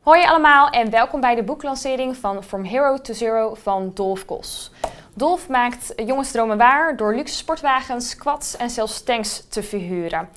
[0.00, 4.70] Hoi allemaal en welkom bij de boeklancering van From Hero to Zero van Dolf Kos.
[5.14, 10.28] Dolf maakt jongensdromen waar door luxe sportwagens, quads en zelfs tanks te verhuren.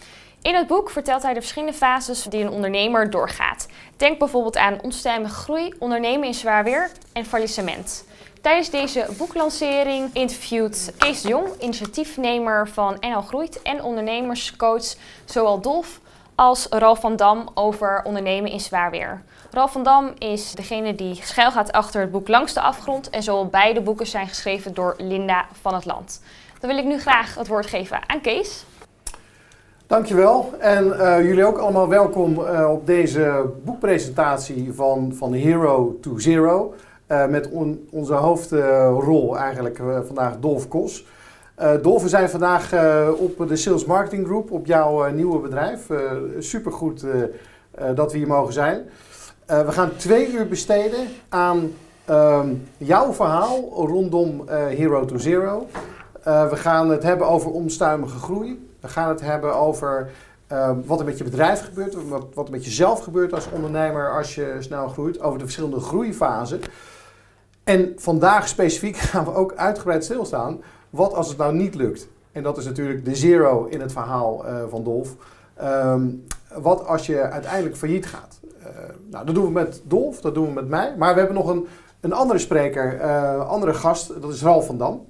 [0.41, 3.68] In het boek vertelt hij de verschillende fases die een ondernemer doorgaat.
[3.97, 8.06] Denk bijvoorbeeld aan onstuimige groei, ondernemen in zwaar weer en faillissement.
[8.42, 14.96] Tijdens deze boeklancering interviewt Kees Jong, initiatiefnemer van NL Groeit en ondernemerscoach
[15.26, 16.00] zowel Dolf
[16.36, 19.23] als Ralf van Dam over ondernemen in zwaar weer.
[19.54, 23.23] Ralf van Dam is degene die schuil gaat achter het boek Langs de Afgrond en
[23.23, 26.21] zo beide boeken zijn geschreven door Linda van het Land.
[26.59, 28.66] Dan wil ik nu graag het woord geven aan Kees.
[29.88, 36.20] Dankjewel en uh, jullie ook allemaal welkom uh, op deze boekpresentatie van, van Hero to
[36.20, 36.73] Zero.
[37.07, 41.05] Uh, met on, onze hoofdrol eigenlijk vandaag Dolf Kos.
[41.81, 42.73] Dolf, we zijn vandaag
[43.17, 45.88] op de Sales Marketing Group, op jouw nieuwe bedrijf.
[46.40, 47.05] supergoed
[47.95, 48.90] dat we hier mogen zijn.
[49.45, 51.73] We gaan twee uur besteden aan
[52.05, 55.68] ehm, jouw verhaal rondom Hero to Zero.
[56.23, 58.70] we gaan het hebben over onstuimige groei.
[58.79, 60.12] We gaan het hebben over
[60.53, 61.95] uh, wat er met je bedrijf gebeurt,
[62.34, 66.62] wat er met jezelf gebeurt als ondernemer als je snel groeit, over de verschillende groeifasen.
[67.64, 72.08] En vandaag specifiek gaan we ook uitgebreid stilstaan, wat als het nou niet lukt?
[72.31, 75.16] En dat is natuurlijk de zero in het verhaal van Dolf.
[75.62, 78.40] Um, wat als je uiteindelijk failliet gaat?
[78.74, 78.80] Uh,
[79.10, 80.96] nou, dat doen we met Dolf, dat doen we met mij.
[80.98, 81.68] Maar we hebben nog een,
[82.00, 85.06] een andere spreker, uh, andere gast, dat is Ralf van Dam.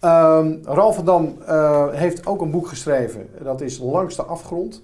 [0.00, 3.28] Um, Ralf van Dam uh, heeft ook een boek geschreven.
[3.42, 4.82] Dat is Langs de Afgrond.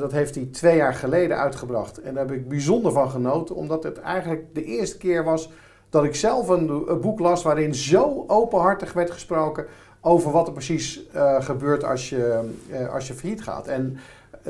[0.00, 2.00] Dat heeft hij twee jaar geleden uitgebracht.
[2.00, 5.50] En daar heb ik bijzonder van genoten, omdat het eigenlijk de eerste keer was
[5.90, 9.66] dat ik zelf een, boek las waarin zo openhartig werd gesproken
[10.00, 11.02] over wat er precies
[11.38, 12.50] gebeurt als je,
[12.92, 13.66] als je failliet gaat.
[13.66, 13.98] En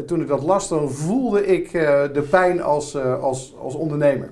[0.07, 1.73] toen ik dat las, dan voelde ik
[2.13, 4.31] de pijn als, als, als ondernemer.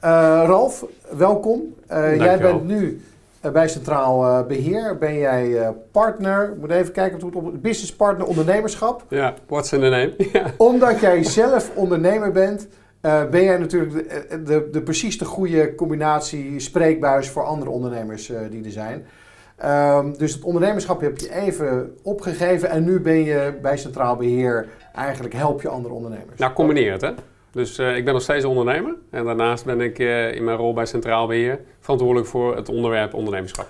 [0.00, 1.74] Ralf, welkom.
[2.18, 3.00] jij bent nu
[3.40, 7.96] eh, bij Centraal eh, Beheer ben jij partner, moet even kijken of het op business
[7.96, 9.04] partner ondernemerschap.
[9.08, 10.14] Ja, what's in the name.
[10.56, 12.68] Omdat jij zelf ondernemer bent,
[13.02, 18.32] uh, ben jij natuurlijk de, de, de, precies de goede combinatie spreekbuis voor andere ondernemers
[18.50, 19.06] die er zijn.
[19.64, 24.68] Um, dus het ondernemerschap heb je even opgegeven en nu ben je bij Centraal Beheer
[24.94, 26.38] eigenlijk help je andere ondernemers.
[26.38, 27.10] Nou, combineer het hè.
[27.52, 28.94] Dus uh, ik ben nog steeds ondernemer.
[29.10, 33.14] En daarnaast ben ik uh, in mijn rol bij Centraal Beheer verantwoordelijk voor het onderwerp
[33.14, 33.68] ondernemerschap.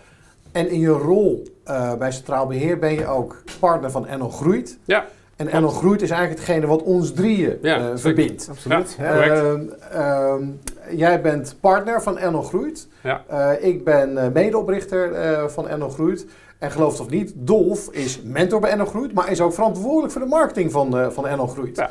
[0.53, 4.79] En in je rol uh, bij Centraal Beheer ben je ook partner van NL Groeit.
[4.85, 5.07] Ja.
[5.37, 8.49] En NL Groeit is eigenlijk hetgene wat ons drieën ja, verbindt.
[8.51, 8.97] Absoluut.
[8.99, 10.45] Ja, ehm, ehm,
[10.91, 12.89] jij bent partner van NL Groeit.
[13.03, 13.25] Ja.
[13.61, 15.11] ik ben medeoprichter
[15.51, 16.27] van NL Groeit.
[16.61, 20.13] En geloof het of niet, Dolf is mentor bij NL Groeit, maar is ook verantwoordelijk
[20.13, 21.77] voor de marketing van, van NL Groeit.
[21.77, 21.91] Ja.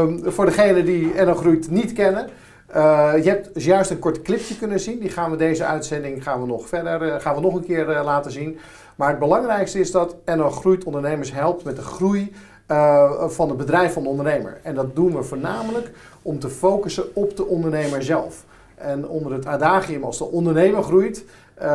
[0.00, 2.28] Um, voor degenen die NL Groeit niet kennen.
[2.76, 4.98] Uh, je hebt juist een kort clipje kunnen zien.
[4.98, 7.88] Die gaan we deze uitzending gaan we nog verder, uh, gaan we nog een keer
[7.88, 8.58] uh, laten zien.
[8.96, 12.32] Maar het belangrijkste is dat NL Groeit ondernemers helpt met de groei
[13.26, 14.58] van het bedrijf van de ondernemer.
[14.62, 15.90] En dat doen we voornamelijk
[16.22, 18.44] om te focussen op de ondernemer zelf.
[18.74, 21.24] En onder het adagium als de ondernemer groeit,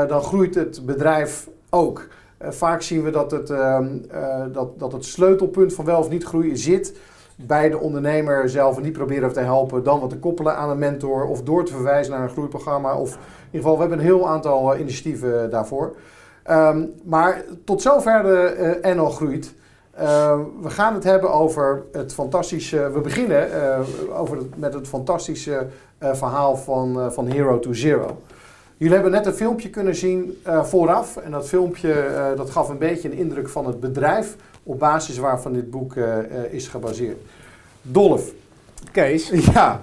[0.07, 2.07] dan groeit het bedrijf ook.
[2.49, 3.87] vaak zien we dat het, ehm,
[4.51, 6.93] dat, dat het sleutelpunt van wel of niet groeien zit
[7.35, 10.77] bij de ondernemer zelf en die proberen te helpen, dan wat te koppelen aan een
[10.77, 12.95] mentor of door te verwijzen naar een groeiprogramma.
[12.95, 15.95] Of in ieder geval, we hebben een heel aantal initiatieven daarvoor.
[16.51, 19.53] Um, maar tot zover de uh, NL groeit.
[20.01, 22.91] Uh, we gaan het hebben over het fantastische.
[22.91, 23.49] We beginnen
[24.13, 25.67] over het, met het fantastische
[25.99, 28.21] verhaal van, van Hero to Zero.
[28.77, 31.17] Jullie hebben net een filmpje kunnen zien vooraf.
[31.17, 35.53] En dat filmpje dat gaf een beetje een indruk van het bedrijf op basis waarvan
[35.53, 37.17] dit boek uh, uh, is gebaseerd.
[37.81, 38.31] Dolf.
[38.91, 39.29] Kees.
[39.53, 39.81] Ja,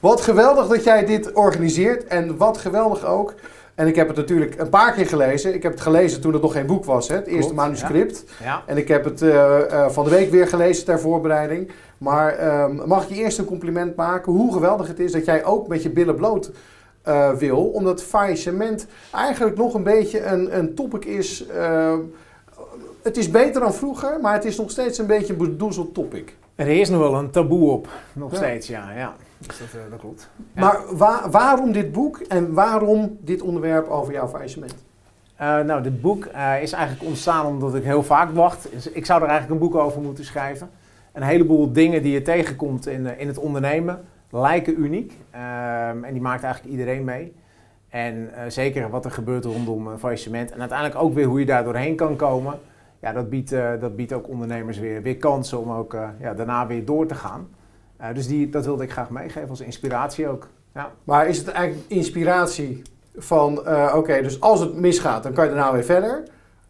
[0.00, 3.34] wat geweldig dat jij dit organiseert en wat geweldig ook.
[3.74, 5.54] En ik heb het natuurlijk een paar keer gelezen.
[5.54, 7.14] Ik heb het gelezen toen het nog geen boek was, hè?
[7.14, 8.24] het eerste manuscript.
[8.38, 8.44] Ja.
[8.44, 8.62] Ja.
[8.66, 11.70] En ik heb het uh, van de week weer gelezen ter voorbereiding.
[11.98, 15.44] Maar ehm, mag ik je eerst een compliment maken hoe geweldig het is dat jij
[15.44, 16.50] ook met je billen bloot
[17.38, 17.64] wil.
[17.64, 21.98] Omdat faillissement eigenlijk nog een beetje een, een topic is ehm,
[23.06, 26.36] het is beter dan vroeger, maar het is nog steeds een beetje een bedoezeld topic.
[26.54, 28.36] Er is nog wel een taboe op, nog ja.
[28.36, 28.92] steeds, ja.
[28.92, 29.14] ja.
[29.38, 30.28] Dus dat, uh, dat klopt.
[30.54, 30.60] Ja.
[30.60, 34.74] Maar wa waarom dit boek en waarom dit onderwerp over jouw faillissement?
[35.40, 38.68] Uh, nou, dit boek uh, is eigenlijk ontstaan omdat ik heel vaak wacht.
[38.96, 40.70] Ik zou er eigenlijk een boek over moeten schrijven.
[41.12, 45.12] Een heleboel dingen die je tegenkomt in, in het ondernemen lijken uniek.
[45.30, 47.34] Ehm, en die maakt eigenlijk iedereen mee.
[47.88, 50.52] En zeker wat er gebeurt rondom faillissement.
[50.52, 52.58] En uiteindelijk ook weer hoe je daar doorheen kan komen
[53.00, 56.34] ja, dat biedt, uh, dat biedt ook ondernemers weer, weer kansen om ook uh, ja,
[56.34, 57.48] daarna weer door te gaan.
[57.96, 60.48] Eh, dus die, dat wilde ik graag meegeven als inspiratie ook.
[60.74, 60.90] Ja.
[61.04, 62.82] Maar is het eigenlijk inspiratie
[63.16, 66.22] van, eh, oké, dus als het misgaat, dan kan je daarna weer verder?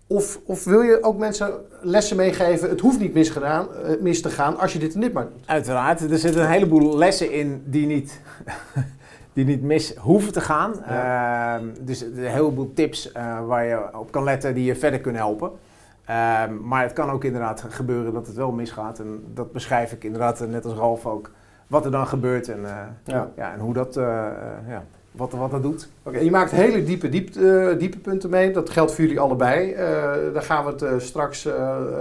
[0.08, 4.30] Of, of wil je ook mensen lessen meegeven, het hoeft niet misgedaan, eh, mis te
[4.30, 5.46] gaan als je dit en dit maar doet?
[5.46, 8.20] Uiteraard, er zitten een heleboel lessen in die niet,
[9.32, 10.74] die niet mis hoeven te gaan.
[10.86, 11.56] Ja.
[11.56, 14.76] Ehm, dus er zijn een heleboel tips eh, waar je op kan letten die je
[14.76, 15.50] verder kunnen helpen.
[16.04, 18.98] Ehm, maar het kan ook inderdaad gebeuren dat het wel misgaat.
[18.98, 21.30] En dat beschrijf ik inderdaad, eh, net als Ralf ook,
[21.66, 22.60] wat er dan gebeurt en,
[23.04, 23.30] Ja.
[23.36, 24.84] ja, en hoe dat, ja,
[25.16, 25.88] wat, wat dat doet.
[26.02, 28.50] Oké, je maakt hele diepe, diep, eh, diepe punten mee.
[28.50, 29.72] Dat geldt voor jullie allebei.
[29.72, 29.86] Eh,
[30.32, 31.48] daar gaan we het eh, straks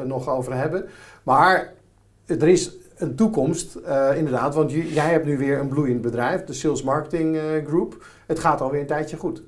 [0.06, 0.86] nog over hebben.
[1.24, 1.74] Maar
[2.26, 3.78] er is een toekomst,
[4.16, 4.56] inderdaad.
[4.56, 8.06] Want jij hebt nu weer een bloeiend bedrijf, de Sales Marketing Group.
[8.28, 9.42] Het gaat alweer een tijdje goed.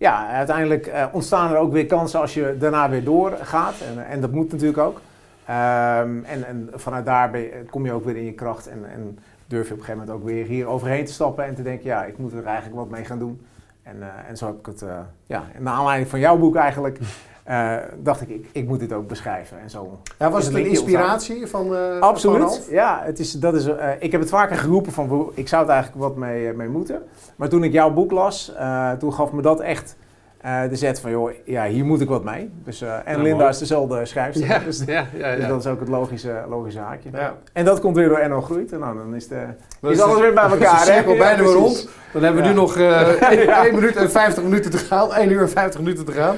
[0.00, 3.74] Ja, uiteindelijk eh, ontstaan er ook weer kansen als je daarna weer doorgaat.
[3.90, 5.00] En, en dat moet natuurlijk ook.
[5.46, 7.30] Ehm, en, en vanuit daar
[7.70, 8.66] kom je ook weer in je kracht.
[8.66, 9.18] En, en
[9.50, 11.44] durf je op een gegeven moment ook weer hier overheen te stappen.
[11.44, 13.40] En te denken, ja, ik moet er eigenlijk wat mee gaan doen.
[13.82, 16.98] En, eh, en zo heb ik het, eh, ja, naar aanleiding van jouw boek eigenlijk,
[17.44, 19.60] eh, dacht ik, ik, ik moet dit ook beschrijven.
[19.60, 19.98] En zo.
[20.18, 22.68] Ja, was het een inspiratie van, van Absoluut.
[22.70, 23.66] Ja, het is, dat is,
[23.98, 27.02] ik heb het vaker geroepen van, "Wow, ik zou het eigenlijk wat mee, mee moeten.
[27.36, 28.52] Maar toen ik jouw boek las,
[28.98, 29.96] toen gaf me dat echt
[30.40, 32.50] eh, de zet van, joh, ja, hier moet ik wat mee.
[32.64, 33.48] Dus, eh, en Ja, Linda mooi.
[33.48, 34.46] is dezelfde schrijfster.
[34.46, 37.10] Ja, Dus, ja, ja, dus dat is ook het logische, logische haakje.
[37.52, 38.72] En dat komt weer door NL Groeit.
[38.72, 39.46] En nou, dan is, de,
[39.80, 40.78] Dat is is alles de- weer bij elkaar.
[40.78, 40.84] hè?
[40.84, 41.88] cirkel bijna weer rond.
[42.12, 43.62] Dan hebben we nu nog eh 1, Ja.
[43.72, 45.12] minuut en 50 minuten te gaan.
[45.14, 46.36] 1 uur en 50 minuten te gaan.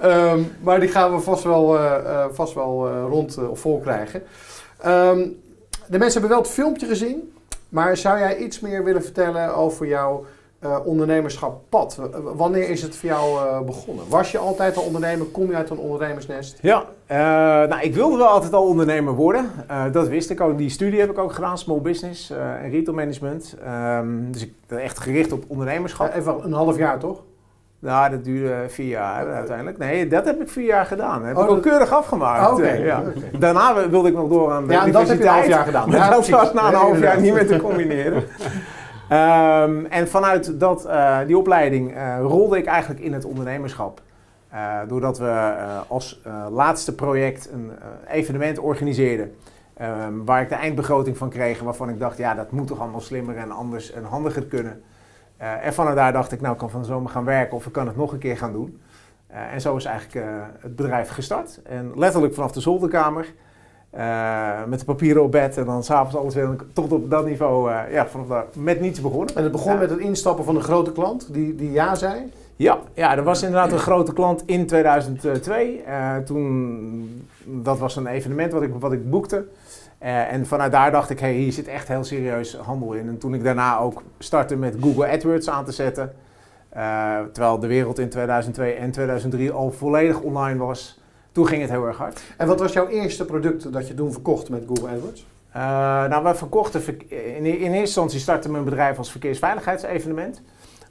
[0.00, 1.78] Ehm, maar die gaan we vast wel,
[2.32, 4.22] vast wel rond of vol krijgen.
[4.80, 5.18] Ehm,
[5.86, 7.32] de mensen hebben wel het filmpje gezien.
[7.68, 10.24] Maar zou jij iets meer willen vertellen over jouw
[10.60, 11.98] eh ondernemerschap pad?
[12.34, 14.04] Wanneer is het voor jou eh, begonnen?
[14.08, 15.26] Was je altijd al ondernemer?
[15.26, 16.58] Kom je uit een ondernemersnest?
[16.62, 17.16] Ja, eh,
[17.68, 19.50] nou, ik wilde wel altijd al ondernemer worden.
[19.92, 20.58] Dat wist ik ook.
[20.58, 23.56] Die studie heb ik ook gedaan, small business en retail management.
[23.64, 26.14] Ehm, dus ik ben echt gericht op ondernemerschap.
[26.14, 27.22] Even een half jaar toch?
[27.78, 29.78] Nou, dat duurde vier jaar uiteindelijk.
[29.78, 31.24] Nee, dat heb ik vier jaar gedaan.
[31.24, 32.50] Heb Oh, ik ook dat- keurig afgemaakt.
[32.60, 33.02] Ah, ja.
[33.38, 35.88] Daarna wilde ik nog door aan de Ja, dat heb je een half jaar gedaan.
[35.88, 38.24] Maar Ja, dat was na een half jaar niet meer te combineren.
[39.10, 44.00] Ehm, en vanuit dat, eh, die opleiding eh, rolde ik eigenlijk in het ondernemerschap.
[44.48, 45.54] Eh, doordat we
[45.88, 46.20] als
[46.50, 47.72] laatste project een
[48.08, 49.34] evenement organiseerden.
[49.76, 51.60] ehm, waar ik de eindbegroting van kreeg.
[51.60, 54.82] Waarvan ik dacht, ja, dat moet toch allemaal slimmer en anders en handiger kunnen.
[55.36, 57.72] En vanuit daar dacht ik, nou, ik kan van de zomer gaan werken of ik
[57.72, 58.80] kan het nog een keer gaan doen.
[59.26, 60.26] En zo is eigenlijk
[60.60, 61.62] het bedrijf gestart.
[61.62, 63.26] En letterlijk vanaf de zolderkamer.
[63.90, 67.70] Eh, met de papieren op bed en dan s'avonds alles weer tot op dat niveau.
[67.70, 69.36] eh, ja, vanaf daar met niets begonnen.
[69.36, 69.78] En het begon Ja.
[69.78, 72.32] met het instappen van een grote klant die, die ja zei.
[72.56, 75.82] Ja, ja, er was inderdaad een grote klant in 2002.
[75.82, 79.44] Eh, toen, dat was een evenement wat ik, wat ik boekte.
[79.98, 83.08] En vanuit daar dacht ik, hey, hier zit echt heel serieus handel in.
[83.08, 86.12] En toen ik daarna ook startte met Google AdWords aan te zetten.
[87.32, 90.99] terwijl de wereld in 2002 en 2003 al volledig online was.
[91.32, 92.22] Toen ging het heel erg hard.
[92.36, 95.26] En wat was jouw eerste product dat je toen verkocht met Google AdWords?
[95.52, 95.62] Eh,
[96.08, 100.42] nou, wij verkochten, verk- in, in eerste instantie startte mijn bedrijf als verkeersveiligheidsevenement.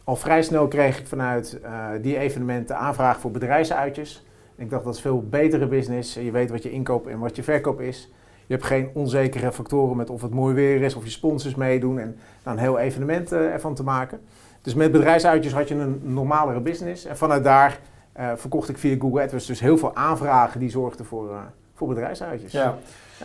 [0.03, 4.25] Al vrij snel kreeg ik vanuit eh, die evenementen aanvraag voor bedrijfsuitjes.
[4.56, 6.13] Ik dacht dat is veel betere business.
[6.13, 8.12] Je weet wat je inkoop en wat je verkoop is.
[8.45, 12.00] Je hebt geen onzekere factoren met of het mooi weer is of je sponsors meedoen
[12.00, 14.19] en nou, een heel evenement eh, ervan te maken.
[14.62, 17.05] Dus met bedrijfsuitjes had je een normalere business.
[17.05, 17.79] En vanuit daar
[18.20, 21.38] eh, verkocht ik via Google AdWords dus heel veel aanvragen die zorgden voor, eh,
[21.76, 22.52] voor bedrijfsuitjes.
[22.52, 22.78] Ja.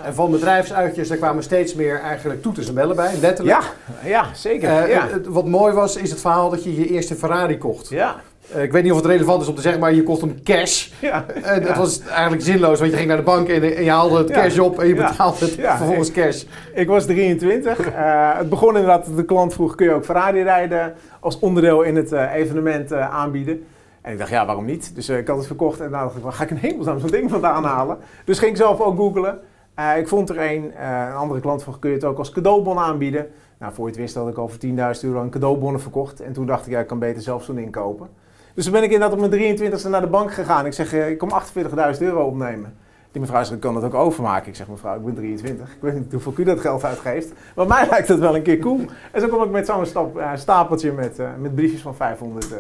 [0.02, 3.58] En van bedrijfsuitjes, daar kwamen steeds meer eigenlijk toeters en bellen bij, letterlijk.
[4.02, 4.68] Ja, ja zeker.
[4.68, 5.08] Eh, ja.
[5.28, 7.88] wat mooi was, is het verhaal dat je je eerste Ferrari kocht.
[7.88, 8.20] ja.
[8.54, 10.88] Ik weet niet of het relevant is om te zeggen, maar je kocht hem cash.
[11.00, 11.24] Ja.
[11.42, 11.62] En.
[11.62, 14.30] Het was eigenlijk zinloos, want je ging naar de bank en, en je haalde het
[14.30, 16.42] cash op en je betaalde het vervolgens cash.
[16.74, 17.78] Ik was 23.
[17.80, 21.82] Eh, het begon inderdaad dat de klant vroeg, kun je ook Ferrari rijden als onderdeel
[21.82, 23.66] in het evenement aanbieden?
[24.04, 24.94] En ik dacht, ja, waarom niet?
[24.94, 27.10] Dus eh, ik had het verkocht en dacht ik, waar ga ik in hemelsnaam zo'n
[27.10, 27.98] ding vandaan halen?
[28.24, 29.40] Dus ging ik zelf ook googlen.
[29.74, 32.30] Eh, ik vond er een, eh, een andere klant vroeg, kun je het ook als
[32.30, 33.26] cadeaubon aanbieden?
[33.58, 36.20] Nou, voor je het wist had ik voor 10.000 euro aan cadeaubonnen verkocht.
[36.20, 38.08] En toen dacht ik, ja, ik kan beter zelf zo'n ding kopen.
[38.54, 40.66] Dus toen ben ik inderdaad op mijn 23e naar de bank gegaan.
[40.66, 42.76] Ik zeg, ik kom 48.000 euro opnemen.
[43.12, 44.48] Die mevrouw zegt, ik kan dat ook overmaken.
[44.48, 45.68] Ik zeg, mevrouw, ik ben 23.
[45.74, 47.32] Ik weet niet hoeveel u dat geld uitgeeft.
[47.54, 48.80] Maar mij lijkt het wel een keer cool.
[49.12, 52.58] En zo kom ik met zo'n stap- stapeltje met, met briefjes van 500 eh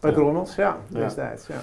[0.00, 0.16] bij Ja.
[0.16, 0.54] Trommels.
[0.54, 1.46] Ja, destijds.
[1.46, 1.54] Ja.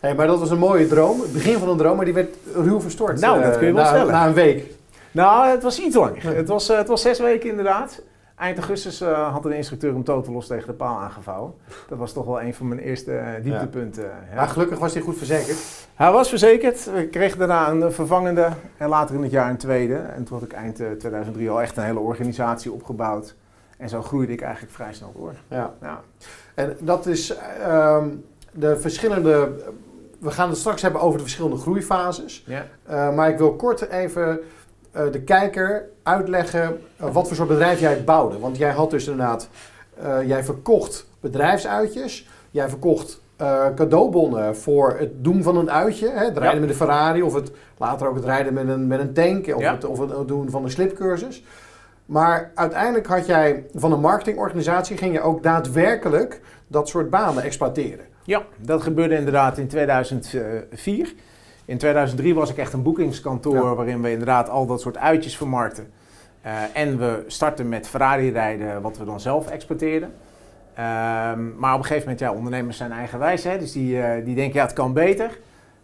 [0.00, 2.36] Hey, maar dat was een mooie droom, het begin van een droom, maar die werd
[2.54, 3.20] ruw verstoord.
[3.20, 4.12] Nou, dat eh, kun je wel na, stellen.
[4.12, 4.74] Na een week.
[5.10, 6.36] Nou, het was iets langer.
[6.36, 8.02] Het was, eh, het was zes weken inderdaad.
[8.36, 11.54] Eind augustus uh, had een instructeur hem totalos tegen de paal aangevouwen.
[11.88, 14.02] Dat was toch wel een van mijn eerste uh, dieptepunten.
[14.02, 14.10] Ja.
[14.30, 14.36] Ja.
[14.36, 15.58] Maar gelukkig was hij goed verzekerd.
[15.94, 16.90] Hij was verzekerd.
[16.92, 19.96] We kregen daarna een vervangende en later in het jaar een tweede.
[19.96, 23.34] En toen had ik eind 2003 al echt een hele organisatie opgebouwd.
[23.78, 25.34] En zo groeide ik eigenlijk vrij snel door.
[25.48, 25.74] Ja.
[25.80, 26.00] ja.
[26.56, 27.34] En dat is
[27.68, 29.50] um, de verschillende.
[30.18, 32.44] We gaan het straks hebben over de verschillende groeifases.
[32.46, 32.66] Ja.
[32.90, 34.40] Uh, maar ik wil kort even
[34.96, 38.38] uh, de kijker uitleggen uh, wat voor soort bedrijf jij bouwde.
[38.38, 39.48] Want jij had dus inderdaad,
[40.26, 43.20] jij verkocht bedrijfsuitjes, jij verkocht
[43.74, 46.60] cadeaubonnen voor het doen van een uitje, hè, het rijden ja.
[46.60, 49.60] met een Ferrari of het, later ook het rijden met een, met een tank of,
[49.60, 49.74] ja.
[49.74, 51.44] het, of het doen van een slipcursus.
[52.06, 58.06] Maar uiteindelijk had jij van een marketingorganisatie ging je ook daadwerkelijk dat soort banen exploiteren.
[58.22, 61.14] Ja, dat gebeurde inderdaad in 2004.
[61.64, 65.90] In 2003 was ik echt een boekingskantoor waarin we inderdaad al dat soort uitjes vermarkten.
[66.46, 70.12] Uh, en we startten met Ferrari rijden, wat we dan zelf exporteerden.
[70.72, 70.78] Uh,
[71.56, 74.58] maar op een gegeven moment, ja, ondernemers zijn eigenwijs, hè, dus die, uh, die denken,
[74.58, 75.38] ja, het kan beter.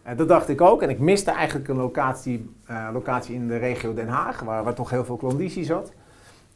[0.07, 0.81] Uh, dat dacht ik ook.
[0.81, 2.49] En ik miste eigenlijk een locatie,
[2.93, 5.91] locatie in de regio Den Haag, waar, waar toch heel veel klandizie zat.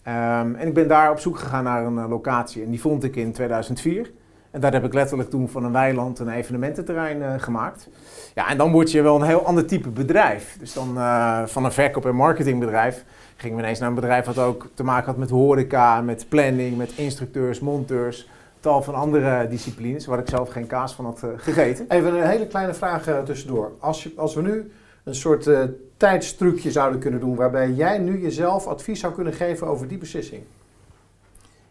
[0.07, 3.15] Um, en ik ben daar op zoek gegaan naar een locatie en die vond ik
[3.15, 4.11] in 2004.
[4.51, 7.89] En daar heb ik letterlijk toen van een weiland een evenemententerrein uh, gemaakt.
[8.33, 10.57] Ja, en dan word je wel een heel ander type bedrijf.
[10.59, 13.03] Dus dan uh, van een verkoop- en marketingbedrijf
[13.35, 16.77] gingen we ineens naar een bedrijf wat ook te maken had met horeca, met planning,
[16.77, 18.29] met instructeurs, monteurs.
[18.59, 21.85] Tal van andere disciplines waar ik zelf geen kaas van had gegeten.
[21.89, 23.71] Even een hele kleine vraag tussendoor.
[23.79, 24.71] Als, je, als we nu
[25.07, 25.49] een soort
[25.97, 30.43] tijdstrucje zouden kunnen doen waarbij jij nu jezelf advies zou kunnen geven over die beslissing.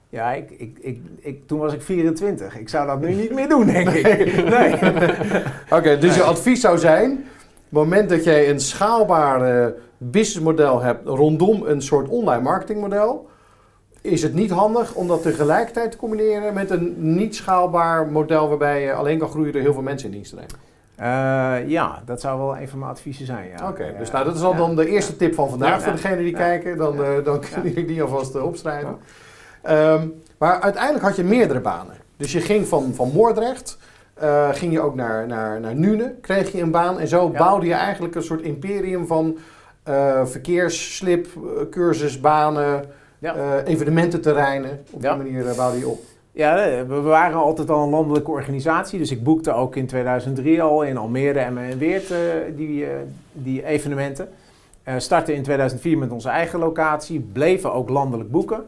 [0.08, 2.58] Ja, ik, ik, ik, ik, toen was ik 24.
[2.58, 4.04] Ik zou dat nu niet meer doen, denk ik.
[4.56, 4.74] Nee.
[5.78, 11.06] Oké, dus je advies zou zijn: op het moment dat jij een schaalbaar businessmodel hebt
[11.06, 13.28] rondom een soort online marketingmodel,
[14.00, 18.82] is het niet handig om dat tegelijkertijd te combineren met een niet schaalbaar model waarbij
[18.82, 20.54] je alleen kan groeien door heel veel mensen in dienst te nemen?
[21.00, 23.48] Uh, ja, dat zou wel een van mijn adviezen zijn.
[23.48, 23.54] Ja.
[23.54, 26.18] Oké, okay, dus nou, dat is al dan de eerste tip van vandaag voor degenen
[26.18, 26.76] die kijken.
[26.76, 28.96] Dan, uh, dan kunnen jullie die alvast uh, opstrijden.
[29.70, 31.94] Um, maar uiteindelijk had je meerdere banen.
[32.16, 33.78] Dus je ging van, van Moordrecht,
[34.52, 37.00] ging je ook naar, naar, naar Nune, kreeg je een baan.
[37.00, 39.38] En zo bouwde je eigenlijk een soort imperium van
[40.24, 41.26] verkeersslip,
[41.70, 42.84] cursusbanen,
[43.18, 43.62] ja.
[43.62, 44.84] evenemententerreinen.
[44.90, 46.00] Op die manier bouwde je op.
[46.36, 48.98] Ja, we waren altijd al een landelijke organisatie.
[48.98, 52.14] Dus ik boekte ook in 2003 al in Almere en Weert
[52.56, 52.86] die,
[53.32, 54.28] die evenementen.
[54.96, 58.64] startte in 2004 met onze eigen locatie, bleven ook landelijk boeken.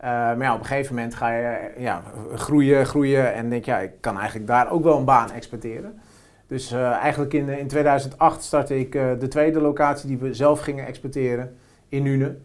[0.00, 2.02] Maar ja, op een gegeven moment ga je ja,
[2.34, 6.00] groeien, groeien en denk ja, ik kan eigenlijk daar ook wel een baan exporteren.
[6.46, 11.56] Dus eigenlijk in, in 2008 startte ik de tweede locatie die we zelf gingen exporteren
[11.88, 12.36] in Nune.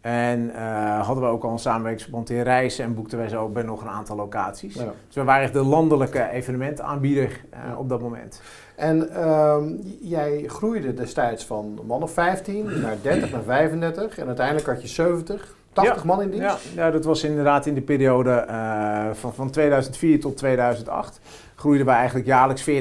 [0.00, 0.54] En
[1.00, 3.88] hadden we ook al een samenwerkingsverband in reizen en boekten wij zo bij nog een
[3.88, 4.74] aantal locaties.
[4.74, 4.92] Ja.
[5.06, 7.76] Dus we waren echt de landelijke evenementaanbieder ja.
[7.76, 8.40] op dat moment.
[8.76, 9.64] En ehm,
[10.00, 14.88] jij groeide destijds van man of 15 naar 30 naar 35 en uiteindelijk had je
[14.88, 15.58] 70.
[15.72, 16.68] 80 ja, man in dienst?
[16.74, 21.20] Ja, dat was inderdaad in de periode uh, van, van 2004 tot 2008.
[21.54, 22.74] Groeiden wij eigenlijk jaarlijks 40%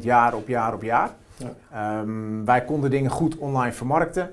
[0.00, 1.10] jaar op jaar op jaar.
[1.36, 2.00] Ja.
[2.00, 4.30] Um, wij konden dingen goed online vermarkten.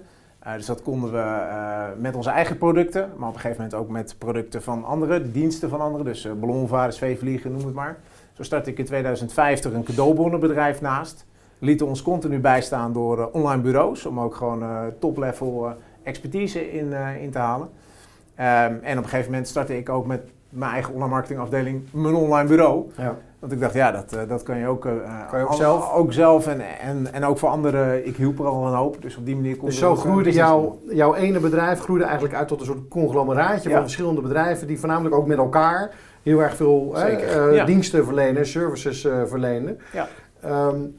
[0.50, 3.82] Uh, dus dat konden we uh, met onze eigen producten, maar op een gegeven moment
[3.82, 6.06] ook met producten van anderen, de diensten van anderen.
[6.06, 7.98] Dus ballonvaren, zweefvliegen, noem het maar.
[8.34, 11.26] Zo startte ik in 2050 een cadeaubonnenbedrijf naast.
[11.60, 17.38] Lieten ons continu bijstaan door online bureaus om ook gewoon top-level expertise in, in te
[17.38, 17.68] halen.
[17.68, 22.16] Um, en op een gegeven moment startte ik ook met mijn eigen online marketingafdeling mijn
[22.16, 22.92] online bureau.
[22.98, 23.18] Ja.
[23.40, 24.92] Want ik dacht, ja, dat, uh, dat kan je ook, uh,
[25.30, 25.94] kan je ook zelf.
[25.94, 28.08] Ook zelf en, en, en ook voor anderen.
[28.08, 29.02] Ik hielp er al een hoop.
[29.02, 32.48] Dus op die manier kon Dus zo groeide jouw, jouw ene bedrijf groeide eigenlijk uit
[32.48, 33.76] tot een soort conglomeraatje ja.
[33.76, 35.92] van verschillende bedrijven die voornamelijk ook met elkaar
[36.24, 37.66] heel erg veel uh, ja.
[37.66, 39.80] diensten verlenen, services verlenen.
[39.94, 40.08] Ja.
[40.46, 40.96] Um,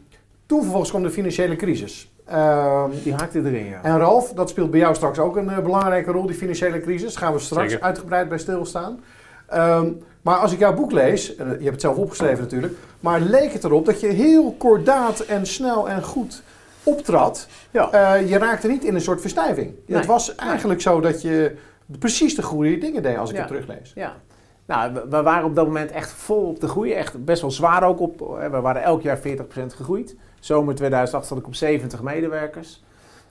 [0.46, 2.12] toen vervolgens kwam de financiële crisis.
[2.32, 3.82] Um, die haakte erin, ja.
[3.82, 7.14] En Ralf, dat speelt bij jou straks ook een uh, belangrijke rol, die financiële crisis.
[7.14, 7.86] Daar gaan we straks Zeker.
[7.86, 9.00] uitgebreid bij stilstaan.
[9.54, 13.20] Um, maar als ik jouw boek lees, en je hebt het zelf opgeschreven natuurlijk, maar
[13.20, 16.42] leek het erop dat je heel kordaat en snel en goed
[16.82, 17.48] optrad.
[17.70, 18.16] Ja.
[18.18, 19.74] Uh, je raakte niet in een soort verstijving.
[19.86, 19.96] Nee.
[19.98, 21.56] Het was eigenlijk zo dat je
[21.98, 23.42] precies de goede dingen deed als ik ja.
[23.42, 23.92] het teruglees.
[23.94, 24.16] Ja.
[24.66, 26.92] Nou, we waren op dat moment echt vol op de groei.
[26.92, 28.18] Echt best wel zwaar ook op.
[28.50, 29.20] We waren elk jaar 40%
[29.76, 30.16] gegroeid.
[30.40, 32.82] Zomer 2008 zat ik op 70 medewerkers.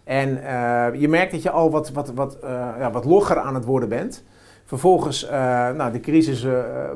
[0.03, 2.49] En uh, je merkt dat je al wat, wat, wat, uh,
[2.79, 4.23] ja, wat logger aan het worden bent.
[4.69, 5.29] Vervolgens, uh,
[5.69, 6.45] nou, de crisis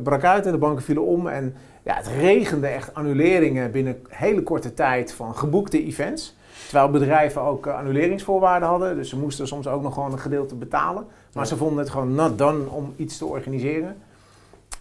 [0.04, 1.28] brak uit en de banken vielen om.
[1.28, 6.36] En ja, het regende echt annuleringen binnen hele korte tijd van geboekte events.
[6.66, 8.96] Terwijl bedrijven ook eh, annuleringsvoorwaarden hadden.
[8.96, 11.06] Dus ze moesten soms ook nog gewoon een gedeelte betalen.
[11.34, 11.50] Maar Ja.
[11.50, 13.96] ze vonden het gewoon not done om iets te organiseren.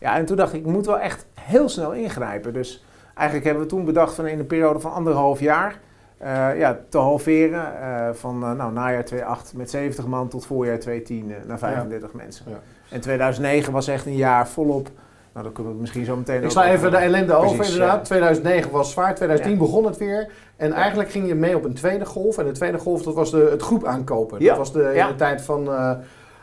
[0.00, 2.52] Ja, en toen dacht ik, ik moet wel echt heel snel ingrijpen.
[2.52, 2.84] Dus
[3.14, 5.78] eigenlijk hebben we toen bedacht van in een periode van anderhalf jaar...
[6.18, 10.78] eh, ja, te halveren eh, van eh, nou, najaar 2008 met 70 man tot voorjaar
[10.78, 12.44] 2010 eh, naar 35 mensen.
[12.48, 12.60] Ja.
[12.92, 14.88] En 2009 was echt een jaar volop.
[15.32, 17.72] Nou, dan kunnen we het misschien zo meteen Ik sla even de ellende over Precies,
[17.72, 17.96] inderdaad.
[17.98, 18.02] ja.
[18.04, 19.58] 2009 was zwaar, 2010 Ja.
[19.58, 20.28] begon het weer.
[20.56, 22.38] En eigenlijk ging je mee op een tweede golf.
[22.38, 24.44] En de tweede golf, dat was de, het groep aankopen.
[24.44, 25.90] Dat was de, in de tijd van eh,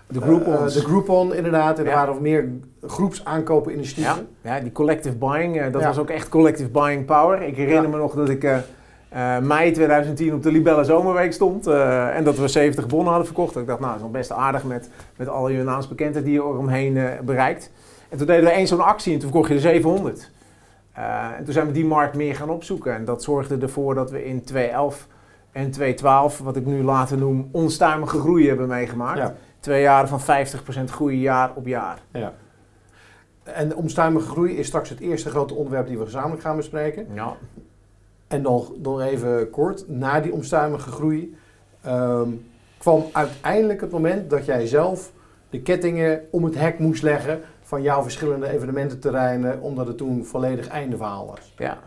[0.07, 0.75] De Groupons.
[0.75, 1.79] eh, de Groupon inderdaad.
[1.79, 2.49] En er waren meer
[2.87, 4.27] groepsaankopen initiatieven.
[4.41, 7.41] Ja, ja die collective buying, eh, dat was ook echt collective buying power.
[7.41, 8.47] Ik herinner me nog dat ik
[9.09, 13.25] eh, mei 2010 op de Libelle Zomerweek stond eh, en dat we 70 bonnen hadden
[13.25, 13.55] verkocht.
[13.55, 16.39] Ik dacht, nou, dat is nog best aardig met, met al je naamsbekendheid die je
[16.39, 17.71] eromheen eh bereikt.
[18.09, 20.31] En toen deden we één zo'n actie en toen verkocht je er 700.
[20.93, 22.93] Eh, en toen zijn we die markt meer gaan opzoeken.
[22.93, 25.07] En dat zorgde ervoor dat we in 2011
[25.51, 29.17] en 2012, wat ik nu later noem, onstuimige groei hebben meegemaakt.
[29.17, 29.35] Ja.
[29.59, 31.99] Twee jaren van 50% groei jaar op jaar.
[32.11, 32.33] Ja.
[33.43, 37.07] En omstuimige groei is straks het eerste grote onderwerp die we gezamenlijk gaan bespreken.
[37.13, 37.35] Ja.
[38.29, 41.35] En nog, nog even kort, na die omstuimige groei
[41.81, 42.29] ehm,
[42.77, 45.11] kwam uiteindelijk het moment dat jij zelf
[45.49, 50.67] de kettingen om het hek moest leggen van jouw verschillende evenemententerreinen, omdat het toen volledig
[50.67, 51.53] einde was.
[51.57, 51.77] Ja,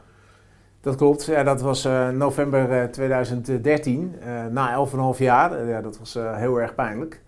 [0.81, 1.25] dat klopt.
[1.25, 5.53] Ja, dat was eh, november eh, 2013, eh, na 11,5 jaar.
[5.53, 7.21] Eh, ja, dat was eh, heel erg pijnlijk.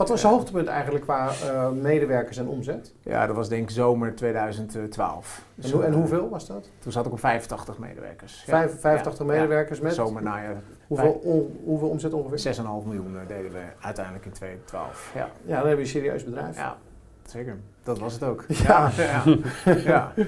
[0.00, 2.92] Wat was het hoogtepunt eigenlijk qua eh, medewerkers en omzet?
[3.02, 5.42] Ja, dat was denk ik zomer 2012.
[5.62, 6.68] En, hoe- en eh, hoeveel was dat?
[6.78, 8.42] Toen zat ik op 85 medewerkers.
[8.46, 8.52] Ja.
[8.52, 9.32] Vijf- 85 Ja.
[9.32, 10.56] medewerkers met Zomer, najaar.
[10.86, 12.38] hoeveel, on- hoeveel omzet ongeveer?
[12.38, 15.10] 6,5 miljoen eh, deden we uiteindelijk in 2012.
[15.14, 16.56] Ja, Ja, dan heb je een serieus bedrijf.
[16.56, 16.76] ja
[17.26, 17.56] zeker.
[17.82, 18.44] Dat was het ook.
[18.66, 18.90] Ja.
[19.84, 20.12] ja.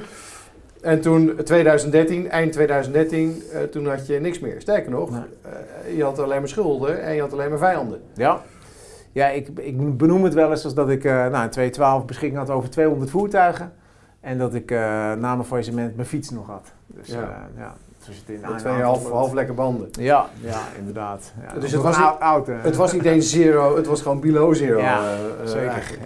[0.81, 4.61] En toen 2013, eind 2013, eh, toen had je niks meer.
[4.61, 5.21] Sterker nog, Nee.
[5.43, 8.00] eh, je had alleen maar schulden en je had alleen maar vijanden.
[8.14, 8.43] Ja.
[9.12, 12.40] Ja, ik, ik benoem het wel eens als dat ik eh nou, in 2012 beschikking
[12.40, 13.73] had over 200 voertuigen.
[14.21, 14.78] En dat ik eh
[15.12, 16.73] na mijn faillissement mijn fiets nog had.
[16.87, 17.21] Dus Ja.
[17.21, 17.75] ja, ja.
[18.07, 19.88] Dus het in twee half, half lekke banden.
[19.92, 21.33] Ja, ja, inderdaad.
[21.54, 22.47] Ja, Dus het was niet- oud.
[22.47, 24.78] Het was niet eens zero, het was gewoon below zero.
[24.78, 25.02] Ja,
[25.45, 26.02] Zeker, eigenlijk.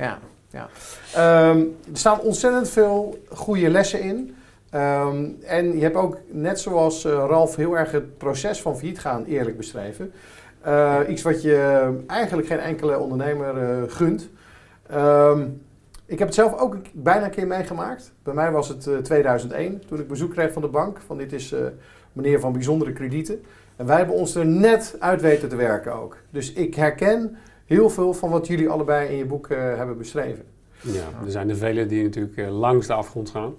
[0.51, 0.69] ja.
[1.15, 1.59] Ehm,
[1.93, 4.37] er staan ontzettend veel goede lessen in.
[4.71, 9.25] Ehm, en je hebt ook, net zoals Ralf, heel erg het proces van failliet gaan
[9.25, 10.13] eerlijk beschreven.
[10.67, 14.29] Eh, iets wat je eigenlijk geen enkele ondernemer eh, gunt.
[14.87, 15.49] Ehm,
[16.07, 18.13] ik heb het zelf ook bijna een keer meegemaakt.
[18.23, 21.01] Bij mij was het eh, 2001, toen ik bezoek kreeg van de bank.
[21.07, 21.61] Van dit is eh,
[22.13, 23.43] meneer van bijzondere kredieten.
[23.77, 26.17] En wij hebben ons er net uit weten te werken ook.
[26.31, 30.45] Dus ik herken heel veel van wat jullie allebei in je boek eh, hebben beschreven.
[30.81, 33.55] Ja, er zijn er vele die natuurlijk eh, langs de afgrond gaan.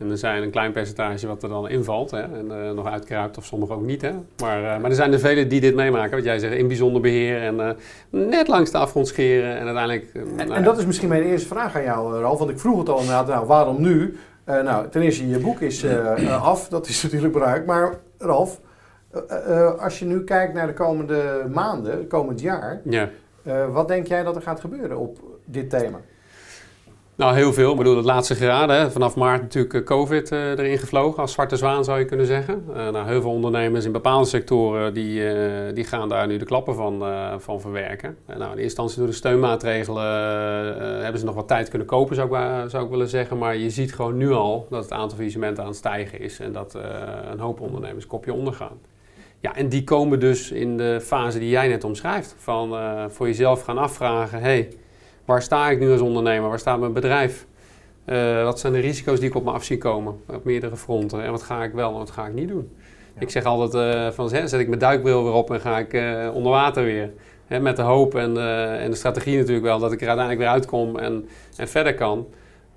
[0.00, 3.38] En er zijn een klein percentage wat er dan invalt hè, en eh, nog uitkruipt,
[3.38, 4.02] of sommigen ook niet.
[4.02, 4.12] Hè.
[4.40, 7.02] Maar, eh, maar er zijn er vele die dit meemaken, wat jij zegt, in bijzonder
[7.02, 7.70] beheer en eh,
[8.10, 10.10] net langs de afgrond scheren en uiteindelijk...
[10.14, 12.38] En, nou en dat is misschien mijn eerste vraag aan jou, Ralf.
[12.38, 14.16] Want ik vroeg het al inderdaad, nou, waarom nu?
[14.44, 15.84] Nou, ten eerste, je boek is
[16.42, 17.66] af, dat is natuurlijk belangrijk.
[17.66, 18.60] Maar Ralf,
[19.78, 22.80] als je nu kijkt naar de komende maanden, komend jaar...
[22.84, 23.08] Ja.
[23.72, 26.00] wat denk jij dat er gaat gebeuren op dit thema?
[27.20, 27.70] Nou, heel veel.
[27.70, 28.76] Ik bedoel, het laatste graden.
[28.76, 28.90] Hè.
[28.90, 32.64] Vanaf maart natuurlijk eh, COVID eh, erin gevlogen, als zwarte zwaan zou je kunnen zeggen.
[32.68, 35.22] Eh, nou, heel veel ondernemers in bepaalde sectoren die,
[35.72, 37.04] die gaan daar nu de klappen van,
[37.38, 38.16] van verwerken.
[38.26, 40.02] En nou, in eerste instantie door de steunmaatregelen
[41.02, 43.38] hebben ze nog wat tijd kunnen kopen, zou ik, zou ik willen zeggen.
[43.38, 46.52] Maar je ziet gewoon nu al dat het aantal faillissementen aan het stijgen is en
[46.52, 46.78] dat
[47.30, 48.78] een hoop ondernemers kopje ondergaan.
[49.40, 52.34] Ja, en die komen dus in de fase die jij net omschrijft.
[52.38, 52.76] Van
[53.10, 54.68] voor jezelf gaan afvragen, hey,
[55.30, 56.48] waar sta ik nu als ondernemer?
[56.48, 57.46] Waar staat mijn bedrijf?
[58.04, 61.24] Eh, wat zijn de risico's die ik op me af zie komen op meerdere fronten?
[61.24, 62.76] En wat ga ik wel en wat ga ik niet doen?
[63.14, 63.20] Ja.
[63.20, 66.30] Ik zeg altijd eh, van zet ik mijn duikbril weer op en ga ik eh,
[66.34, 67.10] onder water weer.
[67.46, 68.36] Hè, met de hoop en,
[68.78, 72.26] en de strategie natuurlijk wel dat ik er uiteindelijk weer uitkom en, en verder kan.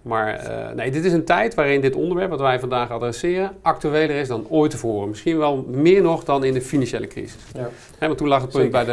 [0.04, 4.10] Maar eh, nee, dit is een tijd waarin dit onderwerp wat wij vandaag adresseren actueler
[4.10, 5.10] is dan ooit tevoren.
[5.10, 7.42] Misschien wel meer nog dan in de financiële crisis.
[7.54, 7.70] Ja.
[7.98, 8.92] Hè, want toen lag het punt bij de,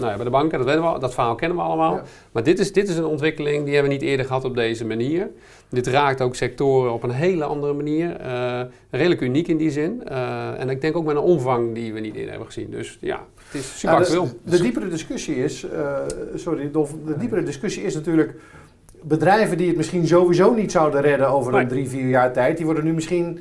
[0.00, 1.94] nou ja, bij de banken, dat, weten we, dat verhaal kennen we allemaal.
[1.94, 2.02] Ja.
[2.32, 4.84] Maar dit is, dit is een ontwikkeling die hebben we niet eerder gehad op deze
[4.84, 5.30] manier.
[5.68, 8.16] Dit raakt ook sectoren op een hele andere manier.
[8.16, 10.02] eh, redelijk uniek in die zin.
[10.08, 12.70] Eh, en ik denk ook met een omvang die we niet eerder hebben gezien.
[12.70, 14.24] Dus ja, het is super Nou, actueel.
[14.42, 15.96] de, de diepere discussie is, eh,
[16.34, 18.34] sorry Dolf, de diepere discussie is natuurlijk
[19.08, 21.60] bedrijven die het misschien sowieso niet zouden redden over Nee.
[21.62, 23.40] een drie, vier jaar tijd, die worden nu misschien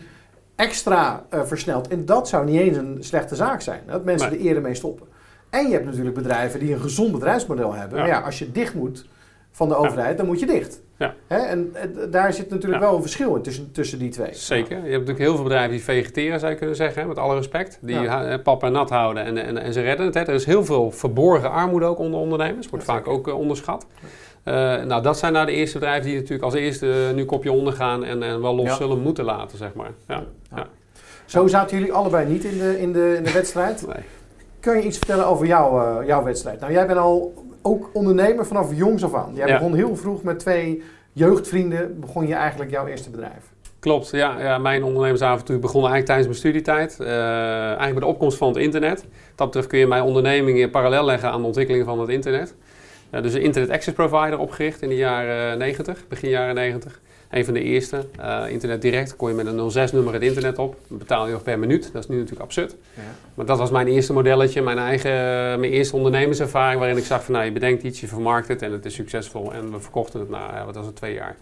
[0.56, 1.88] extra eh, versneld.
[1.88, 4.40] En dat zou niet eens een slechte zaak zijn, dat mensen Nee.
[4.40, 5.08] er eerder mee stoppen.
[5.50, 7.98] En je hebt natuurlijk bedrijven die een gezond bedrijfsmodel hebben.
[7.98, 8.04] Ja.
[8.04, 9.06] Maar ja, als je dicht moet,
[9.52, 10.82] van de overheid, dan moet je dicht.
[10.98, 11.14] Ja.
[11.28, 11.38] Hè?
[11.38, 14.34] En eh, daar zit natuurlijk wel een verschil in tussen, tussen die twee.
[14.34, 14.76] Zeker.
[14.76, 17.36] Je hebt natuurlijk heel veel bedrijven die vegeteren, zou je kunnen zeggen, hè, met alle
[17.36, 17.78] respect.
[17.82, 20.16] Die eh, pap en nat houden en, en, en ze redden het.
[20.16, 20.22] Hè.
[20.22, 22.70] Er is heel veel verborgen armoede ook onder ondernemers.
[22.70, 23.86] Wordt vaak ook onderschat.
[24.44, 24.54] Eh,
[24.84, 28.04] nou, dat zijn nou de eerste bedrijven die natuurlijk als eerste eh, nu kopje ondergaan
[28.04, 28.76] en, en wel los Ja.
[28.76, 29.92] zullen moeten laten, zeg maar.
[30.08, 30.24] Ja.
[30.56, 30.68] Ja.
[31.26, 33.86] Zo zaten jullie allebei niet in de, in de, in de wedstrijd.
[33.94, 34.04] Nee.
[34.60, 36.60] Kun je iets vertellen over jouw, eh, jouw wedstrijd?
[36.60, 39.32] Nou, jij bent al ook ondernemer vanaf jongs af aan.
[39.34, 43.52] Jij begon heel vroeg met twee jeugdvrienden, begon je eigenlijk jouw eerste bedrijf.
[43.80, 44.58] Klopt, ja, ja.
[44.58, 47.00] Mijn ondernemersavontuur begon eigenlijk tijdens mijn studietijd.
[47.00, 49.06] Eigenlijk bij de opkomst van het internet.
[49.36, 52.56] Dat betreft kun je mijn onderneming parallel leggen aan de ontwikkeling van het internet.
[53.22, 57.02] Dus een internet access provider opgericht in de jaren 90, begin jaren 90.
[57.30, 58.06] Een van de eerste.
[58.20, 60.76] Eh, internet direct kon je met een 06-nummer het internet op.
[60.88, 61.90] Dan betaal je nog per minuut.
[61.94, 62.76] Dat is nu natuurlijk absurd.
[63.34, 65.12] Maar dat was mijn eerste modelletje, mijn eigen,
[65.60, 66.80] mijn eerste ondernemerservaring.
[66.80, 69.54] Waarin ik zag van nou, je bedenkt iets, je vermarkt het en het is succesvol.
[69.54, 71.36] En we verkochten het na, ja, wat was het, twee jaar.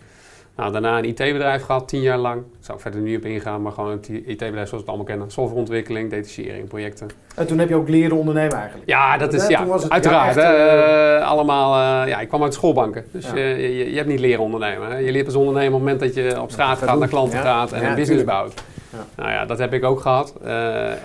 [0.55, 2.35] Nou, daarna een IT-bedrijf gehad, tien jaar lang.
[2.41, 5.05] Daar zou ik verder niet op ingaan, maar gewoon een IT-bedrijf zoals we het allemaal
[5.05, 5.31] kennen.
[5.31, 7.07] Softwareontwikkeling, detachering, projecten.
[7.35, 8.89] En toen heb je ook leren ondernemen eigenlijk.
[8.89, 10.35] Ja, dat is Hè, ja, het- uiteraard.
[10.35, 13.05] ja, echt, hè, eh, allemaal, eh, ja, ik kwam uit schoolbanken.
[13.11, 13.35] Dus Ja.
[13.35, 14.87] je, je, hebt niet leren ondernemen.
[14.89, 14.97] Hè.
[14.97, 16.99] Je leert als ondernemer op het moment dat je op straat gaat doen.
[16.99, 17.43] naar klanten Ja.
[17.43, 18.63] gaat en een business bouwt.
[18.91, 18.97] Ja.
[19.15, 20.33] Nou ja, dat heb ik ook gehad.
[20.43, 20.49] Eh,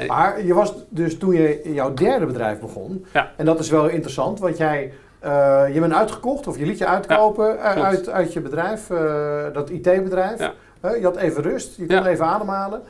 [0.06, 3.06] Maar je was dus toen je jouw derde bedrijf begon.
[3.36, 4.92] En dat is wel interessant, want jij
[5.26, 9.44] eh, je bent uitgekocht of je liet je uitkopen eh, uit, uit je bedrijf, eh,
[9.52, 10.38] dat IT-bedrijf.
[10.38, 10.52] Ja.
[10.94, 12.06] je had even rust, je kon Ja.
[12.06, 12.82] even ademhalen.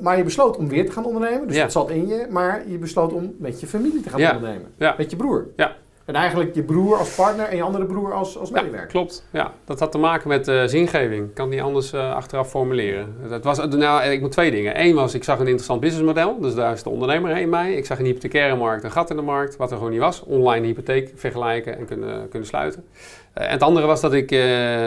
[0.00, 2.26] Maar je besloot om weer te gaan ondernemen, dus dat zat in je.
[2.30, 4.72] Maar je besloot om met je familie te gaan ondernemen.
[4.96, 5.46] Met je broer.
[5.56, 5.72] Ja.
[6.04, 8.88] En eigenlijk je broer als partner en je andere broer als, als Ja, medewerker.
[8.88, 9.26] klopt.
[9.30, 11.28] Ja, dat had te maken met eh, zingeving.
[11.28, 13.14] Ik kan het niet anders eh, achteraf formuleren.
[13.28, 14.80] Dat was, nou, ik moet twee dingen.
[14.80, 16.40] Eén was, ik zag een interessant businessmodel.
[16.40, 17.72] Dus daar is de ondernemer in mij.
[17.74, 20.00] Ik zag in de hypothecaire markt een gat in de markt, wat er gewoon niet
[20.00, 20.22] was.
[20.22, 22.84] Online hypotheek vergelijken en kunnen, kunnen sluiten.
[23.32, 24.38] Eh, en het andere was dat ik eh,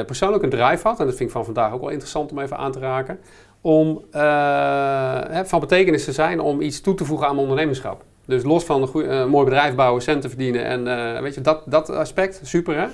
[0.05, 0.99] persoonlijk een drive had.
[0.99, 3.19] En dat vind ik van vandaag ook wel interessant om even aan te raken.
[3.61, 8.03] Om eh, van betekenis te zijn om iets toe te voegen aan mijn ondernemerschap.
[8.25, 11.41] Dus los van een, goeie- een mooi bedrijf bouwen, centen verdienen en eh, weet je,
[11.41, 12.85] dat, dat aspect, super hè.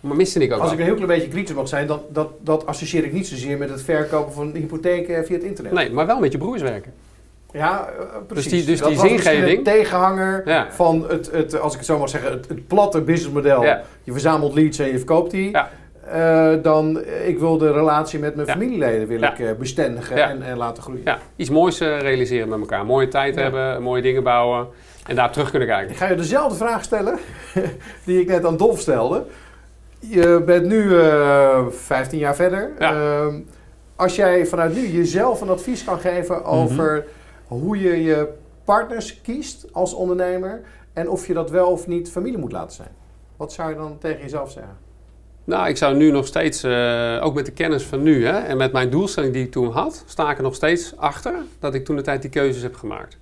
[0.00, 0.72] Maar miste ik ook Als wel.
[0.72, 3.58] ik een heel klein beetje kritisch mag zijn, dat, dat, dat associeer ik niet zozeer
[3.58, 5.72] met het verkopen van een hypotheek eh, via het internet.
[5.72, 6.92] Nee, maar wel met je broers werken.
[7.52, 8.50] Ja, eh, precies.
[8.50, 10.66] die- dus dat die was misschien zingeving- een tegenhanger Ja.
[10.72, 13.62] van het, het, als ik het zo mag zeggen, het, het platte businessmodel.
[13.62, 13.82] Ja.
[14.04, 15.50] Je verzamelt leads en je verkoopt die.
[15.50, 15.70] Ja.
[16.12, 18.52] Eh, dan, eh, ik wil de relatie met mijn Ja.
[18.52, 19.32] familieleden wil Ja.
[19.32, 20.28] ik eh, bestendigen Ja.
[20.30, 21.02] en, en laten groeien.
[21.04, 22.86] Ja, iets moois realiseren met elkaar.
[22.86, 24.66] Mooie tijd hebben, mooie dingen bouwen
[25.06, 25.90] en daar terug kunnen kijken.
[25.90, 27.18] Ik ga je dezelfde vraag stellen
[28.06, 29.24] die ik net aan Dolf stelde.
[29.98, 32.70] Je bent nu eh 15 jaar verder.
[32.78, 33.40] Ehm,
[33.96, 37.04] als jij vanuit nu jezelf een advies kan geven over
[37.46, 38.28] hoe je je
[38.64, 40.60] partners kiest als ondernemer
[40.92, 42.88] en of je dat wel of niet familie moet laten zijn.
[43.36, 44.76] Wat zou je dan tegen jezelf zeggen?
[45.48, 48.56] Nou, ik zou nu nog steeds, eh, ook met de kennis van nu hè, en
[48.56, 51.84] met mijn doelstelling die ik toen had, sta ik er nog steeds achter dat ik
[51.84, 53.18] toen de tijd die keuzes heb gemaakt.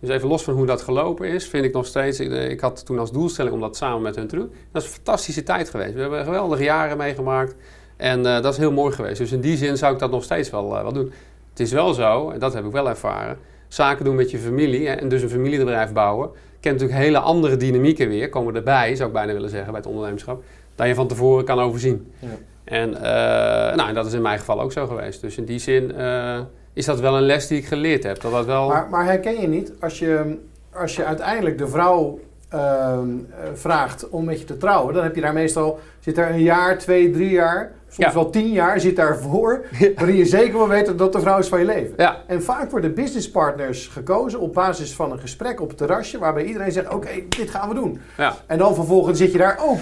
[0.00, 2.86] Dus even los van hoe dat gelopen is, vind ik nog steeds, ik, ik had
[2.86, 4.52] toen als doelstelling om dat samen met hun te doen.
[4.72, 5.94] Dat is een fantastische tijd geweest.
[5.94, 7.54] We hebben geweldige jaren meegemaakt
[7.96, 9.18] en eh, dat is heel mooi geweest.
[9.18, 11.12] Dus in die zin zou ik dat nog steeds wel, eh, wel doen.
[11.50, 13.38] Het is wel zo, en dat heb ik wel ervaren,
[13.68, 18.08] zaken doen met je familie en dus een familiebedrijf bouwen, kent natuurlijk hele andere dynamieken
[18.08, 20.42] weer, komen erbij, zou ik bijna willen zeggen, bij het ondernemerschap,
[20.80, 22.12] dan je van tevoren kan overzien.
[22.18, 22.28] Ja.
[22.64, 25.20] En, eh, nou, en dat is in mijn geval ook zo geweest.
[25.20, 26.38] Dus in die zin eh,
[26.72, 28.20] is dat wel een les die ik geleerd heb.
[28.20, 28.68] Dat dat wel...
[28.68, 30.38] Maar, maar herken je niet, als je,
[30.74, 35.14] als je uiteindelijk de vrouw ehm, eh, vraagt om met je te trouwen, dan heb
[35.14, 38.14] je daar meestal, zit daar een jaar, twee, drie jaar, soms Ja.
[38.14, 39.64] wel tien jaar zit daarvoor,
[39.96, 41.94] waarin je zeker wil weten dat de vrouw is van je leven.
[41.96, 46.44] Ja, En vaak worden businesspartners gekozen op basis van een gesprek op het terrasje, waarbij
[46.44, 48.00] iedereen zegt, oké, dit gaan we doen.
[48.16, 49.80] ja, En dan vervolgens zit je daar ook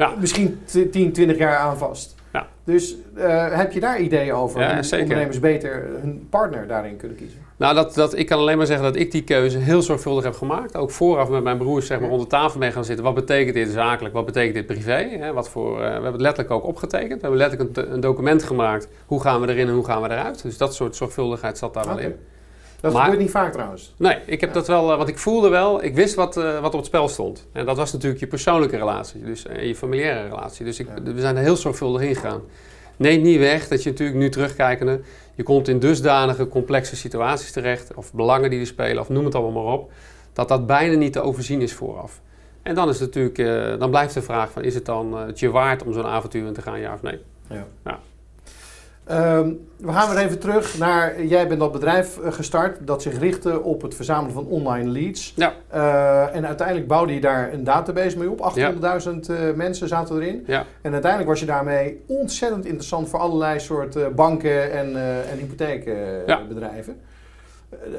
[0.00, 0.14] ja.
[0.20, 2.14] misschien t- 10, 20 jaar aan vast.
[2.32, 2.46] Ja.
[2.64, 4.60] Dus eh, heb je daar ideeën over?
[4.60, 5.04] Ja, zeker.
[5.04, 7.38] ondernemers beter hun partner daarin kunnen kiezen?
[7.56, 10.34] Nou, dat, dat, ik kan alleen maar zeggen dat ik die keuze heel zorgvuldig heb
[10.34, 10.76] gemaakt.
[10.76, 13.04] Ook vooraf met mijn broers zeg maar, rond de tafel mee gaan zitten.
[13.04, 14.14] Wat betekent dit zakelijk?
[14.14, 15.16] Wat betekent dit privé?
[15.18, 15.32] Hè?
[15.32, 17.20] Wat voor, eh, we hebben het letterlijk ook opgetekend.
[17.20, 18.88] We hebben letterlijk een, een document gemaakt.
[19.06, 20.42] Hoe gaan we erin en hoe gaan we eruit?
[20.42, 22.14] Dus dat soort zorgvuldigheid zat daar wel in.
[22.80, 23.94] Dat Maar- gebeurt niet vaak trouwens.
[23.96, 26.72] Nee, ik heb dat wel, eh, want ik voelde wel, ik wist wat, eh, wat
[26.72, 27.46] op het spel stond.
[27.52, 30.64] En dat was natuurlijk je persoonlijke relatie, dus eh, je familiaire relatie.
[30.64, 31.12] Dus ik, Ja.
[31.12, 32.40] we zijn er heel zorgvuldig in gegaan.
[32.96, 35.00] Neemt niet weg dat je natuurlijk nu terugkijkende,
[35.34, 39.34] je komt in dusdanige complexe situaties terecht, of belangen die er spelen, of noem het
[39.34, 39.92] allemaal maar op,
[40.32, 42.20] dat dat bijna niet te overzien is vooraf.
[42.62, 45.50] En dan is het natuurlijk, dan blijft de vraag van, is het dan het je
[45.50, 47.18] waard om zo'n avontuur in te gaan, ja of nee?
[49.10, 53.18] Ehm, we gaan weer even terug naar, jij bent dat bedrijf eh, gestart dat zich
[53.18, 55.32] richtte op het verzamelen van online leads.
[55.36, 55.52] Ja.
[55.68, 58.40] Eh, en uiteindelijk bouwde je daar een database mee op.
[58.40, 60.44] 800.000 eh, mensen zaten erin.
[60.46, 60.64] Ja.
[60.82, 64.96] En uiteindelijk was je daarmee ontzettend interessant voor allerlei soorten banken en,
[65.30, 67.00] en hypotheekbedrijven.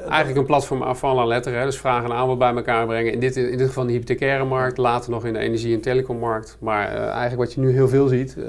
[0.08, 3.12] Eigenlijk een platform af van letter, dus vraag en aanbod bij elkaar brengen.
[3.12, 6.56] In dit, in dit geval de hypothecaire markt, later nog in de energie- en telecommarkt.
[6.60, 8.46] Maar eh, eigenlijk wat je nu heel veel ziet, eh,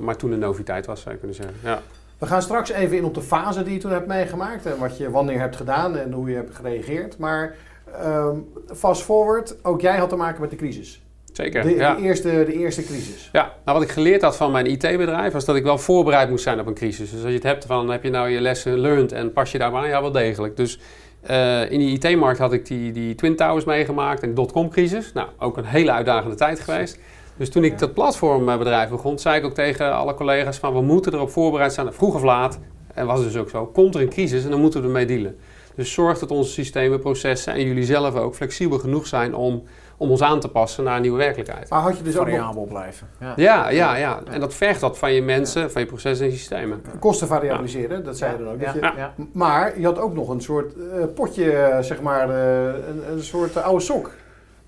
[0.00, 1.54] maar toen een noviteit was, zou je kunnen zeggen.
[1.62, 1.80] Ja.
[2.18, 4.96] We gaan straks even in op de fase die je toen hebt meegemaakt en wat
[4.96, 7.18] je wanneer hebt gedaan en hoe je hebt gereageerd.
[7.18, 7.54] Maar
[8.00, 8.36] ehm,
[8.74, 11.02] fast forward, ook jij had te maken met de crisis.
[11.32, 11.94] Zeker, De, ja.
[11.94, 13.28] de, eerste, de eerste crisis.
[13.32, 16.42] Ja, nou wat ik geleerd had van mijn IT-bedrijf was dat ik wel voorbereid moest
[16.42, 17.10] zijn op een crisis.
[17.10, 19.58] Dus als je het hebt van, heb je nou je lessen learned en pas je
[19.58, 19.88] daar maar aan?
[19.88, 20.56] Ja, wel degelijk.
[20.56, 20.78] Dus
[21.22, 25.12] eh, in die IT-markt had ik die, die Twin Towers meegemaakt en de dotcom-crisis.
[25.12, 26.98] Nou, ook een hele uitdagende tijd geweest.
[27.36, 31.14] Dus toen ik dat platformbedrijf begon, zei ik ook tegen alle collega's van, we moeten
[31.14, 32.58] erop voorbereid zijn, vroeg of laat.
[32.94, 35.36] En was dus ook zo, komt er een crisis en dan moeten we ermee dealen.
[35.74, 39.62] Dus zorg dat onze systemen, processen en jullie zelf ook flexibel genoeg zijn om,
[40.02, 41.68] om ons aan te passen naar een nieuwe werkelijkheid.
[41.70, 43.08] Maar had je dus nog variabel blijven.
[43.20, 43.32] Ja.
[43.36, 44.20] Ja, ja, ja.
[44.30, 46.82] En dat vergt wat van je mensen, van je processen en systemen.
[46.98, 48.64] kosten variabiliseren, dat zei je dan ook.
[48.64, 49.14] dat je- Ja.
[49.32, 53.22] Maar je had ook nog een soort eh, potje, eh, zeg maar, eh, een, een
[53.22, 54.10] soort oude sok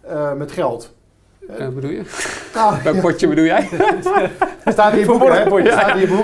[0.01, 0.95] eh, met geld.
[1.59, 2.03] Eh, bedoel je?
[2.55, 3.69] Nou, Welk potje bedoel jij?
[4.67, 5.35] staat in je boek, hè?
[5.35, 5.71] Verborgen potje.
[5.73, 6.23] Staat in je boek.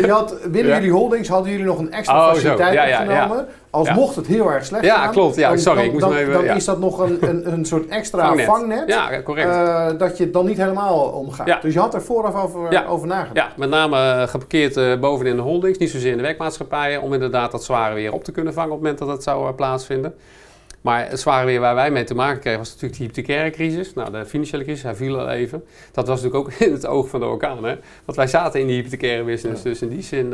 [0.00, 0.74] Wat had, binnen Ja.
[0.78, 3.46] jullie holdings hadden jullie nog een extra Oh, faciliteit Ja, ja, opgenomen.
[3.74, 3.94] Als Ja.
[3.94, 5.12] mocht het heel erg slecht Ja, gaan.
[5.12, 5.36] klopt.
[5.36, 6.54] Ja, dan, sorry, dan, ik moest dan, even- dan ja.
[6.54, 8.88] is dat nog een, een, een soort extra vangnet.
[8.88, 9.48] Ja, correct.
[9.48, 11.46] eh, dat je het dan niet helemaal omgaat.
[11.46, 11.58] Ja.
[11.60, 13.36] Dus je had er vooraf over, over nagedacht.
[13.36, 17.12] ja, met name eh, geparkeerd eh, bovenin de holdings, niet zozeer in de werkmaatschappijen, om
[17.12, 20.14] inderdaad dat zware weer op te kunnen vangen op het moment dat dat zou plaatsvinden.
[20.80, 23.94] Maar het zware weer waar wij mee te maken kregen was natuurlijk die hypothecaire crisis.
[23.94, 25.64] Nou, de financiële crisis, hij viel al even.
[25.92, 27.64] Dat was natuurlijk ook in het oog van de orkaan.
[27.64, 27.74] Hè?
[28.04, 29.62] Want wij zaten in die hypothecaire business.
[29.62, 30.32] Dus in die zin,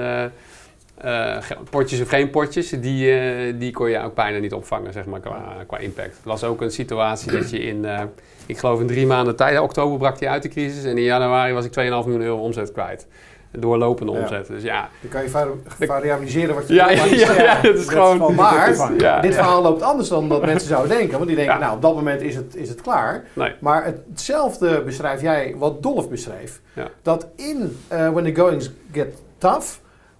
[1.40, 5.04] ge- potjes of geen potjes, die, eh, die kon je ook bijna niet opvangen, zeg
[5.04, 6.08] maar, qua, qua impact.
[6.16, 8.00] Het was ook een situatie dat je in, eh,
[8.46, 10.84] ik geloof in drie maanden tijd, in oktober brak die uit de crisis.
[10.84, 13.06] En in januari was ik 2,5 miljoen euro omzet kwijt.
[13.52, 14.18] Doorlopende Ja.
[14.20, 14.46] omzet.
[14.46, 18.34] Dus ja, Dan kan je vari- variabiliseren wat je ja, ja, ja, het is gewoon...
[18.34, 18.76] Maar
[19.22, 21.12] dit verhaal loopt anders dan dat mensen zouden denken.
[21.16, 23.24] Want die denken, nou op dat moment is het, is het klaar.
[23.32, 23.52] Nee.
[23.60, 26.60] Maar hetzelfde beschrijf jij wat Dolf beschreef.
[27.02, 29.66] Dat in When the Goings Get Tough,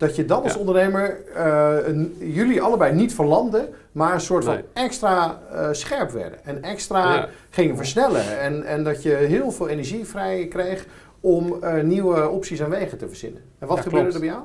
[0.01, 0.59] dat je dan als Ja.
[0.59, 4.65] ondernemer eh, een- jullie allebei niet verlanden, maar een soort van Nee.
[4.73, 6.45] extra eh, scherp werden.
[6.45, 7.29] En extra Ja.
[7.51, 8.39] gingen versnellen.
[8.41, 10.87] En, en dat je heel veel energie vrij kreeg
[11.21, 13.43] om eh, nieuwe opties en wegen te verzinnen.
[13.59, 14.15] En wat Ja, gebeurde klopt.
[14.25, 14.43] er bij jou?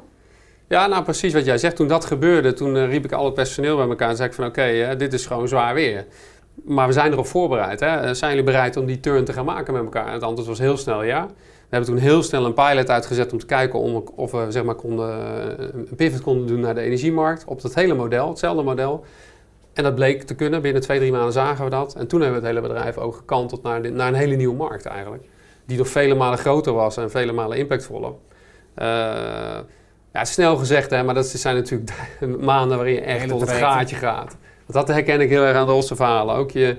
[0.67, 1.75] Ja, nou precies wat jij zegt.
[1.75, 4.45] Toen dat gebeurde, toen riep ik al het personeel bij elkaar en zei ik van
[4.45, 6.05] oké, dit is gewoon zwaar weer.
[6.63, 7.79] Maar we zijn erop voorbereid.
[7.79, 8.13] Hè?
[8.13, 10.07] Zijn jullie bereid om die turn te gaan maken met elkaar?
[10.07, 11.27] En het antwoord was heel snel ja.
[11.69, 14.63] We hebben toen heel snel een pilot uitgezet om te kijken om, of we zeg
[14.63, 15.09] maar, konden,
[15.59, 17.43] eh, een pivot konden doen naar de energiemarkt.
[17.45, 19.03] Op dat hele model, hetzelfde model.
[19.73, 20.61] En dat bleek te kunnen.
[20.61, 21.95] Binnen twee, drie maanden zagen we dat.
[21.95, 24.55] En toen hebben we het hele bedrijf ook gekanteld naar, de- naar een hele nieuwe
[24.55, 25.23] markt eigenlijk.
[25.65, 28.11] Die nog vele malen groter was en vele malen impactvoller.
[28.73, 28.85] Eh,
[30.13, 31.91] ja, snel gezegd, hè, maar dat zijn natuurlijk
[32.39, 34.37] maanden waarin je echt tot het gaatje gaat.
[34.65, 36.35] Want dat herken ik heel erg aan de Rosse verhalen.
[36.35, 36.77] Ook je,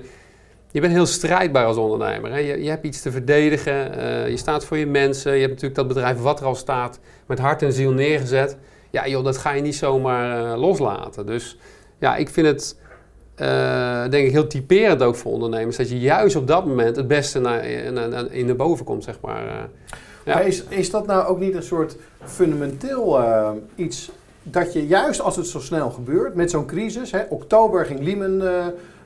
[0.77, 2.31] je bent heel strijdbaar als ondernemer.
[2.31, 2.37] Hè?
[2.37, 3.97] Je, je hebt iets te verdedigen.
[3.97, 5.33] eh, je staat voor je mensen.
[5.33, 8.57] Je hebt natuurlijk dat bedrijf wat er al staat met hart en ziel neergezet.
[8.89, 11.25] Ja, joh, dat ga je niet zomaar eh, loslaten.
[11.25, 11.57] Dus
[11.99, 12.77] ja, ik vind het
[13.35, 15.77] eh, denk ik heel typerend ook voor ondernemers.
[15.77, 17.65] Dat je juist op dat moment het beste naar,
[18.31, 19.69] in de boven komt, zeg maar.
[20.45, 23.19] is, is dat nou ook niet een soort fundamenteel
[23.75, 24.11] iets
[24.43, 28.41] dat je juist als het zo snel gebeurt met zo'n crisis, hè, oktober ging Lehman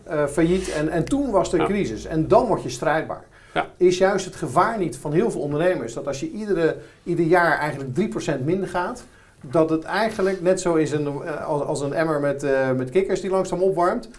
[0.04, 1.66] eh, failliet en, en toen was er Ja.
[1.66, 3.24] crisis en dan word je strijdbaar.
[3.54, 3.66] Ja.
[3.78, 7.58] Is juist het gevaar niet van heel veel ondernemers dat als je iedere, ieder jaar
[7.58, 7.94] eigenlijk
[8.40, 9.04] 3% minder gaat,
[9.42, 12.90] dat het eigenlijk net zo is een, eh, als, als een emmer met, eh, met
[12.90, 14.10] kikkers die langzaam opwarmt.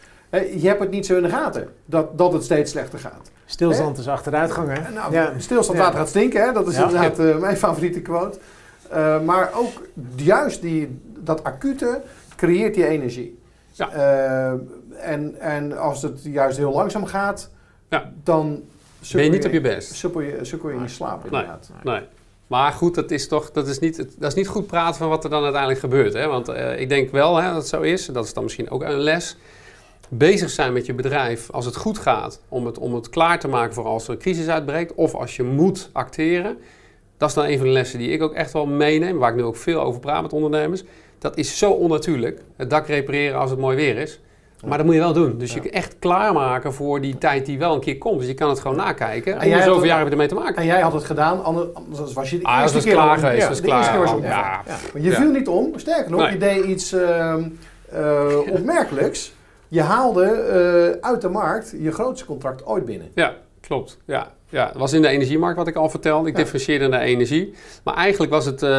[0.56, 3.30] Je hebt het niet zo in de gaten dat, dat het steeds slechter gaat.
[3.44, 4.92] Stilstand is achteruitgang, hè?
[4.94, 5.32] Nou, Ja.
[5.38, 5.84] stilstand Ja.
[5.84, 6.52] water gaat stinken, hè?
[6.52, 6.82] dat is Ja.
[6.88, 8.38] inderdaad mijn favoriete quote.
[8.90, 9.72] Eh, maar ook
[10.16, 12.00] juist die, dat acute
[12.36, 13.38] creëert die energie.
[13.72, 13.88] Ja.
[14.96, 17.50] En, en als het juist heel langzaam gaat,
[17.90, 18.12] Ja.
[18.22, 18.62] dan
[19.12, 19.92] Ben je niet op je best?
[19.94, 21.70] sukkel je, sukkel je in slaap inderdaad.
[21.82, 22.00] Nee.
[22.46, 25.24] Maar goed, dat is toch dat is niet, dat is niet goed praten van wat
[25.24, 26.12] er dan uiteindelijk gebeurt.
[26.12, 26.26] Hè?
[26.26, 28.06] Want eh, ik denk wel hè, dat het zo is.
[28.06, 29.36] Dat is dan misschien ook een les.
[30.08, 32.40] Bezig zijn met je bedrijf als het goed gaat.
[32.48, 34.94] Om het, om het klaar te maken voor als er een crisis uitbreekt.
[34.94, 36.58] Of als je moet acteren.
[37.16, 39.18] Dat is dan een van de lessen die ik ook echt wel meeneem.
[39.18, 40.84] Waar ik nu ook veel over praat met ondernemers.
[41.18, 42.40] Dat is zo onnatuurlijk.
[42.56, 44.20] Het dak repareren als het mooi weer is.
[44.66, 45.38] Maar dat moet je wel doen.
[45.38, 48.18] Dus je echt klaarmaken voor die tijd die wel een keer komt.
[48.18, 49.40] Dus je kan het gewoon nakijken.
[49.40, 50.54] En En zoveel jaar heb je ermee te maken.
[50.56, 52.92] En jij had het gedaan, ander- anders was je de Ah, eerste dat was keer
[53.02, 53.42] klaar geweest.
[53.42, 54.62] ja, dat de eerste keer was je klaar.
[54.66, 54.76] Ja.
[54.92, 56.30] Maar je viel niet om, sterker nog, Nee.
[56.32, 57.42] je deed iets ehm,
[57.90, 58.26] eh,
[58.58, 59.32] opmerkelijks.
[59.68, 63.08] Je haalde eh, uit de markt je grootste contract ooit binnen.
[63.14, 63.98] Ja, klopt.
[64.06, 64.30] Ja.
[64.48, 66.28] Ja, het was in de energiemarkt wat ik al vertelde.
[66.28, 66.42] Ik Ja.
[66.42, 67.54] differentieerde naar energie.
[67.84, 68.70] Maar eigenlijk was het, eh,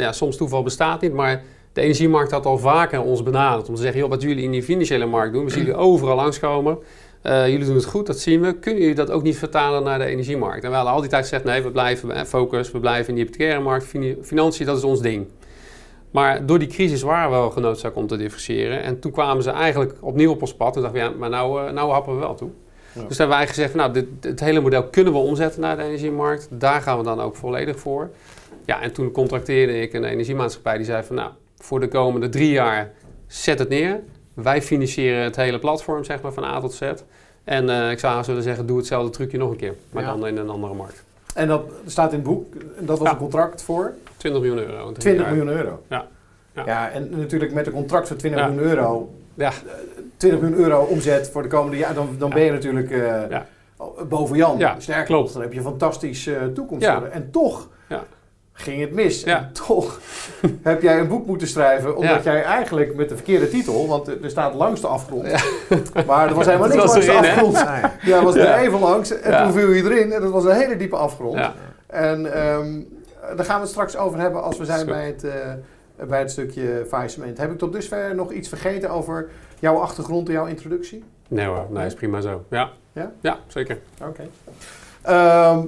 [0.00, 3.68] ja, soms toeval bestaat niet, maar de energiemarkt had al vaker ons benaderd.
[3.68, 6.16] Om te zeggen, joh, wat jullie in die financiële markt doen, we zien jullie overal
[6.16, 6.78] langskomen.
[7.22, 8.58] Eh, jullie doen het goed, dat zien we.
[8.58, 10.64] Kunnen jullie dat ook niet vertalen naar de energiemarkt?
[10.64, 13.24] En we hadden al die tijd gezegd, nee, we blijven focus, we blijven in die
[13.24, 13.86] hypothecaire markt.
[14.22, 15.26] Financiën, dat is ons ding.
[16.10, 18.82] Maar door die crisis waren we wel genoodzaakt om te differentiëren.
[18.82, 20.76] En toen kwamen ze eigenlijk opnieuw op ons pad.
[20.76, 22.50] En dachten we, ja, maar nou, eh, nou happen we wel toe.
[22.92, 23.04] Ja.
[23.08, 26.48] Dus hebben wij gezegd, nou, dit, het hele model kunnen we omzetten naar de energiemarkt.
[26.50, 28.10] Daar gaan we dan ook volledig voor.
[28.64, 31.30] Ja, en toen contracteerde ik een energiemaatschappij die zei van, nou,
[31.62, 32.90] voor de komende drie jaar
[33.26, 34.00] zet het neer.
[34.34, 36.92] Wij financieren het hele platform, zeg maar, van A tot Z.
[37.44, 39.74] En eh, ik zou zullen zeggen, doe hetzelfde trucje nog een keer.
[39.90, 40.08] Maar Ja.
[40.10, 41.04] dan in een andere markt.
[41.34, 42.46] En dat staat in het boek.
[42.78, 43.12] Dat was Ja.
[43.12, 44.78] een contract voor 20 miljoen euro.
[44.88, 45.34] in drie 20 jaar.
[45.34, 45.82] miljoen euro.
[45.88, 46.06] Ja.
[46.54, 46.62] Ja.
[46.66, 48.46] Ja, en natuurlijk met een contract van 20 Ja.
[48.48, 49.10] miljoen euro.
[49.34, 49.48] Ja.
[49.48, 49.52] eh,
[50.16, 51.94] 20 miljoen euro omzet voor de komende jaar.
[51.94, 53.38] Dan, dan ben je natuurlijk eh,
[54.08, 54.58] boven Jan.
[54.58, 55.32] Ja, Sterker klopt.
[55.32, 56.86] dan heb je een fantastische eh, toekomst.
[56.86, 58.04] En toch Ja.
[58.62, 59.22] Ging het mis.
[59.22, 59.36] Ja.
[59.38, 60.00] En toch
[60.62, 61.96] heb jij een boek moeten schrijven.
[61.96, 62.32] Omdat Ja.
[62.32, 63.88] jij eigenlijk met de verkeerde titel.
[63.88, 65.26] Want er staat langste afgrond.
[66.06, 67.64] Maar er was helemaal niks langs de erin, afgrond.
[68.02, 69.10] Ja, was er even langs.
[69.20, 69.42] En Ja.
[69.44, 70.12] toen viel je erin.
[70.12, 71.38] En dat was een hele diepe afgrond.
[71.38, 71.52] Ja.
[71.86, 72.80] En ehm,
[73.36, 76.30] daar gaan we het straks over hebben als we zijn bij het, eh, bij het
[76.30, 77.38] stukje faillissement.
[77.38, 81.04] Heb ik tot dusver nog iets vergeten over jouw achtergrond en jouw introductie?
[81.28, 82.44] Nee hoor, nee, is prima zo.
[82.50, 83.12] Ja, Ja?
[83.20, 83.78] ja zeker.
[84.08, 84.22] Oké.
[85.02, 85.58] Ehm,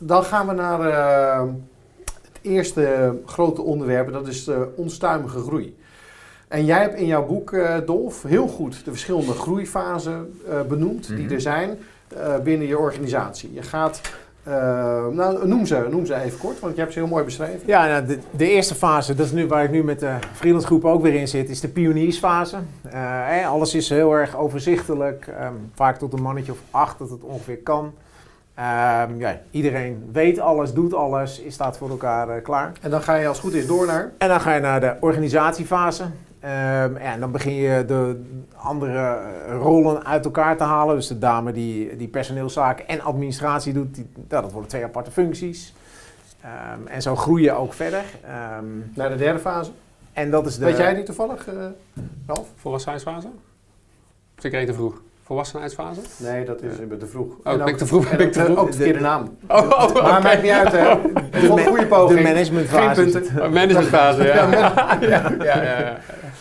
[0.00, 1.48] dan gaan we naar ehm,
[2.42, 4.12] eerste grote onderwerp.
[4.12, 5.76] Dat is de onstuimige groei.
[6.48, 11.06] En jij hebt in jouw boek, eh Dolf, heel goed de verschillende groeifasen eh, benoemd
[11.06, 11.32] die Mhm.
[11.34, 11.78] er zijn
[12.16, 13.52] eh, binnen je organisatie.
[13.52, 14.00] Je gaat,
[14.42, 14.52] eh,
[15.08, 17.60] nou noem ze, noem ze even kort, want je hebt ze heel mooi beschreven.
[17.66, 20.84] Ja, nou, de, de eerste fase, dat is nu waar ik nu met de freelancegroep
[20.84, 22.56] ook weer in zit, is de pioniersfase.
[22.82, 22.92] Eh,
[23.26, 27.22] hè, alles is heel erg overzichtelijk, ehm, vaak tot een mannetje of acht dat het
[27.22, 27.92] ongeveer kan.
[28.54, 32.72] Ehm, ja, iedereen weet alles, doet alles, is staat voor elkaar eh, klaar.
[32.80, 34.12] En dan ga je als het goed is door naar.
[34.18, 36.04] En dan ga je naar de organisatiefase.
[36.40, 36.52] Ehm,
[36.94, 38.22] ja, en dan begin je de
[38.56, 40.94] andere eh, rollen uit elkaar te halen.
[40.96, 45.10] Dus de dame die, die personeelszaken en administratie doet, die, nou, dat worden twee aparte
[45.10, 45.74] functies.
[46.40, 48.04] Ehm, en zo groei je ook verder.
[48.24, 49.70] Ehm, Naar de derde fase.
[50.12, 50.64] en dat is de...
[50.64, 51.54] Weet jij die toevallig, eh
[52.26, 52.48] Ralf?
[52.56, 53.28] Volwassenheidsfase?
[54.38, 55.00] Of ik reed te vroeg?
[55.32, 56.00] Volwassenheidsfase?
[56.16, 57.26] Nee, dat is te vroeg.
[57.44, 58.06] Oh, En ben ik te vroeg?
[58.06, 58.58] en Ben ik te ook- vroeg?
[58.58, 59.36] Ook de verkeerde naam.
[59.48, 59.94] Oh, oh.
[60.02, 60.92] Maar maakt niet uit, hè.
[61.38, 62.22] Ik vond een goede de poging.
[62.22, 62.94] managementfase.
[63.02, 63.32] Geen punten.
[63.34, 63.42] het.
[63.42, 64.46] Oh, managementfase, ja.
[65.00, 65.96] Ja, ja, ja.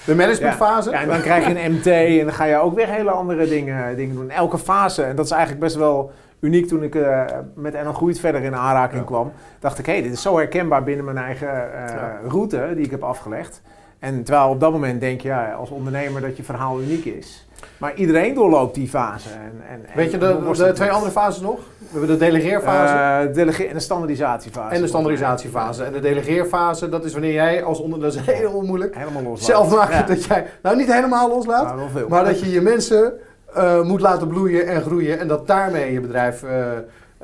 [0.06, 0.89] De managementfase.
[0.91, 3.47] Ja, en dan krijg je een MT en dan ga je ook weer hele andere
[3.47, 4.30] dingen, dingen doen.
[4.30, 7.21] Elke fase, en dat is eigenlijk best wel uniek toen ik eh,
[7.56, 9.06] met NL Groeit verder in aanraking Ja.
[9.08, 9.32] kwam.
[9.60, 12.19] Dacht ik, hé, dit is zo herkenbaar binnen mijn eigen eh, Ja.
[12.27, 13.62] route die ik heb afgelegd.
[13.99, 17.47] En terwijl op dat moment denk je ja, als ondernemer dat je verhaal uniek is.
[17.81, 19.29] Maar iedereen doorloopt die fase.
[19.29, 21.59] En, en, Weet je de, de met- twee andere fases nog?
[21.77, 24.75] We hebben de delegeerfase Eh, en de standaardisatiefase.
[24.75, 25.83] en de standaardisatiefase.
[25.83, 27.99] En de delegeerfase, dat is wanneer jij als onder...
[27.99, 28.95] Dat is heel moeilijk.
[28.95, 29.45] Helemaal los.
[29.45, 30.45] Zelf maken dat jij...
[30.61, 31.63] Nou, niet helemaal loslaat.
[31.63, 32.07] Maar wel veel.
[32.07, 33.13] Maar dat je je mensen
[33.53, 35.19] eh, moet laten bloeien en groeien.
[35.19, 36.49] En dat daarmee je bedrijf eh,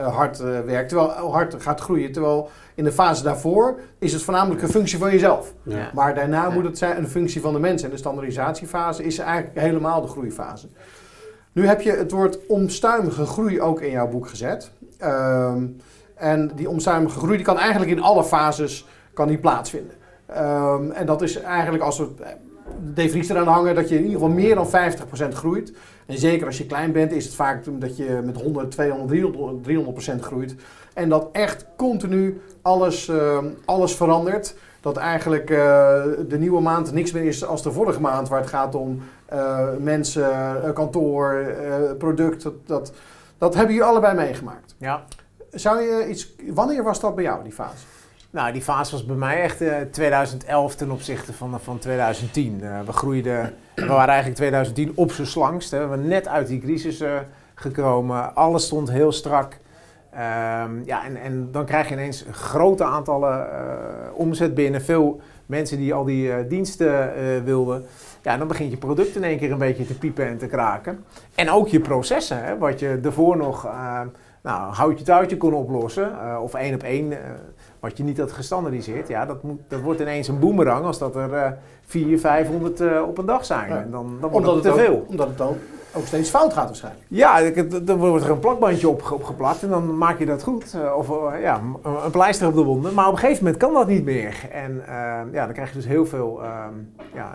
[0.05, 0.89] hard eh, werkt.
[0.89, 2.11] Terwijl hard gaat groeien.
[2.11, 5.53] Terwijl in de fase daarvoor is het voornamelijk een functie van jezelf.
[5.63, 5.91] Ja.
[5.93, 6.49] Maar daarna Ja.
[6.49, 7.87] moet het zijn een functie van de mensen.
[7.87, 10.67] En de standaardisatiefase is eigenlijk helemaal de groeifase.
[11.51, 14.71] Nu heb je het woord omstuimige groei ook in jouw boek gezet.
[14.97, 15.65] Ehm,
[16.15, 19.95] en die omstuimige groei die kan eigenlijk in alle fases kan die plaatsvinden.
[20.25, 22.29] Ehm, en dat is eigenlijk als we eh,
[22.85, 25.73] de definitie eraan hangen dat je in ieder geval meer dan 50% groeit.
[26.07, 30.17] En zeker als je klein bent is het vaak dat je met 100, 200, 300,
[30.17, 30.55] 300% groeit.
[30.93, 34.55] En dat echt continu alles, ehm, alles verandert.
[34.81, 35.57] Dat eigenlijk eh,
[36.27, 39.67] de nieuwe maand niks meer is als de vorige maand, waar het gaat om eh,
[39.79, 41.45] mensen, eh, kantoor,
[41.97, 42.43] product.
[42.43, 42.91] Dat, dat,
[43.37, 44.75] dat hebben jullie allebei meegemaakt.
[44.77, 45.03] Ja.
[45.51, 47.85] Zou je iets, wanneer was dat bij jou, die fase?
[48.29, 52.59] Nou, die fase was bij mij echt eh, 2011 ten opzichte van, van 2010.
[52.63, 53.53] Eh, we groeiden,
[53.85, 55.71] we waren eigenlijk 2010 op z'n slangst.
[55.71, 55.79] Hè.
[55.79, 57.19] We waren net uit die crisis eh,
[57.55, 58.35] gekomen.
[58.35, 59.57] Alles stond heel strak.
[60.11, 63.67] Ehm, ja, en, en dan krijg je ineens grote aantallen eh,
[64.13, 64.81] omzet binnen.
[64.81, 67.13] Veel mensen die al die eh, diensten
[67.43, 67.85] wilden.
[68.21, 70.47] Ja, en dan begint je product in één keer een beetje te piepen en te
[70.47, 71.05] kraken.
[71.35, 73.67] En ook je processen, hè, wat je daarvoor nog...
[74.41, 77.13] nou, houtje touwtje kon oplossen, of één op één,
[77.87, 81.15] wat je niet had gestandardiseerd, ja, dat, moet, dat wordt ineens een boemerang als dat
[81.15, 81.51] er uh,
[81.85, 83.69] 400, 500 op een dag zijn.
[83.69, 83.81] Ja.
[83.81, 84.95] En dan, dan wordt Omdat het te veel.
[84.95, 85.57] ook, omdat het dan
[85.97, 87.05] ook steeds fout gaat waarschijnlijk.
[87.07, 90.73] Ja, dan wordt er een plakbandje op, opgeplakt en dan maak je dat goed.
[90.73, 92.93] Eh, of eh, ja, een, pleister op de wonden.
[92.93, 94.47] Maar op een gegeven moment kan dat niet meer.
[94.51, 96.73] En eh, ja, dan krijg je dus heel veel ehm,
[97.13, 97.31] ja,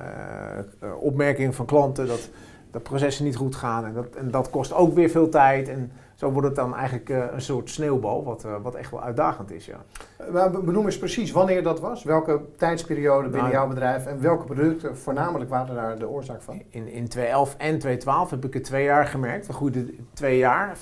[1.01, 2.29] opmerkingen van klanten dat
[2.71, 3.85] de processen niet goed gaan.
[3.85, 5.69] En dat, en dat kost ook weer veel tijd.
[5.69, 5.93] En
[6.23, 9.51] zo wordt het dan eigenlijk eh, een soort sneeuwbal, wat, eh, wat echt wel uitdagend
[9.53, 9.67] is.
[9.67, 9.77] Ja.
[10.17, 12.05] Eh, Maar be- benoem eens precies wanneer dat was.
[12.05, 16.63] Welke tijdsperiode binnen Nou, jouw bedrijf en welke producten voornamelijk waren daar de oorzaak van?
[16.71, 19.47] In, in 2011 en 2012 heb ik het twee jaar gemerkt.
[19.47, 20.79] We groeiden twee jaar, 50%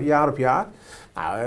[0.00, 0.66] jaar op jaar.
[1.18, 1.46] Nou, eh,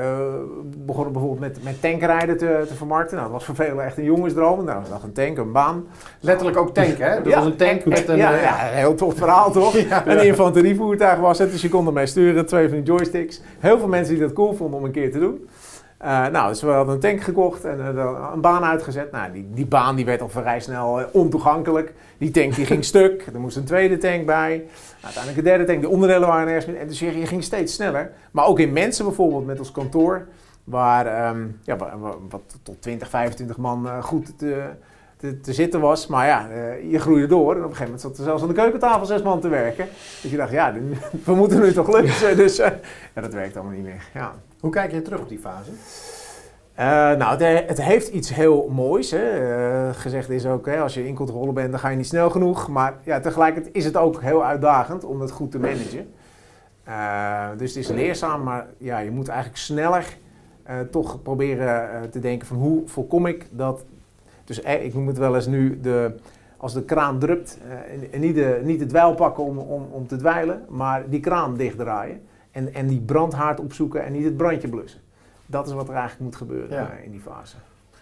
[0.72, 3.18] we begonnen bijvoorbeeld met, met tankrijden te, te vermarkten.
[3.18, 4.66] Nou, dat was voor velen echt een jongensdroom.
[4.66, 5.86] Nou, dat was een tank, een baan.
[6.20, 7.16] Letterlijk ook tanken, hè?
[7.16, 8.18] Dat Ja, was een tank met een...
[8.18, 9.78] Ja, eh, ja, heel tof verhaal toch?
[9.92, 10.08] Ja.
[10.08, 13.42] Een infanterievoertuig was het, dus je kon ermee sturen, twee van die joysticks.
[13.60, 15.48] Heel veel mensen die dat cool vonden om een keer te doen.
[16.02, 19.12] Eh, nou, dus we hadden een tank gekocht en eh, een baan uitgezet.
[19.12, 21.94] Nou, die, die baan die werd al vrij snel eh, ontoegankelijk.
[22.18, 24.50] Die tank die ging stuk, er moest een tweede tank bij.
[24.58, 24.68] Nou,
[25.02, 26.78] uiteindelijk een derde tank, de onderdelen waren nergens meer.
[26.78, 28.12] En dus je, je ging steeds sneller.
[28.32, 30.28] Maar ook in mensen bijvoorbeeld met ons kantoor,
[30.64, 34.62] waar ehm, ja, wa- wa- wat tot 20, 25 man goed te,
[35.18, 36.08] te, te zitten was.
[36.08, 36.48] Maar ja,
[36.90, 39.22] je groeide door en op een gegeven moment zat er zelfs aan de keukentafel zes
[39.22, 39.88] man te werken.
[40.22, 40.74] Dus je dacht, ja,
[41.26, 42.38] we moeten nu toch lunchen.
[42.38, 42.74] Dus ja,
[43.14, 44.04] dat werkt allemaal niet meer.
[44.14, 44.34] Ja.
[44.62, 45.72] Hoe kijk je terug op die fase?
[46.74, 46.86] Eh,
[47.18, 49.12] nou, het, het heeft iets heel moois.
[49.12, 49.18] Hè.
[49.18, 52.30] Eh, gezegd is ook, hè, als je in controle bent, dan ga je niet snel
[52.30, 52.68] genoeg.
[52.68, 56.14] Maar ja, tegelijkertijd is het ook heel uitdagend om dat goed te managen.
[56.84, 60.18] Eh, dus het is leerzaam, maar ja, je moet eigenlijk sneller
[60.64, 63.86] eh, toch proberen eh, te denken van hoe voorkom ik dat...
[64.44, 66.16] Dus eh, ik noem het wel eens nu, de,
[66.58, 67.58] als de kraan drupt,
[68.12, 71.56] eh, niet, de, niet het dweil pakken om, om, om te dweilen, maar die kraan
[71.58, 72.22] dichtdraaien.
[72.52, 75.00] En, en die brandhaard opzoeken en niet het brandje blussen.
[75.46, 76.92] Dat is wat er eigenlijk moet gebeuren Ja.
[77.00, 77.56] eh, in die fase.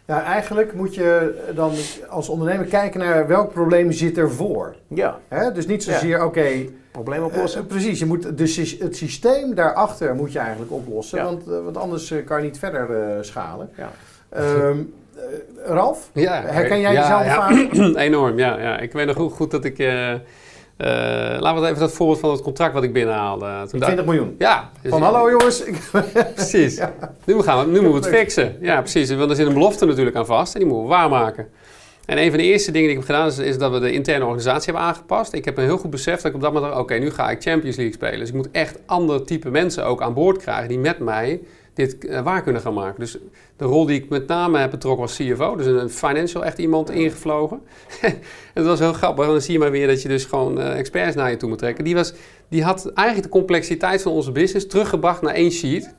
[0.06, 1.72] Ja, eigenlijk moet je dan
[2.10, 4.76] als ondernemer kijken naar welk probleem zit er voor.
[4.88, 5.52] Ja, Hè?
[5.52, 6.48] Dus niet zozeer, oké,
[6.92, 7.62] probleem oplossen.
[7.62, 11.24] eh, precies, je moet de, sy- het systeem daarachter moet je eigenlijk oplossen, Ja.
[11.24, 13.70] want, eh, want anders eh, kan je niet verder eh, schalen.
[13.78, 13.92] Ja.
[14.30, 14.78] Ehm,
[15.16, 15.24] eh,
[15.66, 17.04] Ralf, Ja, herken jij ja.
[17.24, 17.94] fase?
[18.08, 18.80] Enorm, ja, ja.
[18.80, 19.80] Ik weet nog goed, goed dat ik...
[19.80, 20.14] eh
[20.80, 20.88] eh,
[21.40, 23.46] laten we even dat voorbeeld van het contract wat ik binnenhaalde.
[23.46, 24.36] Toen dacht- 20 miljoen.
[24.38, 24.70] Ja.
[24.82, 25.64] dus- Van hallo jongens,
[26.36, 26.82] Precies.
[27.26, 28.58] Nu, gaan we, nu moeten we het fixen.
[28.62, 29.10] Ja, precies.
[29.16, 31.48] Want er zit een belofte natuurlijk aan vast en die moeten we waarmaken.
[32.06, 33.92] En een van de eerste dingen die ik heb gedaan is, is dat we de
[33.92, 35.34] interne organisatie hebben aangepast.
[35.34, 37.42] Ik heb een heel goed besef dat ik op dat moment, oké, nu ga ik
[37.42, 38.20] Champions League spelen.
[38.20, 41.40] Dus ik moet echt ander type mensen ook aan boord krijgen die met mij
[41.80, 43.00] dit eh, waar kunnen gaan maken.
[43.00, 43.18] Dus
[43.58, 46.90] de rol die ik met name heb betrokken was CFO, dus een financial echt iemand
[46.90, 47.62] ingevlogen.
[48.02, 48.14] en
[48.54, 49.26] dat was heel grappig.
[49.26, 51.50] En dan zie je maar weer dat je dus gewoon eh, experts naar je toe
[51.50, 51.84] moet trekken.
[51.84, 52.14] Die, was,
[52.48, 55.96] die had eigenlijk de complexiteit van onze business teruggebracht naar één sheet.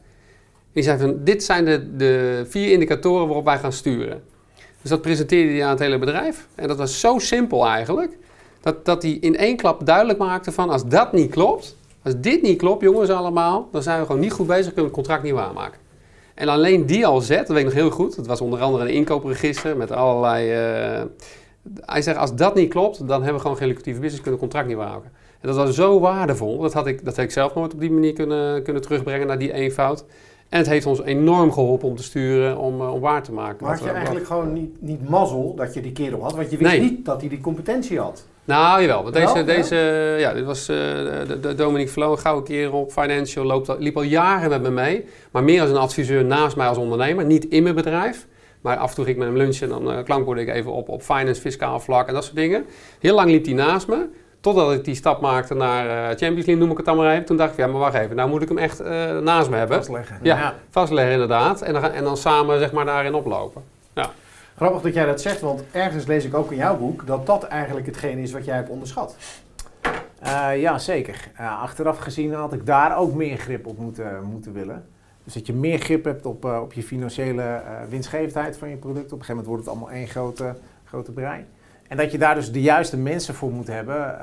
[0.72, 4.22] Die zei van, dit zijn de, de vier indicatoren waarop wij gaan sturen.
[4.80, 6.46] Dus dat presenteerde hij aan het hele bedrijf.
[6.54, 8.16] En dat was zo simpel eigenlijk,
[8.60, 12.42] dat, dat hij in één klap duidelijk maakte van, als dat niet klopt, als dit
[12.42, 15.22] niet klopt, jongens allemaal, dan zijn we gewoon niet goed bezig, kunnen we het contract
[15.22, 15.78] niet waarmaken.
[16.34, 18.84] En alleen die al zet, dat weet ik nog heel goed, dat was onder andere
[18.84, 20.50] een inkoopregister met allerlei...
[20.50, 21.02] eh,
[21.80, 24.46] hij zegt, als dat niet klopt, dan hebben we gewoon geen lucratieve business, kunnen we
[24.46, 25.12] het contract niet waarmaken.
[25.40, 27.90] En dat was zo waardevol, dat had ik, dat had ik zelf nooit op die
[27.90, 30.04] manier kunnen, kunnen terugbrengen naar die eenvoud.
[30.48, 33.56] En het heeft ons enorm geholpen om te sturen, om, eh, om waar te maken.
[33.66, 36.56] maar had je eigenlijk gewoon niet, niet mazzel dat je die kerel had, want je
[36.56, 36.80] wist Nee.
[36.80, 38.26] niet dat hij die competentie had.
[38.50, 39.02] Nou, jawel.
[39.02, 39.44] Want Wel, deze, ja?
[39.56, 39.76] deze,
[40.18, 40.76] ja, dit was eh,
[41.26, 44.62] de, de Dominique Vlo, een gouden kerel op Financial, loopt, al- liep al jaren met
[44.62, 45.04] me mee.
[45.30, 48.26] Maar meer als een adviseur naast mij als ondernemer, niet in mijn bedrijf.
[48.60, 50.72] Maar af en toe ging ik met hem lunchen en dan eh, klankborde ik even
[50.72, 52.64] op, op finance, fiscaal vlak en dat soort dingen.
[53.00, 54.06] Heel lang liep hij naast me.
[54.40, 57.24] Totdat ik die stap maakte naar eh, Champions League, noem ik het dan maar even.
[57.24, 59.56] Toen dacht ik, ja, maar wacht even, nou moet ik hem echt eh, naast me
[59.56, 59.76] hebben.
[59.76, 60.18] Vastleggen.
[60.22, 61.62] Ja, vastleggen inderdaad.
[61.62, 63.62] En dan, en dan samen zeg maar daarin oplopen.
[64.60, 67.44] Grappig dat jij dat zegt, want ergens lees ik ook in jouw boek dat dat
[67.44, 69.16] eigenlijk hetgeen is wat jij hebt onderschat.
[70.18, 71.30] Eh, ja, zeker.
[71.34, 74.86] Eh, achteraf gezien had ik daar ook meer grip op moeten, moeten willen.
[75.24, 79.12] Dus dat je meer grip hebt op, eh, op je financiële winstgevendheid van je product.
[79.12, 80.54] Op een gegeven moment wordt het allemaal één grote,
[80.84, 81.44] grote brei.
[81.88, 84.18] En dat je daar dus de juiste mensen voor moet hebben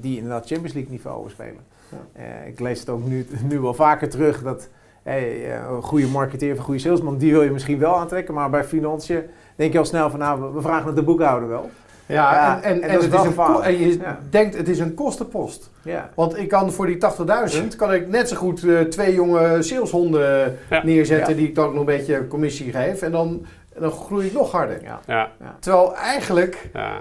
[0.00, 1.64] die inderdaad Champions League niveau spelen.
[1.88, 2.22] Ja.
[2.46, 4.68] Ik lees het ook nu, nu wel vaker terug dat
[5.02, 8.34] hey, een goede marketeer of een goede salesman, die wil je misschien wel aantrekken.
[8.34, 9.22] Maar bij financiën
[9.60, 11.70] denk je al snel van nou, we- vragen het de boekhouder wel.
[12.06, 13.64] Ja, Ja, en, en, en en, dat is wel gevaarlijk.
[13.64, 14.18] en je Ja.
[14.30, 15.70] denkt het is een kostenpost.
[15.82, 16.10] Ja.
[16.14, 20.58] Want ik kan voor die 80.000 kan ik net zo goed eh, twee jonge saleshonden
[20.70, 20.84] Ja.
[20.84, 21.38] neerzetten Ja.
[21.40, 23.02] die ik dan ook nog een beetje commissie geef.
[23.02, 23.46] En dan,
[23.78, 24.82] dan groei ik nog harder.
[24.82, 25.00] Ja.
[25.06, 25.28] Ja,
[25.60, 26.92] Terwijl eigenlijk ja.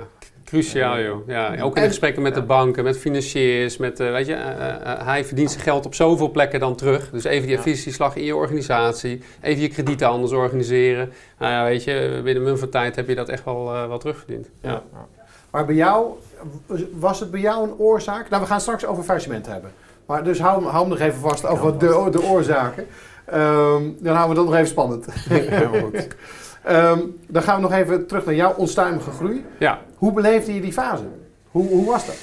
[0.50, 1.28] Cruciaal, joh.
[1.28, 4.70] Ja, ook in de gesprekken met de banken, met financiers, met, eh, weet je, eh,
[4.70, 7.10] eh, hij verdient zijn geld op zoveel plekken dan terug.
[7.12, 11.12] Dus even die efficiëntieslag in je organisatie, even je kredieten anders organiseren.
[11.38, 14.50] Nou ja, weet je, binnen een van tijd heb je dat echt wel, wel terugverdiend.
[14.62, 14.84] Ja.
[15.50, 16.08] Maar bij jou,
[16.92, 18.30] was het bij jou een oorzaak?
[18.30, 19.72] Nou, we gaan straks over faillissement hebben.
[20.06, 22.88] Maar dus hou, hem- hou hem nog even vast over de, de oorzaken.
[23.26, 25.06] Ehm, dan houden we dat nog even spannend.
[25.30, 26.08] Helemaal goed.
[26.70, 29.46] Ehm, dan gaan we nog even terug naar jouw onstuimige groei.
[29.60, 29.80] ja.
[29.96, 31.04] Hoe beleefde je die fase?
[31.52, 32.16] Hoe, hoe was dat?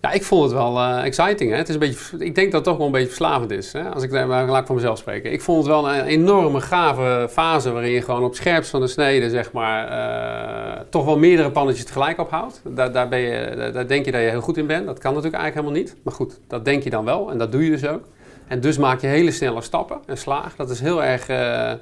[0.00, 1.50] Ja, ik vond het wel eh, exciting.
[1.50, 1.56] Hè?
[1.56, 3.72] Het is een beetje, ik denk dat het toch wel een beetje verslavend is.
[3.72, 3.82] Hè?
[3.90, 5.32] Als ik, daar- maar laat ik van mezelf spreken.
[5.32, 8.86] Ik vond het wel een enorme gave fase waarin je gewoon op scherps van de
[8.86, 12.60] snede, zeg maar, eh, toch wel meerdere pannetjes tegelijk ophoudt.
[12.68, 14.86] Daar, daar, ben je, daar, denk je dat je heel goed in bent.
[14.86, 16.04] Dat kan natuurlijk eigenlijk helemaal niet.
[16.04, 18.02] Maar goed, dat denk je dan wel en dat doe je dus ook.
[18.48, 20.56] En dus maak je hele snelle stappen en slaag.
[20.56, 21.72] Dat is heel erg, eh,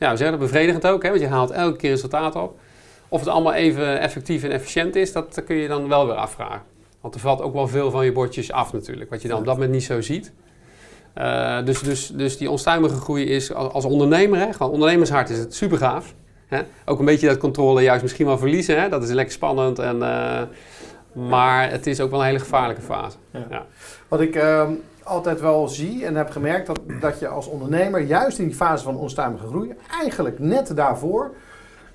[0.00, 1.08] ja, we zeggen dat bevredigend ook, hè?
[1.08, 2.58] want je haalt elke keer resultaat op.
[3.08, 6.62] Of het allemaal even effectief en efficiënt is, dat kun je dan wel weer afvragen.
[7.00, 9.44] Want er valt ook wel veel van je bordjes af natuurlijk, wat je dan op
[9.44, 10.32] dat moment niet zo ziet.
[11.14, 15.38] Eh, dus, dus, dus die onstuimige groei is als, als ondernemer, hè, gewoon ondernemershart is
[15.38, 16.14] het super gaaf.
[16.46, 16.60] Hè?
[16.84, 18.88] Ook een beetje dat controle juist misschien wel verliezen, hè?
[18.88, 19.78] dat is lekker spannend.
[19.78, 20.42] En, eh,
[21.12, 23.16] maar het is ook wel een hele gevaarlijke fase.
[24.08, 24.72] Wat ik ehm,
[25.10, 28.84] altijd wel zie en heb gemerkt, dat, dat je als ondernemer juist in die fase
[28.84, 31.30] van onstuimige groei, eigenlijk net daarvoor,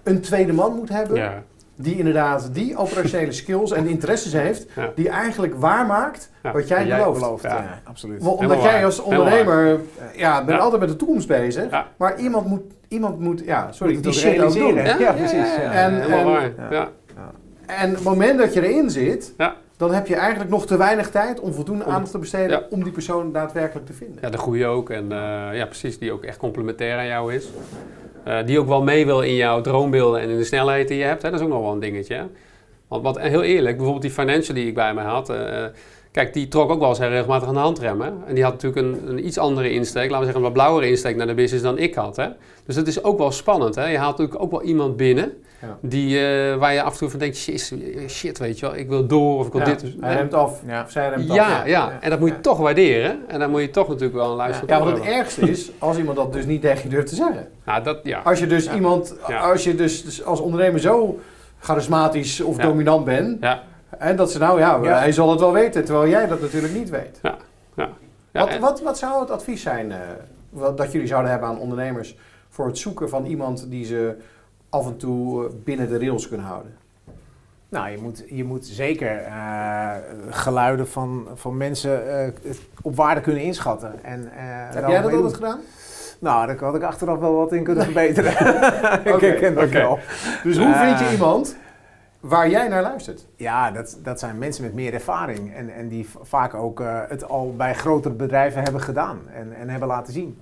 [0.03, 1.15] een tweede man moet hebben.
[1.17, 1.43] Ja,
[1.77, 4.91] Die inderdaad die operationele skills en interesses heeft, Ja.
[4.95, 6.51] die eigenlijk waarmaakt Ja.
[6.51, 7.19] wat jij, jij belooft.
[7.19, 7.49] Belooft, Ja.
[7.49, 8.23] ja, absoluut.
[8.23, 8.85] Want Omdat Helemaal jij waar.
[8.85, 10.63] als ondernemer, eh, ja, bent Ja.
[10.63, 11.69] altijd met de toekomst bezig.
[11.71, 11.87] Ja.
[11.97, 14.75] Maar iemand moet, iemand moet, ja, sorry, Moet die het shit ook doen.
[14.75, 15.71] Ja, precies, ja.
[15.71, 16.71] En- helemaal en- waar.
[16.73, 16.89] ja.
[17.15, 17.31] Ja.
[17.65, 19.55] En het moment dat je erin zit, Ja.
[19.77, 22.65] Dan heb je eigenlijk nog te weinig tijd om voldoende Om- aandacht te besteden Ja.
[22.69, 24.17] om die persoon daadwerkelijk te vinden.
[24.21, 24.89] Ja, de goede ook.
[24.89, 25.17] En eh,
[25.57, 27.47] ja, precies, die ook echt complementair aan jou is.
[28.23, 31.03] Eh, die ook wel mee wil in jouw droombeelden en in de snelheid die je
[31.03, 31.21] hebt.
[31.21, 31.29] Hè?
[31.29, 32.15] Dat is ook nog wel een dingetje.
[32.15, 32.23] Hè?
[32.87, 35.29] Want wat, heel eerlijk, bijvoorbeeld die financial die ik bij mij had.
[35.29, 35.65] eh,
[36.15, 38.13] kijk, die trok ook wel eens heel regelmatig aan de handremmen.
[38.27, 40.89] En die had natuurlijk een, een iets andere insteek, laten we zeggen een wat blauwere
[40.89, 42.15] insteek naar de business dan ik had.
[42.15, 42.27] Hè?
[42.65, 43.75] Dus dat is ook wel spannend.
[43.75, 43.85] Hè?
[43.87, 45.77] Je haalt natuurlijk ook wel iemand binnen Ja.
[45.81, 47.73] die, eh, waar je af en toe van denkt, shit,
[48.07, 49.79] shit, weet je wel, ik wil door of ik wil Ja, dit.
[49.79, 50.83] Dus, Hij remt af, Ja.
[50.83, 51.35] of zij remt af.
[51.35, 52.41] ja, ja, en dat moet je Ja.
[52.41, 53.19] toch waarderen.
[53.27, 55.97] En dan moet je toch natuurlijk wel een luister Ja, want het ergste is als
[55.97, 57.47] iemand dat dus niet tegen je durft te zeggen.
[57.65, 58.21] Nou, dat, ja.
[58.23, 58.75] Als je dus Ja.
[58.75, 59.39] iemand, Ja.
[59.39, 61.19] als je dus, dus als ondernemer zo
[61.59, 62.63] charismatisch of Ja.
[62.63, 63.63] dominant bent, Ja.
[63.99, 64.97] En dat ze nou ja, Ja.
[64.99, 67.19] hij zal het wel weten, terwijl jij dat natuurlijk niet weet.
[67.75, 67.87] Ja,
[68.31, 69.97] wat, en- wat, wat zou het advies zijn eh,
[70.49, 72.17] wat, dat jullie zouden hebben aan ondernemers
[72.49, 74.15] voor het zoeken van iemand die ze
[74.69, 76.75] af en toe eh, binnen de rails kunnen houden?
[77.69, 79.91] Nou, je moet, je moet zeker eh,
[80.29, 82.29] geluiden van, van mensen eh,
[82.81, 84.03] op waarde kunnen inschatten.
[84.03, 85.59] En, eh, Heb jij dat altijd gedaan?
[86.19, 88.31] Nou, daar had ik achteraf wel wat in kunnen verbeteren.
[89.05, 89.99] ik Oké, dat wel.
[90.43, 91.55] Dus hoe vind je iemand
[92.27, 93.25] waar jij naar luistert?
[93.35, 95.53] Ja, dat, dat zijn mensen met meer ervaring.
[95.55, 99.69] En, en die vaak ook eh, het al bij grotere bedrijven hebben gedaan en, en
[99.69, 100.39] hebben laten zien.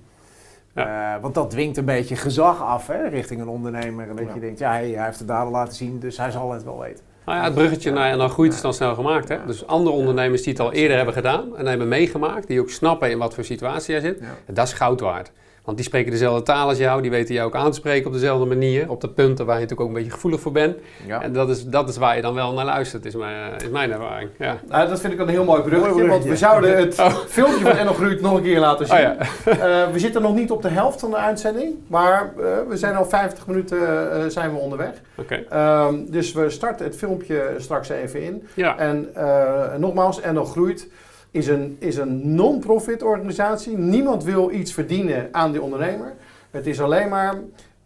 [0.74, 4.06] Eh, want dat dwingt een beetje gezag af hè, richting een ondernemer.
[4.16, 4.34] Dat Ja.
[4.34, 6.64] je denkt, ja, hij, hij heeft het daar al laten zien, dus hij zal het
[6.64, 7.04] wel weten.
[7.26, 9.28] Nou ja, het bruggetje naar naar groeit is dan snel gemaakt.
[9.28, 9.36] Hè?
[9.46, 13.10] Dus andere ondernemers die het al eerder hebben gedaan en hebben meegemaakt, die ook snappen
[13.10, 14.52] in wat voor situatie jij zit, Ja.
[14.52, 15.32] dat is goud waard.
[15.64, 18.12] Want die spreken dezelfde taal als jou, die weten jou ook aan te spreken op
[18.12, 20.76] dezelfde manier, op de punten waar je natuurlijk ook een beetje gevoelig voor bent.
[21.06, 21.22] Ja.
[21.22, 23.92] En dat is, dat is waar je dan wel naar luistert, is mijn, is mijn
[23.92, 24.30] ervaring.
[24.38, 24.58] Ja.
[24.68, 26.94] Nou, dat vind ik een heel mooi bruggetje, Mooi want we zouden het
[27.28, 28.96] filmpje van Enno Groeit nog een keer laten zien.
[28.96, 29.16] Oh ja.
[29.44, 32.94] Eh, we zitten nog niet op de helft van de uitzending, maar eh, we zijn
[32.96, 34.92] al 50 minuten eh, zijn we onderweg.
[35.14, 35.44] Oké.
[35.48, 38.48] Ehm, dus we starten het filmpje straks even in.
[38.54, 38.78] Ja.
[38.78, 40.88] En eh, nogmaals, Enno Groeit
[41.34, 43.78] is een, is een non-profit organisatie.
[43.78, 46.12] Niemand wil iets verdienen aan die ondernemer.
[46.50, 47.34] Het is alleen maar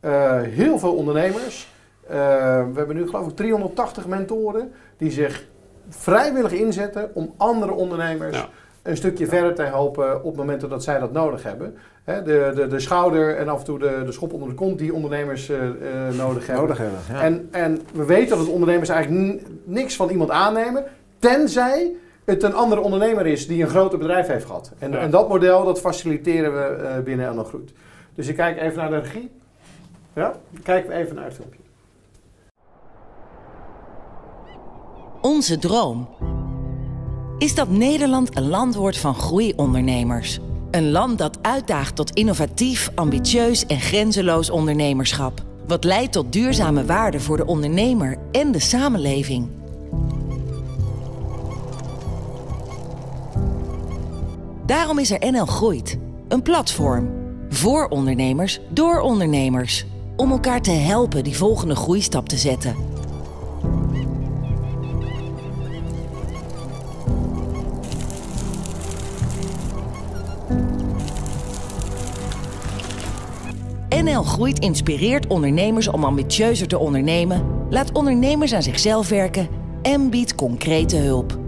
[0.00, 1.72] eh, heel veel ondernemers.
[2.08, 2.16] Eh,
[2.72, 5.46] we hebben nu geloof ik 380 mentoren die zich
[5.88, 8.48] vrijwillig inzetten om andere ondernemers Ja.
[8.82, 11.74] een stukje verder te helpen op momenten dat zij dat nodig hebben.
[12.04, 14.78] Hè, de, de, de schouder en af en toe de, de schop onder de kont
[14.78, 15.74] die ondernemers eh, eh,
[16.16, 16.64] nodig hebben.
[16.64, 16.98] Nodig hebben.
[17.12, 17.22] Ja.
[17.22, 20.84] En, en we weten dat ondernemers eigenlijk niks van iemand aannemen,
[21.18, 21.92] tenzij
[22.28, 24.72] het een andere ondernemer is die een groter bedrijf heeft gehad.
[24.78, 24.98] En, Ja.
[24.98, 27.72] en dat model, dat faciliteren we eh, binnen Anno Groet.
[28.14, 29.30] Dus ik kijk even naar de regie.
[30.12, 31.58] Ja, kijken we even naar het filmpje.
[35.20, 36.08] Onze droom
[37.38, 40.38] is dat Nederland een land wordt van groeiondernemers.
[40.70, 45.42] Een land dat uitdaagt tot innovatief, ambitieus en grenzeloos ondernemerschap.
[45.66, 49.48] Wat leidt tot duurzame waarde voor de ondernemer en de samenleving.
[54.68, 55.98] Daarom is er NL Groeit.
[56.28, 57.10] Een platform.
[57.48, 59.84] Voor ondernemers, door ondernemers.
[60.16, 62.74] Om elkaar te helpen die volgende groeistap te zetten.
[73.88, 79.48] NL Groeit inspireert ondernemers om ambitieuzer te ondernemen, laat ondernemers aan zichzelf werken
[79.82, 81.47] en biedt concrete hulp.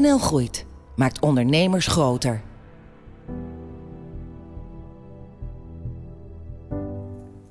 [0.00, 0.64] NL Groeit
[0.96, 2.40] maakt ondernemers groter.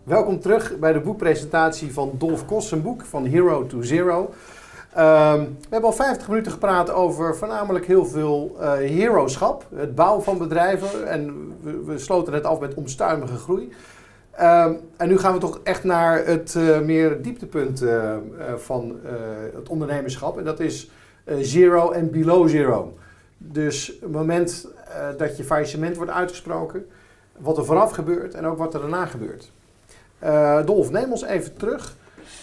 [0.03, 4.33] Welkom terug bij de boekpresentatie van Dolf Kos, zijn boek van Hero to Zero.
[4.93, 8.73] Ehm, we hebben al 50 minuten gepraat over voornamelijk heel veel uh,
[9.75, 13.73] het bouwen van bedrijven en we, we sloten het af met omstuimige groei.
[14.31, 18.15] Ehm, en nu gaan we toch echt naar het uh, meer dieptepunt uh,
[18.57, 18.99] van
[19.53, 20.89] het ondernemerschap en dat is
[21.39, 22.97] zero en below zero.
[23.37, 24.67] Dus het moment
[25.17, 26.85] dat je faillissement wordt uitgesproken,
[27.37, 29.51] wat er vooraf gebeurt en ook wat er daarna gebeurt.
[30.23, 31.95] Uh, Dolf, neem ons even terug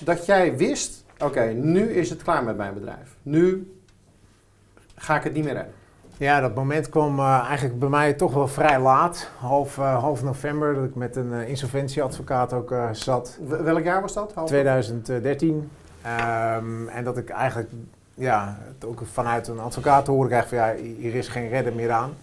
[0.04, 3.16] dat jij wist, oké, nu is het klaar met mijn bedrijf.
[3.22, 3.74] Nu
[4.96, 5.72] ga ik het niet meer redden.
[6.16, 9.30] Ja, dat moment kwam uh, eigenlijk bij mij toch wel vrij laat.
[9.38, 13.38] Half, uh, half november, dat ik met een insolventieadvocaat ook zat.
[13.46, 14.32] W welk jaar was dat?
[14.34, 15.54] Half 2013.
[15.54, 17.70] Um, en dat ik eigenlijk,
[18.18, 21.90] ja, ook vanuit een advocaat te horen krijg van ja, hier is geen redden meer
[21.90, 22.16] aan.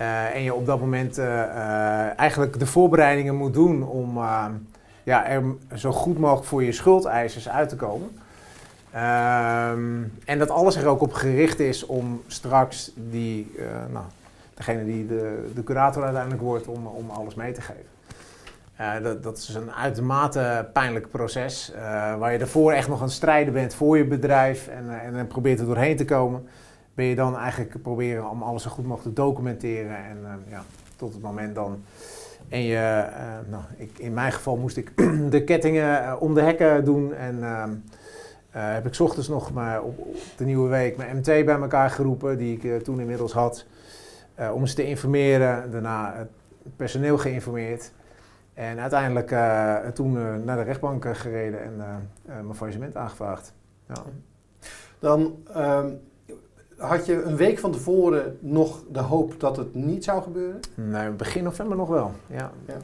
[0.00, 4.18] Uh, en je op dat moment uh, uh, eigenlijk de voorbereidingen moet doen om
[5.02, 5.42] ja, er
[5.74, 8.18] zo goed mogelijk voor je schuldeisers uit te komen.
[8.92, 13.54] Ehm, en dat alles er ook op gericht is om straks die,
[13.92, 14.04] nou,
[14.54, 17.95] degene die de, de curator uiteindelijk wordt, om, om alles mee te geven.
[19.02, 21.72] Dat, dat is een uitermate pijnlijk proces,
[22.18, 25.60] waar je ervoor echt nog aan strijden bent voor je bedrijf en, en, en probeert
[25.60, 26.48] er doorheen te komen
[26.96, 29.96] ben je dan eigenlijk proberen om alles zo goed mogelijk te documenteren.
[29.96, 30.64] En ja,
[30.96, 31.82] tot het moment dan.
[32.48, 33.06] En je,
[33.48, 34.92] nou, ik, in mijn geval moest ik
[35.30, 37.14] de kettingen om de hekken doen.
[37.14, 37.70] En ehm,
[38.50, 42.38] heb ik ochtends nog maar op, op, de nieuwe week mijn MT bij elkaar geroepen,
[42.38, 43.66] die ik toen inmiddels had.
[44.52, 45.70] om ze te informeren.
[45.70, 46.28] Daarna het
[46.76, 47.92] personeel geïnformeerd.
[48.56, 49.28] En uiteindelijk
[49.94, 50.12] toen
[50.44, 51.76] naar de rechtbank gereden en
[52.26, 53.52] mijn faillissement aangevraagd.
[53.88, 54.02] Ja.
[54.98, 55.36] Dan.
[55.56, 56.00] Um
[56.76, 60.60] had je een week van tevoren nog de hoop dat het niet zou gebeuren?
[60.74, 62.12] Nee, begin november nog wel.
[62.26, 62.50] Ja.
[62.66, 62.76] ja.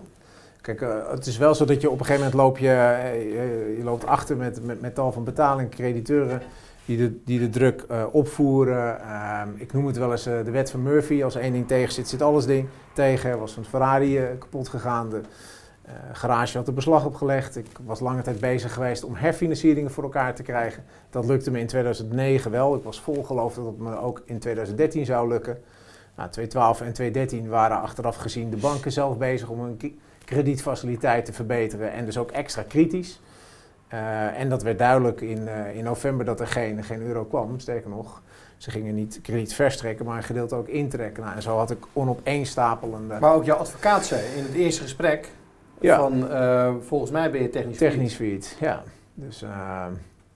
[0.61, 3.85] Kijk, uh, het is wel zo dat je op een gegeven moment loop je, je
[3.85, 6.43] loopt achter met, met, met tal van betaling, crediteuren
[6.85, 9.01] die de, die de druk uh, opvoeren.
[9.01, 11.23] Ehm, ik noem het wel eens de wet van Murphy.
[11.23, 13.31] Als één ding tegen zit, zit alles ding tegen.
[13.31, 15.11] Er was een Ferrari kapot gegaan.
[15.11, 15.21] De
[16.13, 17.57] garage had er beslag op gelegd.
[17.57, 20.85] Ik was lange tijd bezig geweest om herfinancieringen voor elkaar te krijgen.
[21.11, 22.75] Dat lukte me in 2009 wel.
[22.75, 25.59] Ik was vol geloof dat het me ook in 2013 zou lukken.
[26.17, 31.33] Nou, 2012 en 2013 waren achteraf gezien de banken zelf bezig om hun kredietfaciliteit te
[31.33, 33.21] verbeteren en dus ook extra kritisch.
[33.93, 37.59] Uh, en dat werd duidelijk in, uh, in november dat er geen, geen euro kwam.
[37.59, 38.23] Sterker nog,
[38.57, 41.23] ze gingen niet krediet verstrekken, maar een gedeelte ook intrekken.
[41.23, 43.19] Nou, en zo had ik onopeenstapelende...
[43.21, 45.29] Maar ook jouw advocaat zei in het eerste gesprek
[45.83, 45.97] ja.
[45.97, 48.83] van uh, volgens mij ben je technisch Technisch failliet, ja.
[49.15, 49.45] Dus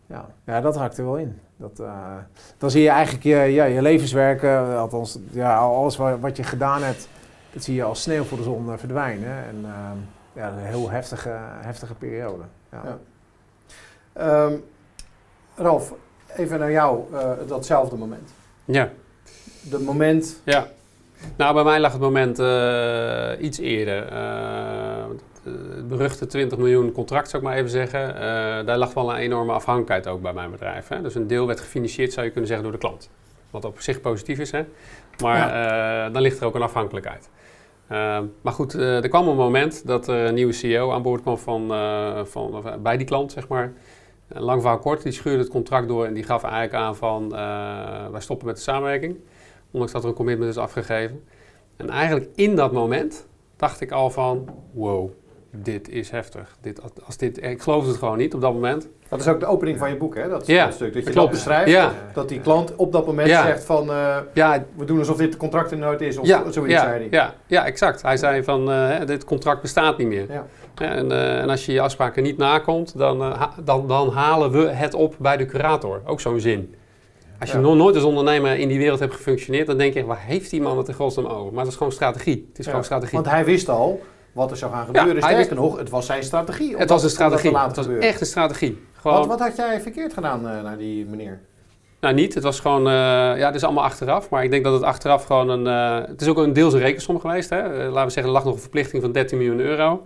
[0.07, 1.41] ja, ja dat hakt er wel in.
[1.57, 2.17] Dat, uh,
[2.59, 6.43] dan zie je eigenlijk je, ja, je levenswerk, uh, althans ja, alles wat, wat, je
[6.43, 7.09] gedaan hebt,
[7.53, 9.45] dat zie je als sneeuw voor de zon uh, verdwijnen.
[9.45, 9.65] En
[10.33, 12.43] ja, een heel heftige, heftige periode.
[12.73, 12.83] Ja.
[14.15, 14.45] ja.
[14.45, 14.65] Um,
[15.55, 15.95] Ralf,
[16.37, 17.05] even naar jou,
[17.47, 18.31] datzelfde moment.
[18.65, 18.91] Ja.
[19.63, 20.41] Dat moment...
[20.45, 20.67] Ja.
[21.37, 22.39] Nou, bij mij lag het moment
[23.41, 24.13] iets eerder
[25.47, 28.09] het beruchte 20 miljoen contract, zou ik maar even zeggen.
[28.09, 28.21] Uh,
[28.67, 30.89] daar lag wel een enorme afhankelijkheid ook bij mijn bedrijf.
[30.89, 31.03] Hè?
[31.03, 33.11] Dus een deel werd gefinancierd, zou je kunnen zeggen, door de klant.
[33.51, 34.65] Wat op zich positief is, hè?
[35.23, 36.07] maar ja.
[36.07, 37.31] uh, dan ligt er ook een afhankelijkheid.
[37.93, 41.39] Uh, maar goed, er kwam een moment dat er een nieuwe CEO aan boord kwam
[41.39, 41.73] van,
[42.27, 43.73] van, bij die klant, zeg maar.
[44.29, 47.29] Lang verhaal kort, die schuurde het contract door en die gaf eigenlijk aan van
[48.11, 49.17] wij stoppen met de samenwerking.
[49.71, 51.25] Ondanks dat er een commitment is afgegeven.
[51.77, 53.27] En eigenlijk in dat moment
[53.57, 55.11] dacht ik al van, wow,
[55.63, 56.57] dit is heftig.
[56.61, 58.89] Dit, als dit, ik geloofde het gewoon niet op dat moment.
[59.09, 60.29] Dat is ook de opening van je boek, hè?
[60.29, 60.93] Dat, Ja, stuk.
[60.95, 61.15] Dat je klopt.
[61.17, 61.71] dat beschrijft.
[61.71, 61.93] Ja.
[62.15, 63.43] Dat die klant op dat moment Ja.
[63.47, 63.91] zegt van...
[63.91, 66.19] eh, Ja, we doen alsof dit contract er nooit is.
[66.19, 67.07] Of ja, zoiets ja, zei hij.
[67.11, 68.03] ja, ja, exact.
[68.03, 70.27] Hij zei van, eh, dit contract bestaat niet meer.
[70.31, 70.47] Ja.
[70.75, 74.67] En, eh, en als je je afspraken niet nakomt, dan, ha- dan, dan halen we
[74.69, 76.01] het op bij de curator.
[76.05, 76.75] Ook zo'n zin.
[77.41, 80.21] Als je nog nooit als ondernemer in die wereld hebt gefunctioneerd, dan denk je, waar
[80.21, 81.53] heeft die man het in godsnaam over?
[81.53, 82.47] Maar dat is gewoon strategie.
[82.49, 83.15] Het is gewoon strategie.
[83.19, 84.01] Want hij wist al
[84.37, 85.11] wat er zou gaan gebeuren.
[85.13, 86.71] hij Sterker wist- nog, het was zijn strategie.
[86.71, 87.51] het dat- was een dat te strategie.
[87.53, 88.09] laten Het was gebeuren.
[88.11, 88.83] echt een strategie.
[89.01, 91.41] Gewoon, Wat, wat had jij verkeerd gedaan eh, naar die meneer?
[92.01, 92.35] Nou, niet.
[92.35, 92.93] Het was gewoon, eh,
[93.39, 94.31] ja, het is allemaal achteraf.
[94.31, 96.81] Maar ik denk dat het achteraf gewoon een, eh, het is ook een deels een
[96.81, 97.51] rekensom geweest.
[97.51, 97.63] Hè?
[97.63, 100.03] Laten we zeggen, er lag nog een verplichting van 13 miljoen euro.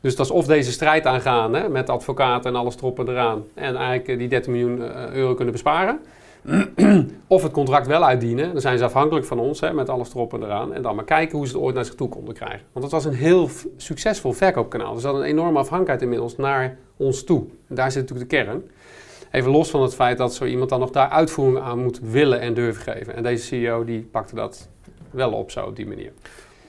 [0.00, 3.44] Dus het was of deze strijd aangaan hè, met advocaten en alles erop en eraan.
[3.54, 4.80] En eigenlijk die 13 miljoen
[5.14, 6.00] euro kunnen besparen.
[7.26, 8.52] of het contract wel uitdienen.
[8.52, 10.74] Dan zijn ze afhankelijk van ons hè, met alles erop en eraan.
[10.74, 12.60] En dan maar kijken hoe ze het ooit naar zich toe konden krijgen.
[12.72, 14.94] Want het was een heel succesvol verkoopkanaal.
[14.94, 17.44] Dus dat had een enorme afhankelijkheid inmiddels naar ons toe.
[17.68, 18.70] En daar zit natuurlijk de kern.
[19.30, 22.40] Even los van het feit dat zo iemand dan nog daar uitvoering aan moet willen
[22.40, 23.14] en durven geven.
[23.14, 24.68] En deze CEO die pakte dat
[25.10, 26.12] wel op zo op die manier.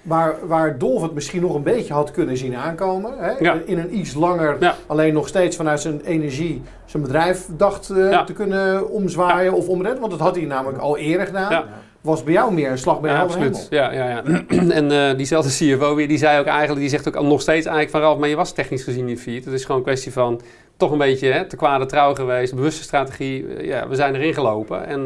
[0.08, 3.14] Waar, waar Dolf het misschien nog een beetje had kunnen zien aankomen.
[3.18, 3.32] Hè?
[3.40, 3.58] Ja.
[3.66, 4.76] In een iets langer, Ja.
[4.86, 8.24] alleen nog steeds vanuit zijn energie zijn bedrijf dacht eh, Ja.
[8.24, 10.00] te kunnen omzwaaien of omredden.
[10.00, 11.64] Want dat had hij namelijk al eerder gedaan.
[12.02, 13.68] Was bij jou meer een slag bij Ja, absoluut.
[13.70, 14.24] Ja, ja, ja.
[14.80, 17.66] en eh, diezelfde CFO weer, die zei ook eigenlijk, die zegt ook al nog steeds
[17.66, 19.46] eigenlijk van Ralf, maar je was technisch gezien niet failliet.
[19.46, 20.42] Het is gewoon een kwestie van
[20.78, 23.48] toch een beetje hè, te kwade trouw geweest, bewuste strategie.
[23.56, 25.06] Eh, ja, we zijn erin gelopen en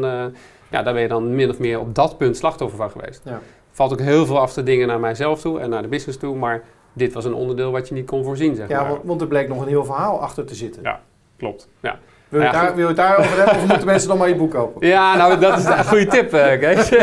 [0.70, 3.20] ja, daar ben je dan min of meer op dat punt slachtoffer van geweest.
[3.24, 3.40] Ja.
[3.72, 6.36] Valt ook heel veel af te dingen naar mijzelf toe en naar de business toe,
[6.36, 8.90] maar dit was een onderdeel wat je niet kon voorzien, zeg Ja, maar.
[8.90, 10.82] want, want er bleek nog een heel verhaal achter te zitten.
[10.82, 11.00] Ja.
[11.36, 11.98] Klopt, ja.
[12.32, 14.34] Wil, je Ja, daar, wil je het daarover hebben of moeten mensen dan maar je
[14.34, 14.86] boek kopen?
[14.88, 16.90] Ja, nou, dat is een goede tip, eh, Kees.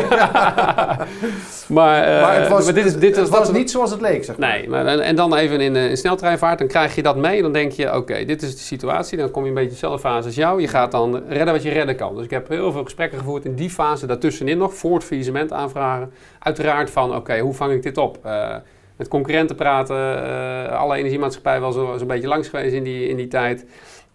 [1.78, 4.24] maar, eh, maar het was, maar dit is, dit was wat- niet zoals het leek,
[4.24, 4.50] zeg maar.
[4.50, 7.42] Nee, maar, en, en dan even in, eh, in sneltreinvaart, dan krijg je dat mee.
[7.42, 9.18] Dan denk je, oké, dit is de situatie.
[9.18, 10.62] Dan kom je een beetje dezelfde fase als jou.
[10.62, 12.16] Je gaat dan redden wat je redden kan.
[12.16, 14.74] Dus ik heb heel veel gesprekken gevoerd in die fase daartussenin nog.
[14.74, 16.12] Voor het faillissement aanvragen.
[16.40, 18.18] Uiteraard van, oké, hoe vang ik dit op?
[18.24, 18.56] Eh,
[18.96, 20.24] met concurrenten praten.
[20.24, 23.66] eh, alle energiemaatschappij wel zo- zo'n beetje langs geweest in die, in die tijd.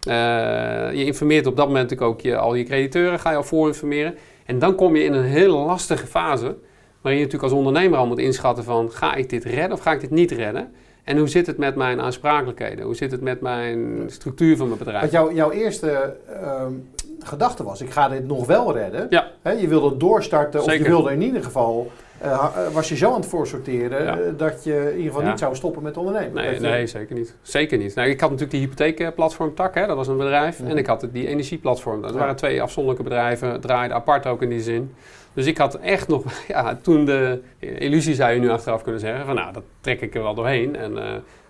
[0.05, 3.19] Eh, je informeert op dat moment natuurlijk ook je, al je crediteuren.
[3.19, 4.15] Ga je al voor informeren.
[4.45, 6.55] En dan kom je in een hele lastige fase.
[7.01, 8.91] Waarin je natuurlijk als ondernemer al moet inschatten van...
[8.91, 10.73] ga ik dit redden of ga ik dit niet redden?
[11.03, 12.85] En hoe zit het met mijn aansprakelijkheden?
[12.85, 14.99] Hoe zit het met mijn structuur van mijn bedrijf?
[14.99, 16.71] Want jouw, jouw eerste ehm,
[17.19, 19.07] gedachte was, ik ga dit nog wel redden.
[19.09, 19.31] Ja.
[19.59, 21.91] Je wilde doorstarten, of je wilde in ieder geval...
[22.17, 24.17] eh, eh, was je zo aan het voorsorteren Ja.
[24.19, 25.29] eh, dat je in ieder geval Ja.
[25.29, 26.33] niet zou stoppen met ondernemen.
[26.33, 27.35] Nee, Dat je- nee, zeker niet.
[27.41, 27.95] Zeker niet.
[27.95, 30.59] Nou, ik had natuurlijk die hypotheekplatform Tak, hè, dat was een bedrijf.
[30.59, 32.01] En ik had het- die energieplatform.
[32.01, 34.93] Dat waren twee afzonderlijke bedrijven, draaiden apart ook in die zin.
[35.33, 39.25] Dus ik had echt nog, ja, toen de illusie zou je nu achteraf kunnen zeggen,
[39.25, 40.75] van nou, dat trek ik er wel doorheen.
[40.75, 40.93] En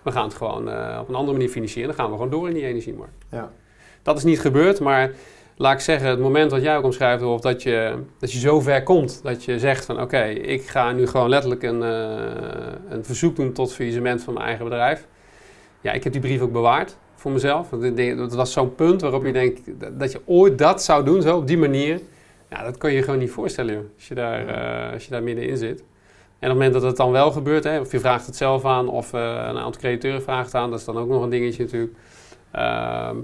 [0.02, 0.62] we gaan het gewoon
[1.00, 1.86] op een andere manier financieren.
[1.88, 3.24] Dan gaan we gewoon door in die energiemarkt.
[3.30, 3.50] Ja.
[4.02, 5.10] Dat is niet gebeurd, maar
[5.56, 8.60] laat ik zeggen, het moment dat jij ook omschrijft, of dat je, dat je zo
[8.60, 13.04] ver komt dat je zegt van oké, ik ga nu gewoon letterlijk een, eh, een
[13.04, 15.06] verzoek doen tot faillissement van mijn eigen bedrijf.
[15.80, 17.68] Ja, ik heb die brief ook bewaard voor mezelf.
[18.16, 19.60] Dat was zo'n punt waarop je denkt
[19.98, 22.00] dat- je ooit dat zou doen, zo op die manier.
[22.50, 25.10] Ja, dat kan je je gewoon niet voorstellen, joh, als je daar, eh, als je
[25.10, 25.78] daar middenin zit.
[25.78, 28.64] En op het moment dat het dan wel gebeurt, hè, of je vraagt het zelf
[28.64, 31.62] aan, of eh, een aantal crediteuren vraagt aan, dat is dan ook nog een dingetje
[31.64, 31.92] natuurlijk.
[32.50, 33.16] Ehm,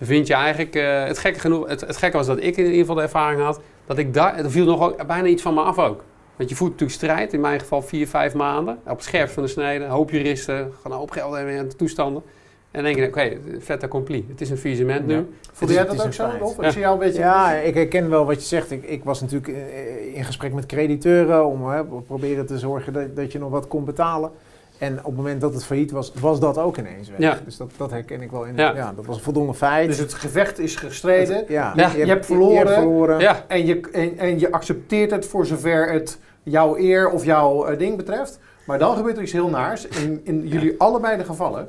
[0.00, 2.78] vind je eigenlijk, eh, het, gekke genoeg, het, het gekke was dat ik in ieder
[2.78, 5.60] geval de ervaring had, dat ik daar, er viel nog ook bijna iets van me
[5.60, 6.02] af ook.
[6.36, 9.42] Want je voert natuurlijk strijd, in mijn geval vier, vijf maanden, op het scherpst van
[9.42, 12.22] de snede, hoop juristen, gewoon hoop geld en en toestanden.
[12.70, 15.14] En dan denk je, oké, vet accompli, het is een faillissement nu.
[15.14, 15.24] Ja.
[15.52, 16.54] Voelde jij dat ook zo, Rolf?
[16.54, 16.66] feit.
[16.66, 17.20] Ik zie jou een beetje...
[17.20, 18.70] Ja, ik herken wel wat je zegt.
[18.70, 23.16] Ik, ik was natuurlijk eh, in gesprek met crediteuren om hè, proberen te zorgen dat,
[23.16, 24.30] dat je nog wat kon betalen.
[24.78, 27.18] En op het moment dat het failliet was, was dat ook ineens weg.
[27.18, 27.38] Ja.
[27.44, 28.44] Dus dat, dat herken ik wel.
[28.44, 28.74] In, Ja.
[28.74, 28.92] ja.
[28.96, 29.88] dat was een voldongen feit.
[29.88, 31.72] Dus het gevecht is gestreden Het- ja.
[31.76, 31.90] Ja.
[31.96, 32.68] Je hebt verloren.
[32.74, 33.18] verloren.
[33.20, 37.64] Ja, en, je, en, en je accepteert het voor zover het jouw eer of jouw
[37.64, 38.38] eh, ding betreft.
[38.66, 39.86] Maar dan gebeurt er iets heel naars.
[39.86, 41.68] In, in jullie allebei de gevallen.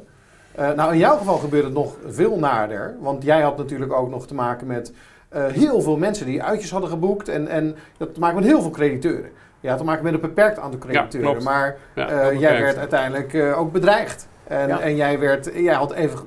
[0.51, 2.95] Eh, nou, in jouw geval gebeurt het nog veel naarder.
[2.99, 4.91] Want jij had natuurlijk ook nog te maken met
[5.29, 7.27] eh, heel veel mensen die uitjes hadden geboekt.
[7.29, 9.29] En, en te maken met heel veel crediteuren.
[9.65, 11.29] Je had te maken met een beperkt aantal crediteuren.
[11.29, 11.43] klopt.
[11.45, 14.27] maar ja eh, jij werd uiteindelijk eh, ook bedreigd.
[14.47, 14.79] En, Ja.
[14.79, 16.19] en jij, werd, jij had even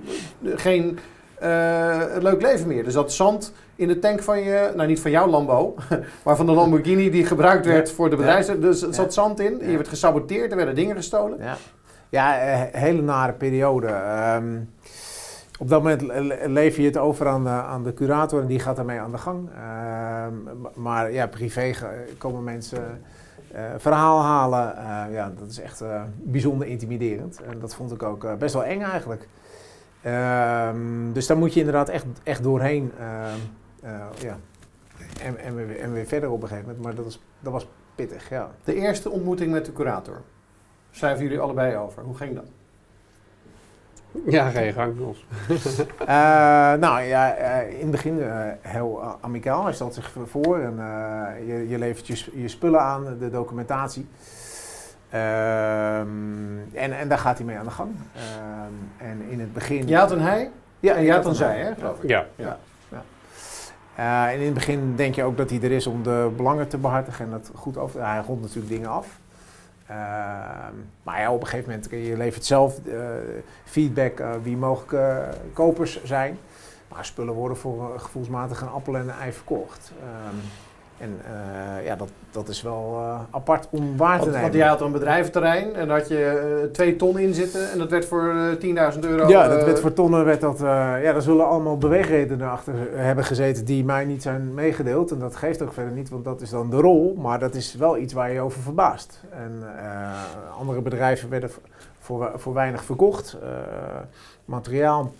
[0.44, 0.98] geen
[1.38, 2.84] eh, leuk leven meer.
[2.84, 5.74] Dus dat zand in de tank van je, nou niet van jouw Lambo,
[6.24, 8.22] maar van de Lamborghini die gebruikt werd voor de Ja.
[8.22, 8.46] bedrijfs.
[8.60, 8.94] Dus er Ja.
[8.94, 9.58] zat zand in.
[9.60, 9.68] Ja.
[9.70, 11.38] Je werd gesaboteerd, er werden dingen gestolen.
[11.40, 11.56] Ja,
[12.08, 12.32] ja
[12.72, 13.86] hele nare periode.
[13.86, 14.56] Ehm,
[15.58, 18.60] op dat moment le- lever je het over aan de, aan de curator en die
[18.60, 19.48] gaat daarmee aan de gang.
[19.56, 20.32] Ehm,
[20.74, 21.72] maar ja, privé
[22.18, 23.00] komen mensen
[23.76, 24.76] verhaal halen.
[24.76, 27.42] Eh, ja, dat is echt eh, bijzonder intimiderend.
[27.42, 29.28] En dat vond ik ook eh, best wel eng eigenlijk.
[30.02, 32.92] Ehm, dus daar moet je inderdaad echt, echt doorheen.
[33.82, 34.36] eh, ja.
[35.22, 36.84] en, en, weer, en weer verder op een gegeven moment.
[36.84, 38.50] Maar dat was, dat was pittig, ja.
[38.64, 40.22] De eerste ontmoeting met de curator.
[40.90, 42.02] Schrijven jullie allebei over.
[42.02, 42.46] Hoe ging dat?
[44.36, 45.26] Ja, ga je gang, Jos.
[45.98, 46.06] Eh,
[46.80, 49.64] nou ja, eh, in het begin eh, heel amicaal.
[49.64, 54.06] Hij stelt zich voor en eh, je, je levert je, spullen aan, de documentatie.
[55.10, 55.18] Ehm,
[56.72, 57.90] en, en daar gaat hij mee aan de gang.
[58.14, 59.86] Ehm, en in het begin...
[59.86, 60.50] Jij had een hij
[60.80, 62.08] ja, en had een zij, hè, geloof ik.
[62.08, 62.26] Ja.
[63.94, 66.68] Eh, en in het begin denk je ook dat hij er is om de belangen
[66.68, 68.06] te behartigen en dat goed over.
[68.06, 69.18] Hij rondt natuurlijk dingen af.
[69.88, 72.98] Ehm, maar ja, op een gegeven moment, je levert zelf eh,
[73.64, 76.38] feedback eh, wie mogelijke kopers zijn.
[76.88, 79.92] Maar spullen worden voor eh, gevoelsmatig een appel en een ei verkocht.
[80.00, 80.36] Ehm,
[81.00, 84.40] en eh, ja, dat, dat is wel eh, apart om waar te nemen.
[84.40, 86.24] want jij had een bedrijventerrein en daar had je
[86.62, 89.28] eh, twee ton in zitten en dat werd voor eh 10.000 euro.
[89.28, 90.58] Ja, dat werd voor tonnen werd dat.
[90.58, 95.10] ja, er zullen allemaal beweegredenen achter hebben gezeten die mij niet zijn meegedeeld.
[95.10, 97.14] En dat geeft ook verder niet, want dat is dan de rol.
[97.18, 99.22] Maar dat is wel iets waar je over verbaast.
[99.30, 99.62] En
[100.58, 101.50] andere bedrijven werden
[101.98, 103.36] voor, voor weinig verkocht.
[104.44, 105.12] Materiaal,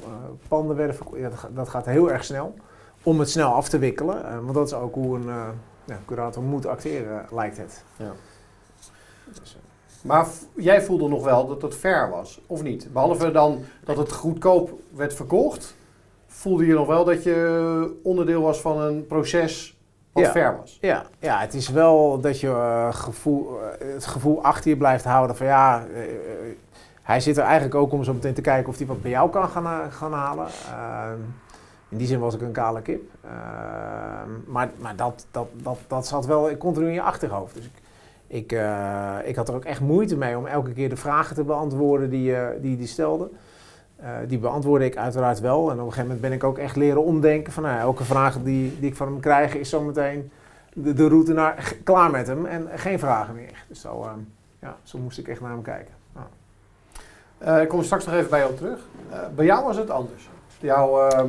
[0.49, 1.19] panden werden verkocht.
[1.21, 2.55] Ja, dat, gaat- dat gaat heel erg snel.
[3.03, 4.23] Om het snel af te wikkelen.
[4.43, 5.29] Want dat is ook hoe een
[5.89, 7.85] ja, curator moet acteren, lijkt het.
[7.97, 8.13] Ja.
[9.25, 9.57] Dus,
[10.03, 10.27] Maar
[10.57, 12.93] jij voelde nog wel dat het fair was, of niet?
[12.93, 15.77] Behalve dan dat het goedkoop werd verkocht,
[16.27, 19.79] voelde je nog wel dat je onderdeel was van een proces
[20.13, 20.31] wat Ja.
[20.31, 20.79] fair was.
[20.81, 25.05] Ja, ja, het is wel dat je eh, gevoel, eh, het gevoel achter je blijft
[25.05, 26.03] houden van ja, eh,
[27.03, 29.31] hij zit er eigenlijk ook om zo meteen te kijken of hij wat bij jou
[29.31, 30.47] kan gaan, gaan halen.
[31.89, 33.11] Ehm, in die zin was ik een kale kip.
[33.25, 37.55] Ehm, maar maar dat, dat, dat, dat zat wel continu in je achterhoofd.
[37.55, 37.83] Dus ik,
[38.27, 41.45] ik, eh, ik had er ook echt moeite mee om elke keer de vragen te
[41.45, 43.31] beantwoorden die eh, die, die stelde.
[43.97, 45.71] Eh, die beantwoordde ik uiteraard wel.
[45.71, 48.39] En op een gegeven moment ben ik ook echt leren omdenken van nou, elke vraag
[48.43, 50.31] die, die ik van hem krijg is zometeen
[50.73, 53.65] de, de route naar klaar met hem en geen vragen meer.
[53.69, 54.19] Dus zo, ehm,
[54.59, 55.97] ja, zo moest ik echt naar hem kijken.
[57.39, 58.81] Eh, ik kom straks nog even bij jou terug.
[59.35, 60.29] Bij jou was het anders.
[60.61, 61.25] Jouw eh,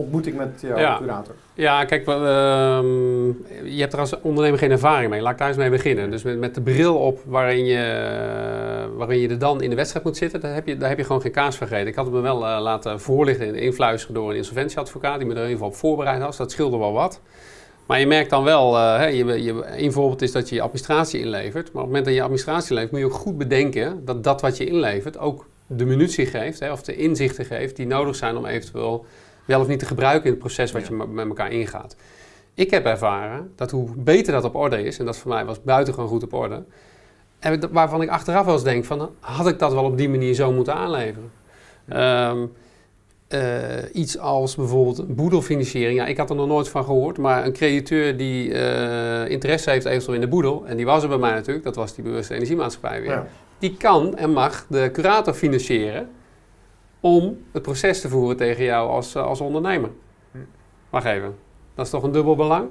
[0.00, 0.98] ontmoeting met jouw Ja.
[0.98, 1.34] curator.
[1.54, 3.26] Ja, kijk, ehm,
[3.64, 5.20] je hebt er als ondernemer geen ervaring mee.
[5.20, 6.10] Laat ik daar eens mee beginnen.
[6.10, 9.76] Dus met, met de bril op waarin je, eh, waarin je er dan in de
[9.76, 11.86] wedstrijd moet zitten, daar heb je, daar heb je gewoon geen kaas vergeten.
[11.86, 15.34] Ik had het me wel eh, laten voorlichten en influisteren door een insolventieadvocaat die me
[15.34, 16.36] er in ieder geval op voorbereid was.
[16.36, 17.20] Dat scheelde wel wat.
[17.86, 21.20] Maar je merkt dan wel, hè, je, je, een voorbeeld is dat je je administratie
[21.20, 21.54] inlevert.
[21.54, 24.40] Maar op het moment dat je administratie inlevert, moet je ook goed bedenken dat dat
[24.40, 28.36] wat je inlevert ook de munitie geeft, hè, of de inzichten geeft die nodig zijn
[28.36, 29.04] om eventueel
[29.50, 31.96] wel of niet te gebruiken in het proces wat je me- met elkaar ingaat.
[32.54, 35.62] Ik heb ervaren dat hoe beter dat op orde is, en dat voor mij was
[35.62, 36.62] buitengewoon goed op orde,
[37.38, 40.34] en waarvan ik achteraf wel eens denk van, had ik dat wel op die manier
[40.34, 41.30] zo moeten aanleveren?
[41.88, 42.38] Ehm,
[43.28, 43.40] eh,
[43.92, 45.98] iets als bijvoorbeeld een boedelfinanciering.
[45.98, 49.84] Ja, ik had er nog nooit van gehoord, maar een crediteur die eh, interesse heeft
[49.86, 52.34] eventueel in de boedel, en die was er bij mij natuurlijk, dat was die bewuste
[52.34, 53.26] energiemaatschappij weer, Ja.
[53.58, 56.08] die kan en mag de curator financieren
[57.00, 59.90] om het proces te voeren tegen jou als, eh, als ondernemer.
[60.32, 60.38] Hm.
[60.90, 61.34] Wacht even,
[61.74, 62.68] dat is toch een dubbel belang?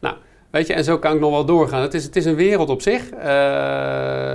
[0.00, 0.16] Nou,
[0.50, 1.82] weet je, en zo kan ik nog wel doorgaan.
[1.82, 3.10] Het is, het is een wereld op zich.
[3.10, 3.18] Eh,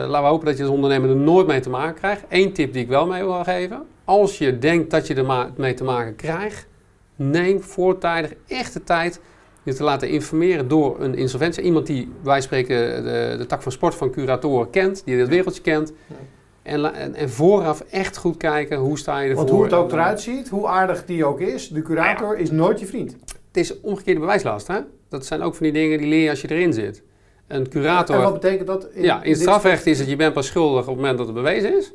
[0.08, 2.24] laten we hopen dat je als ondernemer er nooit mee te maken krijgt.
[2.30, 3.84] Eén tip die ik wel mee wil geven.
[4.06, 6.68] Als je denkt dat je er mee te maken krijgt,
[7.16, 9.22] neem voortijdig echt de tijd
[9.64, 11.64] je te laten informeren door een insolventie.
[11.64, 15.62] Iemand die, wij spreken, de, de tak van sport van curatoren kent, die dat wereldje
[15.62, 15.94] kent.
[16.08, 16.16] Ja.
[16.64, 19.46] En, en, en vooraf echt goed kijken hoe sta je ervoor.
[19.46, 22.80] Want hoe het ook eruit ziet, hoe aardig die ook is, de curator is nooit
[22.80, 23.16] je vriend.
[23.48, 24.80] Het is omgekeerde bewijslast, hè?
[25.10, 27.04] Dat zijn ook van die dingen die leer je als je erin zit.
[27.48, 28.16] Een curator...
[28.16, 28.88] En wat betekent dat?
[28.94, 31.36] In, ja, in strafrecht is het je bent pas schuldig op het moment dat het
[31.36, 31.94] bewezen is.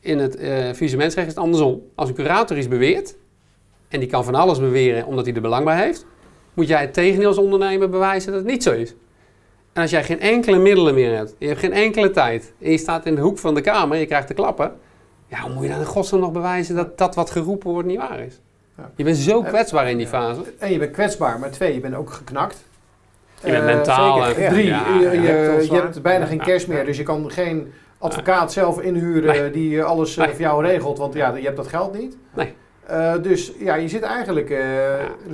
[0.00, 1.82] In het eh faillissementsrecht is het andersom.
[1.94, 3.16] Als een curator iets beweert,
[3.88, 6.06] en die kan van alles beweren omdat hij er belang bij heeft,
[6.54, 8.94] moet jij het tegendeel als ondernemer bewijzen dat het niet zo is.
[9.72, 12.78] En als jij geen enkele middelen meer hebt, je hebt geen enkele tijd, en je
[12.78, 14.72] staat in de hoek van de kamer en je krijgt de klappen,
[15.26, 17.98] ja, hoe moet je dan in godsnaam nog bewijzen dat dat wat geroepen wordt niet
[17.98, 18.40] waar is?
[18.76, 18.90] Ja.
[18.96, 20.12] Je bent zo kwetsbaar in die Ja.
[20.12, 20.40] fase.
[20.58, 22.64] En je bent kwetsbaar, maar twee, je bent ook geknakt.
[23.44, 24.24] Je bent Eh, mentaal.
[24.26, 25.12] en- Drie, Ja, je, ja.
[25.12, 29.40] je, hebt je hebt bijna geen cash meer, dus je kan geen advocaat zelf inhuren
[29.40, 29.50] Nee.
[29.50, 30.32] die alles eh, Nee.
[30.34, 32.16] voor jou regelt, want ja, je hebt dat geld niet.
[32.34, 32.54] Nee.
[32.88, 34.64] Eh, dus ja, je zit eigenlijk eh,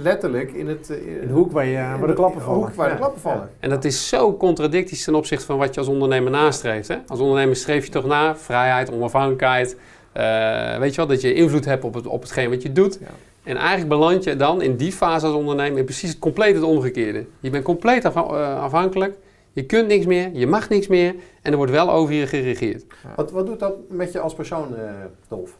[0.03, 0.91] letterlijk in het...
[0.91, 2.59] eh, In de hoek waar, je, waar de klappen vallen.
[2.61, 3.51] hoek waar de klappen vallen.
[3.61, 6.89] En dat is zo contradictisch ten opzichte van wat je als ondernemer nastreeft.
[6.89, 6.97] Hè?
[7.07, 9.77] Als ondernemer streef je toch na vrijheid, onafhankelijkheid.
[10.13, 12.99] eh, weet je wel, dat je invloed hebt op, het, op hetgeen wat je doet.
[13.01, 13.07] Ja.
[13.45, 16.65] En eigenlijk beland je dan in die fase als ondernemer in precies het compleet het
[16.65, 17.27] omgekeerde.
[17.41, 19.15] Je bent compleet afha- eh, afhankelijk.
[19.53, 22.85] Je kunt niks meer, je mag niks meer en er wordt wel over je geregeerd.
[23.17, 24.83] Wat, wat doet dat met je als persoon, eh
[25.29, 25.57] Dolf?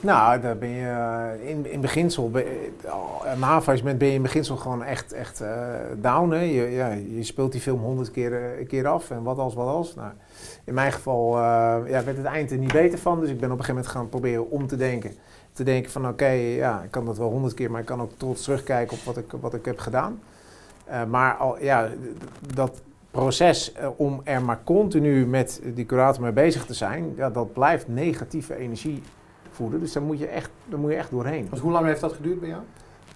[0.00, 2.30] Nou, daar ben je eh, in, in beginsel,
[3.38, 5.50] na een faillissement ben je in beginsel gewoon echt, echt eh,
[6.00, 6.30] down.
[6.30, 6.40] Hè?
[6.40, 9.66] Je, ja, je speelt die film honderd keer, eh, keer af en wat als, wat
[9.66, 9.94] als.
[9.94, 10.10] Nou,
[10.64, 11.42] in mijn geval eh,
[11.86, 13.92] ja, werd het eind er niet beter van, dus ik ben op een gegeven moment
[13.92, 15.12] gaan proberen om te denken.
[15.52, 18.12] Te denken van oké, ja, ik kan dat wel honderd keer, maar ik kan ook
[18.16, 20.20] trots terugkijken op wat ik, wat ik heb gedaan.
[20.84, 21.88] Eh, maar al, ja,
[22.54, 27.30] dat proces eh, om er maar continu met die curator mee bezig te zijn, ja,
[27.30, 29.02] dat blijft negatieve energie
[29.54, 29.80] voeden.
[29.80, 31.46] Dus daar moet je echt, daar moet je echt doorheen.
[31.50, 32.62] Want hoe lang heeft dat geduurd bij jou?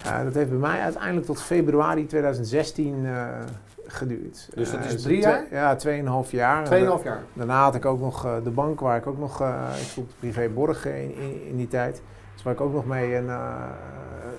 [0.07, 3.27] Uh, dat heeft bij mij uiteindelijk tot februari 2016 uh,
[3.87, 4.49] geduurd.
[4.55, 5.45] Dus dat Uh, is dus drie jaar?
[5.51, 6.65] Ja, tweeënhalf jaar.
[6.65, 7.23] Tweeënhalf jaar.
[7.33, 9.41] Daarna had ik ook nog uh, de bank waar ik ook nog,
[9.81, 12.03] ik stond privé borg in, in, in die tijd.
[12.35, 13.29] Dus waar ik ook nog mee een,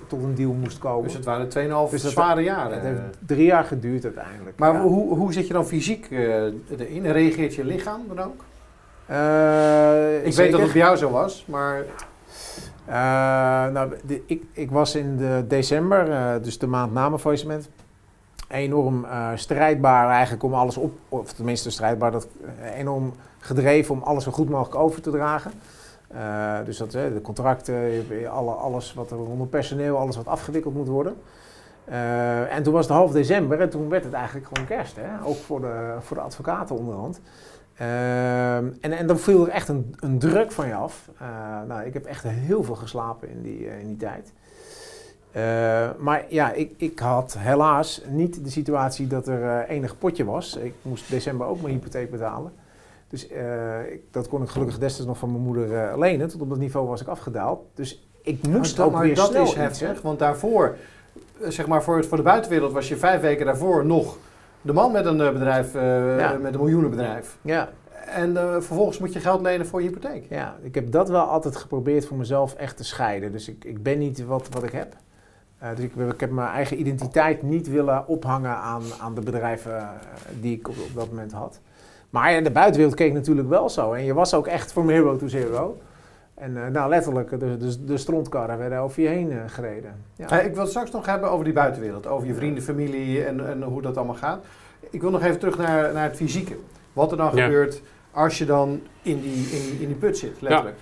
[0.06, 1.02] tot een deal moest komen.
[1.04, 2.72] Dus het waren tweeënhalf Dus dat- zware jaren.
[2.74, 4.58] Het heeft drie jaar geduurd uiteindelijk.
[4.58, 4.80] Maar ja.
[4.82, 7.06] hoe, hoe zit je dan fysiek eh, erin?
[7.06, 8.44] Reageert je lichaam dan ook?
[9.10, 11.84] Uh, Ik weet dat het bij jou zo was, maar
[12.88, 12.96] Uh,
[13.66, 17.68] nou, de, ik, ik was in de december, uh, dus de maand na mijn faillissement,
[18.48, 22.28] enorm uh, strijdbaar eigenlijk om alles op, of tenminste strijdbaar, dat,
[22.74, 25.52] enorm gedreven om alles zo goed mogelijk over te dragen.
[26.64, 31.16] Dus dat, de contracten, alle, alles wat er rondom personeel, alles wat afgewikkeld moet worden.
[32.50, 35.08] En toen was het half december en toen werd het eigenlijk gewoon kerst, hè?
[35.24, 37.20] ook voor de, voor de advocaten onderhand.
[37.80, 41.08] Uh, en, en dan viel er echt een, een druk van je af.
[41.22, 41.28] Uh,
[41.68, 44.32] nou, ik heb echt heel veel geslapen in die, uh, in die tijd.
[45.36, 50.24] Uh, maar ja, ik, ik had helaas niet de situatie dat er uh, enig potje
[50.24, 50.56] was.
[50.56, 52.52] Ik moest december ook mijn hypotheek betalen.
[53.08, 56.28] Dus uh, ik, dat kon ik gelukkig destijds nog van mijn moeder lenen.
[56.28, 57.60] Tot op dat niveau was ik afgedaald.
[57.74, 60.76] Dus ik moest maar ook maar weer dat snel is heftig, want daarvoor,
[61.40, 64.16] eh, zeg maar voor, het, voor de buitenwereld was je vijf weken daarvoor nog
[64.62, 66.36] de man met een eh, bedrijf, eh, Ja.
[66.40, 67.36] met een miljoenenbedrijf.
[67.42, 67.68] Ja,
[68.14, 70.24] En eh, vervolgens moet je geld lenen voor je hypotheek.
[70.28, 73.32] Ja, ik heb dat wel altijd geprobeerd voor mezelf echt te scheiden.
[73.32, 74.96] Dus ik, ik ben niet wat, wat ik heb.
[75.74, 79.88] Dus ik, ik heb mijn eigen identiteit niet willen ophangen aan, aan de bedrijven
[80.40, 81.60] die ik op, op dat moment had.
[82.10, 83.92] Maar ja, de buitenwereld keek natuurlijk wel zo.
[83.92, 85.78] En je was ook echt from hero to zero.
[86.40, 89.94] En eh, nou, letterlijk, de, de, de strontkarren werden over je heen eh, gereden.
[90.16, 90.28] Ja.
[90.30, 93.48] Eh, ik wil het straks nog hebben over die buitenwereld, over je vrienden, familie en,
[93.50, 94.44] en hoe dat allemaal gaat.
[94.90, 96.54] Ik wil nog even terug naar, naar het fysieke.
[96.92, 97.42] Wat er dan Ja.
[97.44, 100.76] gebeurt als je dan in die, in, die- in die put zit, letterlijk.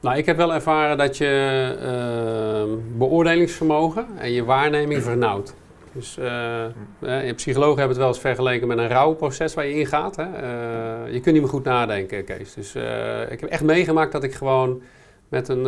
[0.00, 5.54] Nou, ik heb wel ervaren dat je beoordelingsvermogen en je waarneming vernauwt.
[5.94, 10.16] Dus eh, eh, psychologen hebben het wel eens vergeleken met een rouwproces waar je ingaat.
[10.16, 10.22] Hè?
[10.24, 12.54] Eh, je kunt niet meer goed nadenken, Kees.
[12.54, 12.74] Dus
[13.30, 14.82] ik heb echt meegemaakt dat ik gewoon
[15.28, 15.64] met een,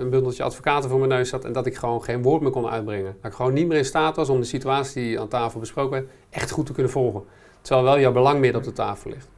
[0.00, 2.68] een bundeltje advocaten voor mijn neus zat en dat ik gewoon geen woord meer kon
[2.68, 3.16] uitbrengen.
[3.20, 5.90] Dat ik gewoon niet meer in staat was om de situatie die aan tafel besproken
[5.90, 7.22] werd echt goed te kunnen volgen.
[7.60, 9.28] Terwijl wel jouw belang meer op de tafel ligt.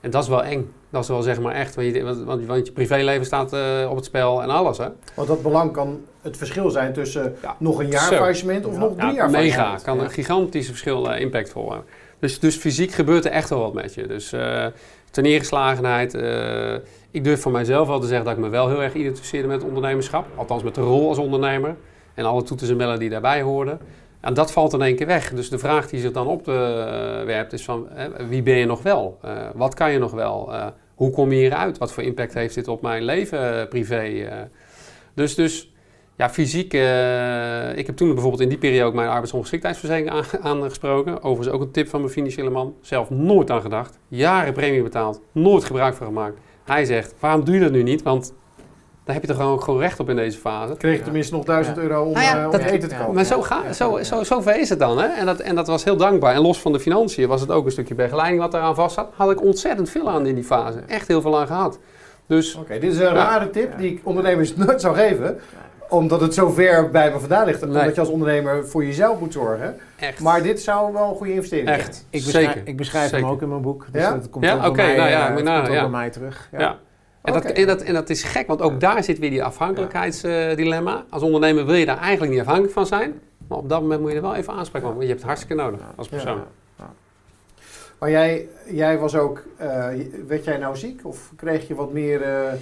[0.00, 0.72] En dat is wel eng.
[0.90, 3.52] Dat is wel zeg maar echt, want je, want, want- je privéleven staat
[3.88, 4.88] op het spel en alles hè.
[5.14, 7.56] Want dat belang kan het verschil zijn tussen Ja.
[7.58, 8.16] nog een jaar Zo.
[8.16, 8.78] faillissement of Ja.
[8.78, 9.36] nog drie jaar mega.
[9.38, 9.82] faillissement.
[9.82, 11.86] Kan een gigantisch verschil eh, impactvol hebben.
[12.18, 14.06] Dus, dus fysiek gebeurt er echt wel wat met je.
[14.06, 14.28] Dus
[15.10, 16.14] ten neergeslagenheid.
[16.14, 16.74] eh,
[17.10, 19.62] ik durf van mijzelf wel te zeggen dat ik me wel heel erg identificeerde met
[19.64, 20.26] ondernemerschap.
[20.36, 21.76] Althans met de rol als ondernemer.
[22.14, 23.78] En alle toeters en bellen die daarbij hoorden.
[24.20, 25.30] En dat valt in één keer weg.
[25.32, 27.88] Dus de vraag die zich dan opwerpt is van
[28.28, 29.18] wie ben je nog wel?
[29.54, 30.52] Wat kan je nog wel?
[30.94, 31.78] Hoe kom je hieruit?
[31.78, 34.28] Wat voor impact heeft dit op mijn leven privé?
[35.14, 35.72] dus, dus
[36.16, 36.72] ja, fysiek.
[36.74, 40.10] eh, ik heb toen bijvoorbeeld in die periode ook mijn arbeidsongeschiktheidsverzekering
[40.42, 41.22] aan- aangesproken.
[41.22, 42.74] Overigens ook een tip van mijn financiële man.
[42.80, 43.98] Zelf nooit aan gedacht.
[44.08, 45.20] Jaren premie betaald.
[45.32, 46.38] Nooit gebruik van gemaakt.
[46.64, 48.02] Hij zegt, waarom doe je dat nu niet?
[48.02, 48.34] Want
[49.04, 50.74] daar heb je toch gewoon, gewoon recht op in deze fase.
[50.76, 51.82] Kreeg je tenminste nog 1000 Ja.
[51.82, 53.00] euro om, Nou ja, eh, om dat- je eten te ja.
[53.00, 53.14] kopen.
[53.14, 54.98] Maar zo, ga, zo, zo, zo ver is het dan.
[54.98, 55.06] Hè?
[55.06, 56.34] En, dat, en dat was heel dankbaar.
[56.34, 59.08] En los van de financiën was het ook een stukje begeleiding wat eraan vast zat.
[59.14, 60.78] Had ik ontzettend veel aan in die fase.
[60.86, 61.78] Echt heel veel aan gehad.
[62.26, 65.38] Dus Oké, dit is een rare tip die ik ondernemers nooit zou geven.
[65.88, 67.60] Omdat het zo ver bij me vandaan ligt.
[67.60, 67.70] Nee.
[67.70, 69.76] Omdat je als ondernemer voor jezelf moet zorgen.
[69.98, 70.20] echt.
[70.20, 71.80] Maar dit zou wel een goede investering zijn.
[71.80, 72.06] echt.
[72.10, 72.62] Ik beschrijf, Zeker.
[72.68, 73.86] ik beschrijf hem ook in mijn boek.
[73.92, 74.10] Dus Ja?
[74.14, 74.64] dat komt Ja?
[74.66, 75.80] ook, bij, mij, nou ja, eh, ook ja.
[75.80, 76.48] bij mij terug.
[76.52, 76.76] Ja.
[77.22, 81.04] En, dat, en, dat, en dat is gek, want ook daar zit weer die afhankelijkheidsdilemma.
[81.10, 83.20] Als ondernemer wil je daar eigenlijk niet afhankelijk van zijn.
[83.48, 84.96] Maar op dat moment moet je er wel even aanspreken van.
[84.96, 86.40] Want je hebt het hartstikke nodig als persoon.
[86.78, 86.92] Ja.
[87.98, 89.86] Maar jij, jij was ook, eh,
[90.26, 91.00] werd jij nou ziek?
[91.02, 92.22] Of kreeg je wat meer...
[92.22, 92.52] eh,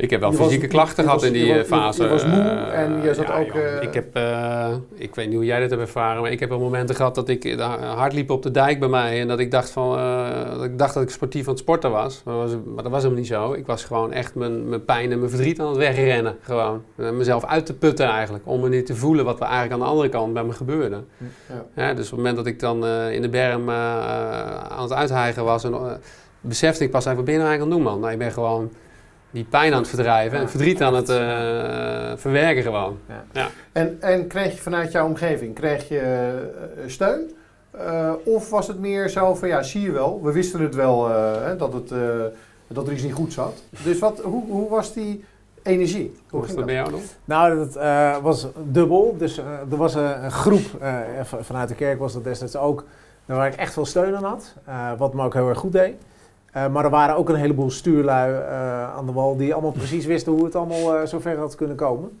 [0.00, 2.02] Ik heb wel Je was- fysieke klachten gehad in die je eh, fase.
[2.02, 3.56] je was moe eh, en je zat ja, ook, joh.
[3.76, 6.48] eh, ik, heb, eh, ik weet niet hoe jij dat hebt ervaren, maar ik heb
[6.48, 9.20] wel momenten gehad dat ik eh, hard liep op de dijk bij mij.
[9.20, 11.90] En dat ik dacht, van, eh, dat, ik dacht dat ik sportief aan het sporten
[11.90, 12.22] was.
[12.24, 12.52] Maar, dat was.
[12.74, 13.52] maar dat was helemaal niet zo.
[13.52, 16.36] Ik was gewoon echt mijn, mijn pijn en mijn verdriet aan het wegrennen.
[16.42, 16.82] Gewoon.
[16.96, 18.44] En mezelf uit te putten eigenlijk.
[18.46, 21.02] Om me niet te voelen wat er eigenlijk aan de andere kant bij me gebeurde.
[21.76, 21.82] Ja.
[21.86, 23.74] Ja, dus op het moment dat ik dan eh, in de berm eh,
[24.68, 25.80] aan het uithijgen was, en, eh,
[26.40, 28.00] besefte ik pas even, wat ben je nou eigenlijk aan het doen, man?
[28.00, 28.70] Nou, je bent gewoon
[29.30, 30.48] die pijn aan het verdrijven en Ja.
[30.50, 32.98] verdriet aan het eh, verwerken gewoon.
[33.72, 35.98] En, en kreeg je vanuit jouw omgeving, kreeg je
[36.76, 37.30] eh, steun?
[37.70, 41.10] Eh, of was het meer zo van, ja, zie je wel, we wisten het wel
[41.10, 41.98] eh, hè, dat, het, eh,
[42.68, 43.62] dat er iets niet goed zat.
[43.84, 45.24] Dus wat, hoe, hoe was die
[45.62, 46.16] energie?
[46.30, 47.00] Hoe was ging dat bij jou dan?
[47.24, 49.14] Nou, dat eh, was dubbel.
[49.18, 50.96] Dus er was een, een groep, eh,
[51.40, 52.84] vanuit de kerk was dat destijds ook,
[53.24, 54.54] waar ik echt veel steun aan had.
[54.64, 55.94] eh, wat me ook heel erg goed deed.
[56.52, 60.06] Eh, maar er waren ook een heleboel stuurlui eh, aan de wal die allemaal precies
[60.06, 62.20] wisten hoe het allemaal eh, zover had kunnen komen.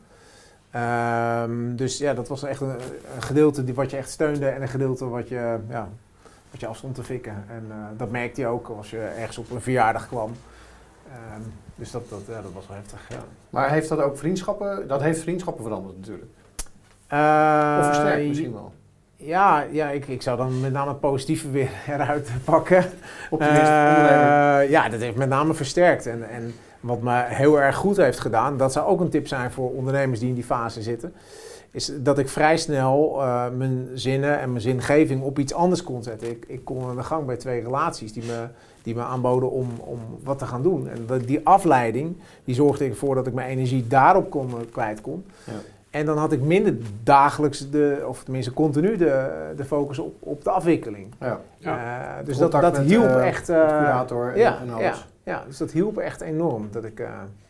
[0.70, 2.74] Ehm, dus ja, dat was echt een,
[3.14, 5.88] een gedeelte die, wat je echt steunde en een gedeelte wat je, ja,
[6.50, 7.44] wat je af stond te fikken.
[7.48, 10.32] En dat merkte je ook als je ergens op een verjaardag kwam.
[11.08, 11.40] Ehm,
[11.74, 13.06] dus dat, dat, ja, dat was wel heftig.
[13.08, 13.24] Ja.
[13.50, 16.30] Maar heeft dat ook vriendschappen, dat heeft vriendschappen veranderd natuurlijk.
[17.78, 18.72] Of versterkt misschien wel.
[19.22, 22.84] Ja, ja ik, ik zou dan met name het positieve weer eruit pakken.
[23.30, 26.06] Optimist, Eh, ja, dat heeft met name versterkt.
[26.06, 29.50] En, en wat me heel erg goed heeft gedaan, dat zou ook een tip zijn
[29.50, 31.12] voor ondernemers die in die fase zitten,
[31.70, 36.02] is dat ik vrij snel eh, mijn zinnen en mijn zingeving op iets anders kon
[36.02, 36.30] zetten.
[36.30, 38.46] Ik, ik kon aan de gang bij twee relaties die me,
[38.82, 40.88] die me aanboden om, om wat te gaan doen.
[40.88, 45.00] En dat, die afleiding, die zorgde ervoor dat ik mijn energie daarop kon, eh, kwijt
[45.00, 45.24] kon.
[45.44, 45.52] Ja.
[45.90, 50.44] En dan had ik minder dagelijks, de, of tenminste continu, de, de focus op, op
[50.44, 51.14] de afwikkeling.
[51.20, 51.40] Ja.
[51.58, 52.18] Ja.
[52.18, 53.48] Eh, dus dat, Contact dat met, hielp eh, echt.
[53.48, 55.06] eh, curator en, ja, en ja, alles.
[55.22, 56.68] ja, dus dat hielp echt enorm.
[56.70, 57.02] Dat ik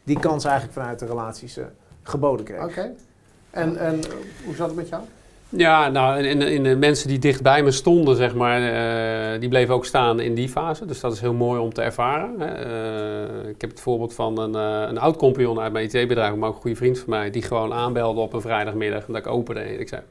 [0.05, 1.59] die kans eigenlijk vanuit de relaties
[2.03, 2.65] geboden kreeg.
[2.65, 2.91] Oké.
[3.51, 4.01] En, en
[4.45, 5.03] hoe zat het met jou?
[5.53, 9.49] Ja, nou, in, in de mensen die dicht bij me stonden, zeg maar, eh, die
[9.49, 10.87] bleven ook staan in die fase.
[10.87, 12.35] Dus dat is heel mooi om te ervaren.
[12.41, 12.47] Hè.
[12.47, 16.55] Eh, ik heb het voorbeeld van een, eh, een oud-compagnon uit mijn IT-bedrijf, maar ook
[16.55, 19.61] een goede vriend van mij, die gewoon aanbelde op een vrijdagmiddag en dat ik opende.
[19.61, 20.03] En ik zei,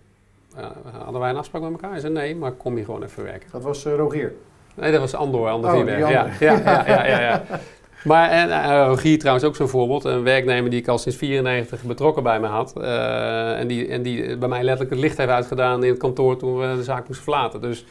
[1.04, 1.92] hadden wij een afspraak met elkaar?
[1.92, 3.50] Hij zei, nee, maar kom je gewoon even werken.
[3.52, 4.34] Dat was Rogier.
[4.76, 7.44] Nee, dat was Andor, Ander Oh, ja, ja, ja, ja, ja.
[8.04, 10.04] Maar en, Rogier trouwens ook zo'n voorbeeld.
[10.04, 12.74] Een werknemer die ik al sinds 94 betrokken bij me had.
[12.78, 16.38] eh, en, die, en die bij mij letterlijk het licht heeft uitgedaan in het kantoor
[16.38, 17.62] toen we de zaak moesten verlaten.
[17.62, 17.86] Dus,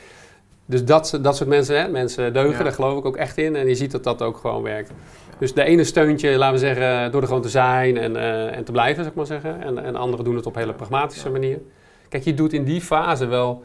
[0.66, 2.62] dus dat, dat soort mensen, hè, mensen deugen, Ja.
[2.62, 3.56] daar geloof ik ook echt in.
[3.56, 4.90] En je ziet dat dat ook gewoon werkt.
[5.38, 8.16] Dus de ene steuntje, laten we zeggen, door er gewoon te zijn en,
[8.52, 9.62] en te blijven, zeg ik maar zeggen.
[9.62, 11.59] En, en anderen doen het op een hele pragmatische manier.
[12.09, 13.64] Kijk, je doet in die fase wel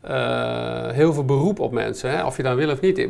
[0.00, 2.24] eh, heel veel beroep op mensen, hè?
[2.24, 3.08] of je dan wil of niet.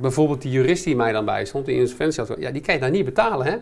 [0.00, 2.80] Bijvoorbeeld die jurist die mij dan bij stond, die insolventie had, ja, die kan je
[2.80, 3.56] dan niet betalen, hè?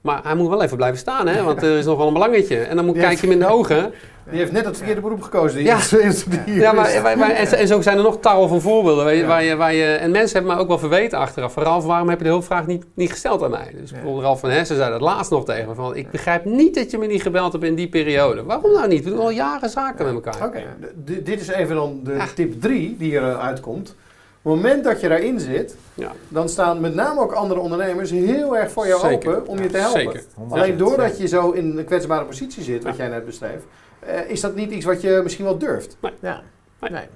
[0.00, 1.42] Maar hij moet wel even blijven staan, hè?
[1.42, 2.58] want er is nog wel een belangetje.
[2.58, 3.92] En dan moet, kijk je hem in de ogen.
[4.30, 5.56] Die heeft net het verkeerde beroep gekozen.
[5.56, 5.76] Die Ja.
[5.76, 8.60] is- die Ja, maar, is- maar- maar- en, en zo zijn er nog tal van
[8.60, 9.04] voorbeelden.
[9.04, 9.26] Waar je, Ja.
[9.26, 11.52] waar je, waar je, en mensen hebben mij ook wel verweten achteraf.
[11.52, 13.74] Van Ralf, waarom heb je de hulpvraag niet, niet gesteld aan mij?
[13.80, 13.94] Dus Ja.
[13.94, 15.74] bijvoorbeeld Ralf van Hessen zei dat laatst nog tegen me.
[15.74, 18.42] Van, ik begrijp niet dat je me niet gebeld hebt in die periode.
[18.44, 19.04] Waarom nou niet?
[19.04, 20.46] We doen al jaren zaken met elkaar.
[20.46, 20.62] Oké,
[21.04, 22.26] dit is even dan de Ja.
[22.34, 23.94] tip 3 die eruit komt.
[24.44, 26.12] Op het moment dat je daarin zit, Ja.
[26.28, 29.36] dan staan met name ook andere ondernemers heel erg voor jou Zeker.
[29.36, 30.00] open om je te helpen.
[30.00, 30.22] Zeker.
[30.50, 33.60] Alleen doordat je zo in een kwetsbare positie zit, wat jij net beschreef,
[34.06, 35.96] eh, is dat niet iets wat je misschien wel durft.
[36.20, 36.40] Ja,
[36.80, 36.90] Nee.
[36.90, 37.06] nee.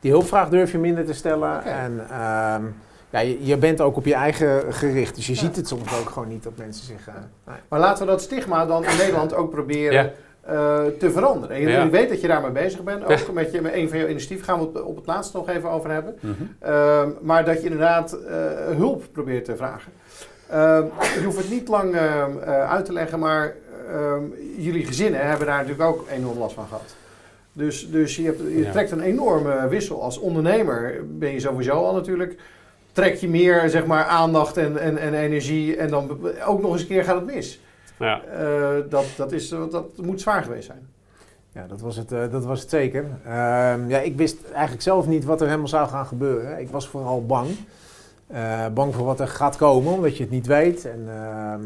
[0.00, 1.64] Die hulpvraag durf je minder te stellen.
[1.64, 2.62] En ehm,
[3.10, 5.14] ja, je, je bent ook op je eigen gericht.
[5.14, 7.08] Dus je ziet het soms ook gewoon niet dat mensen zich...
[7.08, 7.14] eh,
[7.46, 7.56] nee.
[7.68, 10.10] Maar laten we dat stigma dan in Nederland ook proberen Ja.
[10.40, 11.56] eh, te veranderen.
[11.56, 11.88] En je, Ja.
[11.90, 14.58] weet dat je daarmee bezig bent, ook met, je, met een van jouw initiatieven gaan
[14.58, 16.14] we het op het laatst nog even over hebben.
[16.20, 16.32] Mhm.
[16.58, 18.34] Ehm, maar dat je inderdaad eh,
[18.76, 19.92] hulp probeert te vragen.
[20.48, 20.84] Ehm,
[21.18, 23.54] je hoeft het niet lang ehm, eh, uit te leggen, maar
[23.92, 24.22] ehm,
[24.56, 26.94] jullie gezinnen hebben daar natuurlijk ook enorm last van gehad.
[27.52, 28.70] Dus, dus je, hebt, je Ja.
[28.70, 30.02] trekt een enorme wissel.
[30.02, 32.36] Als ondernemer ben je sowieso al natuurlijk.
[32.92, 36.80] Trek je meer zeg maar, aandacht en, en, en energie en dan ook nog eens
[36.80, 37.60] een keer gaat het mis.
[37.98, 38.22] Ja.
[38.24, 40.88] Eh, dat, dat, is, dat moet zwaar geweest zijn.
[41.52, 43.04] Ja, dat was het, eh, dat was het zeker.
[43.24, 46.60] Ehm, ja, ik wist eigenlijk zelf niet wat er helemaal zou gaan gebeuren.
[46.60, 47.48] Ik was vooral bang.
[48.26, 50.84] Eh, bang voor wat er gaat komen, omdat je het niet weet.
[50.84, 51.60] En ehm,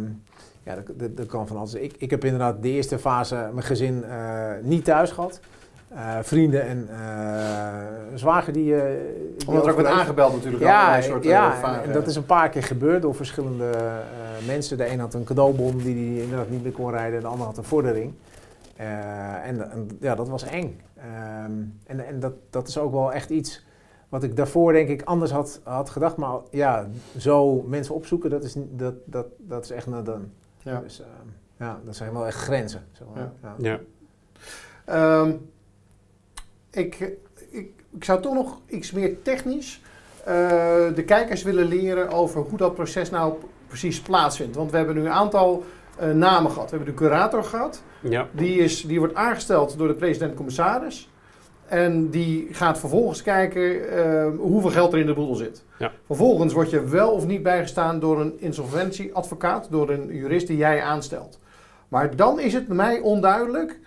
[0.64, 1.74] ja, dat, dat, dat kan van alles.
[1.74, 5.40] Ik, ik heb inderdaad de eerste fase mijn gezin eh, niet thuis gehad.
[5.88, 8.64] Eh, vrienden en eh zwager die...
[8.64, 10.62] die Omdat er ook werd aangebeld natuurlijk.
[10.62, 11.82] al, Ja, allerlei soorten ja vragen.
[11.82, 13.70] en, en dat is een paar keer gebeurd door verschillende
[14.46, 14.76] mensen.
[14.76, 17.20] De een had een cadeaubon die hij inderdaad niet meer kon rijden.
[17.20, 18.12] De ander had een vordering.
[18.76, 20.80] En, en ja, dat was eng.
[20.96, 21.52] Ehm,
[21.86, 23.64] en en dat, dat is ook wel echt iets
[24.08, 26.16] wat ik daarvoor denk ik anders had, had gedacht.
[26.16, 26.86] Maar ja,
[27.16, 30.32] zo mensen opzoeken, dat is, dat, dat, dat is echt een, een
[30.64, 30.80] Ja.
[30.80, 31.02] Dus
[31.58, 32.86] ja, dat zijn wel echt grenzen.
[32.92, 33.30] Zeg maar.
[33.42, 33.54] Ja.
[33.58, 33.70] Ja.
[33.70, 33.80] Ja.
[34.84, 35.32] Ehm,
[36.70, 36.98] ik,
[37.50, 39.80] ik, ik zou toch nog iets meer technisch
[40.24, 40.34] eh,
[40.94, 43.34] de kijkers willen leren over hoe dat proces nou
[43.66, 44.56] precies plaatsvindt.
[44.56, 45.64] Want we hebben nu een aantal
[45.98, 46.70] eh, namen gehad.
[46.70, 47.82] We hebben de curator gehad.
[48.00, 48.28] Ja.
[48.32, 51.10] Die, is, die wordt aangesteld door de president-commissaris.
[51.66, 55.64] En die gaat vervolgens kijken eh, hoeveel geld er in de boedel zit.
[55.78, 55.92] Ja.
[56.06, 60.82] Vervolgens word je wel of niet bijgestaan door een insolventieadvocaat, door een jurist die jij
[60.82, 61.38] aanstelt.
[61.88, 63.78] Maar dan is het mij onduidelijk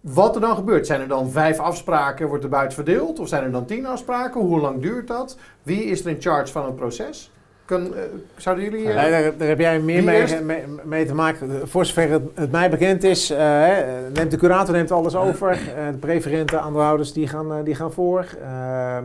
[0.00, 0.86] wat er dan gebeurt.
[0.86, 3.18] Zijn er dan vijf afspraken, wordt er buiten verdeeld?
[3.18, 4.40] Of zijn er dan tien afspraken?
[4.40, 5.38] Hoe lang duurt dat?
[5.62, 7.30] Wie is er in charge van het proces?
[7.70, 8.02] Eh,
[8.36, 8.88] zouden jullie...
[8.88, 10.42] eh, Nee, daar, daar heb jij meer mee, eerst?
[10.42, 11.68] mee, mee te maken.
[11.68, 13.66] Voor zover het, het mij bekend is, eh,
[14.14, 15.58] neemt de curator neemt alles over.
[15.92, 18.26] De preferente aandeelhouders die gaan, die gaan voor.
[18.42, 19.04] Ehm,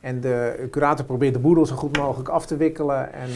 [0.00, 3.28] en de curator probeert de boedel zo goed mogelijk af te wikkelen en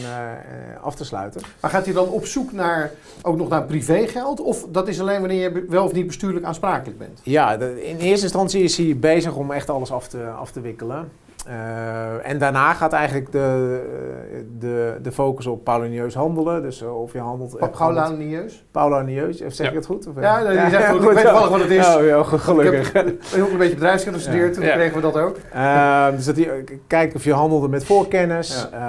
[0.81, 1.41] af te sluiten.
[1.61, 2.91] Maar gaat hij dan op zoek naar,
[3.21, 4.39] ook nog naar privégeld?
[4.41, 7.19] Of dat is alleen wanneer je wel of niet bestuurlijk aansprakelijk bent?
[7.23, 10.61] Ja, de- in eerste instantie is hij bezig om echt alles af te, af te
[10.61, 11.09] wikkelen.
[11.47, 13.79] Eh, en daarna gaat eigenlijk de,
[14.33, 16.61] eh, de, de focus op paulinieus handelen.
[16.61, 17.57] Dus eh, of je handelt...
[17.57, 18.65] Pa- Paula Nieus?
[18.71, 19.67] Paulinieus, zeg Ja.
[19.69, 20.07] ik het goed?
[20.07, 21.01] Of, Ja, nee, die zegt goed.
[21.03, 21.95] Ik weet toevallig wat het is.
[21.95, 22.87] Oh, ja, gelukkig.
[22.93, 24.73] Ik heb een beetje bedrijfskunde gestudeerd, toen Ja.
[24.73, 25.37] kregen we dat ook.
[25.53, 28.67] Ehm, dus dat hij eh, kijkt of je handelde met voorkennis.
[28.71, 28.79] Eh,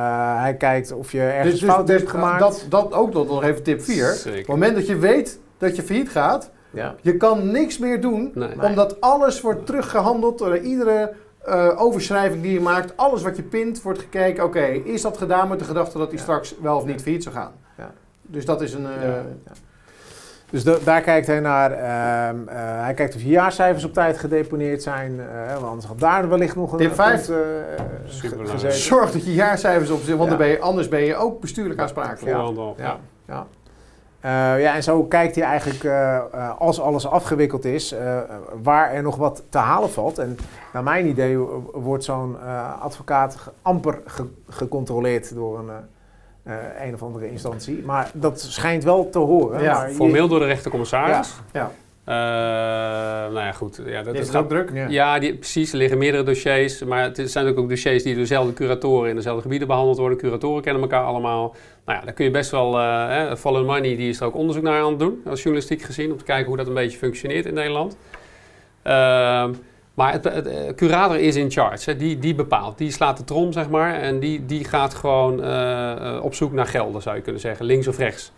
[0.40, 2.47] hij kijkt of je ergens fout hebt gemaakt.
[2.48, 4.22] Dus, Dat, dat ook nog even tip 4.
[4.28, 6.94] Op het moment dat je weet dat je failliet gaat, ja.
[7.01, 8.48] je kan niks meer doen, Nee.
[8.62, 11.12] omdat alles wordt teruggehandeld door iedere
[11.49, 12.97] eh, overschrijving die je maakt.
[12.97, 16.16] Alles wat je pint, wordt gekeken, oké, is dat gedaan met de gedachte dat hij
[16.16, 16.23] Ja.
[16.23, 17.53] straks wel of niet failliet zou gaan?
[17.79, 17.91] Ja.
[18.23, 18.87] Dus dat is een...
[18.87, 19.09] eh, Ja,
[19.45, 19.53] ja.
[20.51, 21.73] Dus da- daar kijkt hij naar.
[21.73, 25.20] ehm, eh, hij kijkt of je jaarcijfers op tijd gedeponeerd zijn.
[25.20, 27.27] eh, want anders had daar wellicht nog een Tip een vijf.
[27.27, 28.61] punt, eh, Superbelangrijk.
[28.61, 28.79] gezeten.
[28.89, 30.29] Zorg dat je jaarcijfers op zit, want Ja.
[30.29, 32.37] dan ben je, anders ben je ook bestuurlijk aansprakelijk.
[32.77, 32.97] Ja,
[33.27, 33.47] ja.
[34.20, 34.31] Eh,
[34.61, 36.23] ja, en zo kijkt hij eigenlijk, eh, eh,
[36.59, 38.19] als alles afgewikkeld is, eh,
[38.62, 40.19] waar er nog wat te halen valt.
[40.19, 40.36] En
[40.73, 41.39] naar mijn idee
[41.73, 45.69] wordt zo'n eh, advocaat amper ge- gecontroleerd door een,
[46.43, 47.82] eh, eh, een of andere instantie.
[47.85, 49.62] Maar dat schijnt wel te horen.
[49.62, 51.40] Ja, Formeel door de rechtercommissaris.
[51.53, 51.70] Ja.
[52.09, 53.80] Eh, nou ja, goed.
[53.86, 54.70] Ja, dat, is ook druk.
[54.74, 54.86] Ja.
[54.89, 55.72] Ja, die, precies.
[55.72, 56.85] Er liggen meerdere dossiers.
[56.85, 60.18] Maar het zijn ook, ook dossiers die door dezelfde curatoren in dezelfde gebieden behandeld worden.
[60.18, 61.55] Curatoren kennen elkaar allemaal.
[61.85, 62.78] Nou ja, daar kun je best wel...
[62.78, 65.22] eh hè, Follow Money die is er ook onderzoek naar aan het doen.
[65.26, 66.12] Als journalistiek gezien.
[66.12, 67.97] Om te kijken hoe dat een beetje functioneert in Nederland.
[68.82, 69.52] Ehm,
[69.94, 71.90] maar het, het, eh, curator is in charge.
[71.90, 71.97] Hè.
[71.97, 72.78] Die, die bepaalt.
[72.78, 73.94] Die slaat de trom, zeg maar.
[73.94, 75.35] En die, die gaat gewoon
[76.20, 77.66] op zoek naar gelden, zou je kunnen zeggen.
[77.66, 78.32] Links of rechts.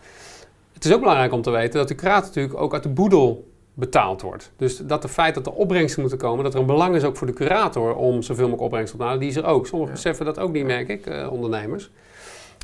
[0.73, 3.49] Het is ook belangrijk om te weten dat de curator natuurlijk ook uit de boedel
[3.81, 4.51] betaald wordt.
[4.57, 7.17] Dus dat het feit dat er opbrengsten moeten komen, dat er een belang is ook
[7.17, 9.67] voor de curator om zoveel mogelijk opbrengst op te halen, die is er ook.
[9.67, 10.01] Sommigen Ja.
[10.01, 11.91] beseffen dat ook niet, merk ik, eh, ondernemers.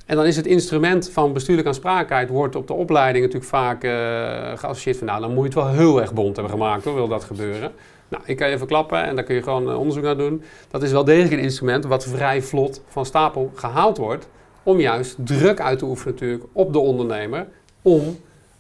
[0.06, 3.92] En dan is het instrument van bestuurlijke aansprakelijkheid wordt op de opleiding natuurlijk vaak eh,
[4.58, 7.08] geassocieerd van, nou, dan moet je het wel heel erg bond hebben gemaakt, hoor, wil
[7.08, 7.72] dat gebeuren.
[8.10, 10.44] Nou, ik kan je even klappen en daar kun je gewoon eh, onderzoek naar doen.
[10.72, 14.28] Dat is wel degelijk een instrument wat vrij vlot van stapel gehaald wordt,
[14.64, 17.48] om juist druk uit te oefenen natuurlijk op de ondernemer,
[17.82, 18.18] om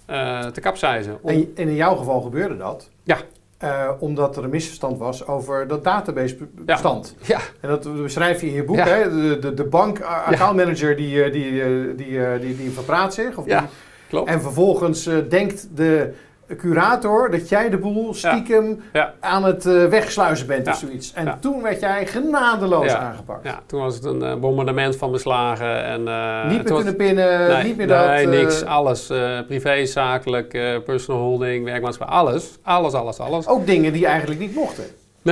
[0.07, 1.17] eh, te kapseizen.
[1.21, 2.89] Om- En, en in jouw geval gebeurde dat.
[3.03, 3.17] Ja.
[3.57, 7.15] Eh, omdat er een misverstand was over dat databasebestand.
[7.21, 8.75] ja, En dat beschrijf je in je boek.
[8.75, 8.85] Ja.
[8.88, 9.09] Hè?
[9.09, 13.13] De, de, de bank uh, accountmanager die, eh, die, eh, die, eh, die, die verpraat
[13.13, 13.38] zich.
[13.38, 13.59] Of Ja.
[13.59, 13.69] die-
[14.09, 14.29] klopt.
[14.29, 16.13] en vervolgens eh, denkt de
[16.55, 19.13] curator dat jij de boel stiekem Ja.
[19.19, 21.13] aan het eh, wegsluizen bent of zoiets.
[21.13, 23.43] En toen werd jij genadeloos aangepakt.
[23.45, 25.83] Ja, toen was het een eh, bombardement van beslagen.
[25.83, 28.09] En, eh, Niet meer kunnen pinnen, nee, niet meer nee, dat.
[28.09, 28.65] eh, niks.
[28.65, 29.11] Alles.
[29.47, 30.49] privé, zakelijk,
[30.85, 32.15] personal holding, werkmaatschappij.
[32.17, 32.57] Alles.
[32.61, 33.47] Alles, alles, alles.
[33.47, 34.83] Ook dingen die eigenlijk niet mochten.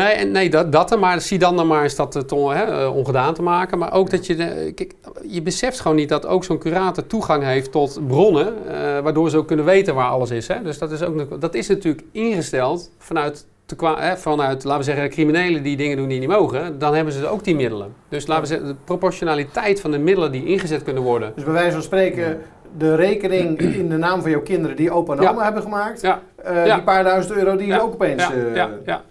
[0.04, 2.64] Nee, nee dat, dat er, maar zie dan dan maar eens dat het on- hè,
[2.64, 3.78] eh, ongedaan te maken.
[3.78, 4.36] Maar ook dat je,
[4.76, 4.94] kijk,
[5.28, 9.38] je beseft gewoon niet dat ook zo'n curator toegang heeft tot bronnen, eh, waardoor ze
[9.38, 10.48] ook kunnen weten waar alles is.
[10.48, 10.62] Hè.
[10.62, 15.10] Dus dat is, ook, dat is natuurlijk ingesteld vanuit, te hè, vanuit, laten we zeggen,
[15.10, 16.80] criminelen die dingen doen die niet mogen.
[16.80, 17.94] Dan hebben ze ook die middelen.
[18.10, 21.32] Dus laten we zeggen, de proportionaliteit van de middelen die ingezet kunnen worden.
[21.36, 22.42] Dus bij wijze van spreken,
[22.78, 25.30] de rekening in de naam van jouw kinderen die opa en Ja.
[25.32, 26.02] oma hebben gemaakt.
[26.02, 26.22] Ja.
[26.36, 26.74] eh, Ja.
[26.76, 28.24] Die paar duizend euro die is ook opeens...
[28.24, 28.56] Ja, eh,
[28.86, 29.02] ja,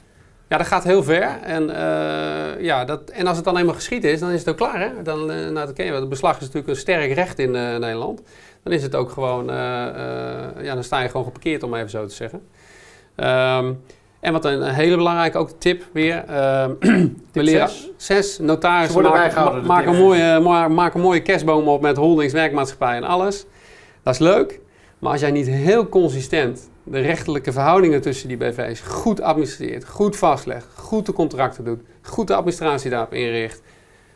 [0.49, 0.57] ja.
[0.57, 1.39] dat gaat heel ver.
[1.43, 4.57] En, eh, ja, dat, en als het dan eenmaal geschied is, dan is het ook
[4.57, 4.81] klaar.
[4.81, 5.03] Hè?
[5.03, 6.01] Dan, eh, nou, dat ken je wel.
[6.01, 8.23] Het beslag is natuurlijk een sterk recht in eh, Nederland.
[8.63, 9.47] Dan is het ook gewoon,
[10.63, 12.43] ja, dan sta je gewoon geparkeerd, om even zo te zeggen.
[13.17, 13.73] Ehm,
[14.21, 16.25] en wat een, hele belangrijke ook tip weer.
[16.25, 16.71] ehm,
[17.33, 17.91] we leren zes.
[17.97, 23.05] zes notarissen maken, een mooie, ma- maken een mooie kerstboom op met holdings, werkmaatschappij en
[23.05, 23.45] alles.
[24.03, 24.61] Dat is leuk.
[24.99, 30.17] Maar als jij niet heel consistent de rechterlijke verhoudingen tussen die BV's goed administreert, goed
[30.17, 33.63] vastlegt, goed de contracten doet, goed de administratie daarop inricht,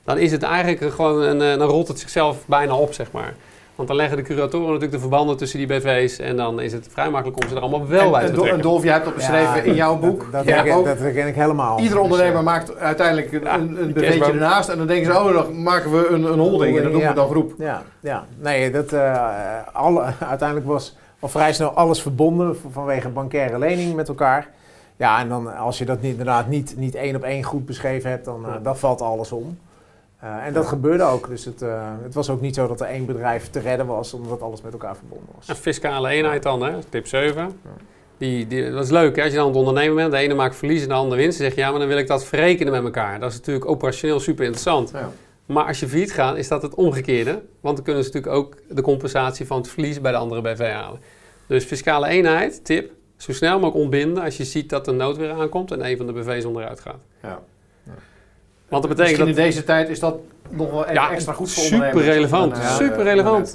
[0.04, 3.34] dan is het eigenlijk gewoon een, eh, dan rolt het zichzelf bijna op, zeg maar.
[3.78, 6.88] Want dan leggen de curatoren natuurlijk de verbanden tussen die BV's en dan is het
[6.90, 8.56] vrij makkelijk om ze er allemaal wel bij te en, betrekken.
[8.56, 10.32] en Dolf, jij hebt dat beschreven Ja, in jouw boek.
[10.32, 10.84] Dat, herken, ook.
[10.84, 11.78] dat herken ik helemaal.
[11.78, 14.68] Iedere Dus, ondernemer eh, maakt uiteindelijk een, Ja, een, een ernaast.
[14.68, 16.76] En dan denken ze, oh, dan maken we een, een holding.
[16.76, 17.54] En dat noemen we dan groep.
[17.58, 18.26] Ja, ja.
[18.38, 19.26] nee, dat, eh,
[19.72, 20.02] alle,
[20.34, 24.48] uiteindelijk was al vrij snel alles verbonden vanwege bankaire lening met elkaar.
[24.96, 28.10] Ja, en dan als je dat niet, inderdaad niet, niet één op één goed beschreven
[28.10, 29.58] hebt, dan, dan valt alles om.
[30.18, 31.28] Eh, en dat gebeurde ook.
[31.28, 34.14] Dus het, eh, het was ook niet zo dat er één bedrijf te redden was,
[34.14, 35.48] omdat alles met elkaar verbonden was.
[35.48, 36.72] Een fiscale eenheid dan, hè?
[36.88, 37.60] tip 7.
[38.16, 39.22] Die, die, dat is leuk, hè?
[39.22, 40.12] als je dan het ondernemen bent.
[40.12, 41.38] De ene maakt verlies en de andere winst.
[41.38, 43.20] Dan zeg je, ja, maar dan wil ik dat verrekenen met elkaar.
[43.20, 44.90] Dat is natuurlijk operationeel super interessant.
[44.90, 45.10] Ja.
[45.48, 47.42] Maar als je failliet gaat, is dat het omgekeerde.
[47.60, 50.70] Want dan kunnen ze natuurlijk ook de compensatie van het verlies bij de andere BV
[50.72, 51.00] halen.
[51.46, 55.70] Dus fiscale eenheid, tip, zo snel mogelijk ontbinden als je ziet dat de noodweer aankomt
[55.72, 57.02] en een van de BV's onderuit gaat.
[57.22, 57.40] Ja.
[58.68, 60.18] Want dat betekent Misschien dat, in deze tijd is dat
[60.50, 62.14] nog wel even Ja, extra goed voor super ondernemers.
[62.14, 63.54] relevant, super eh, relevant.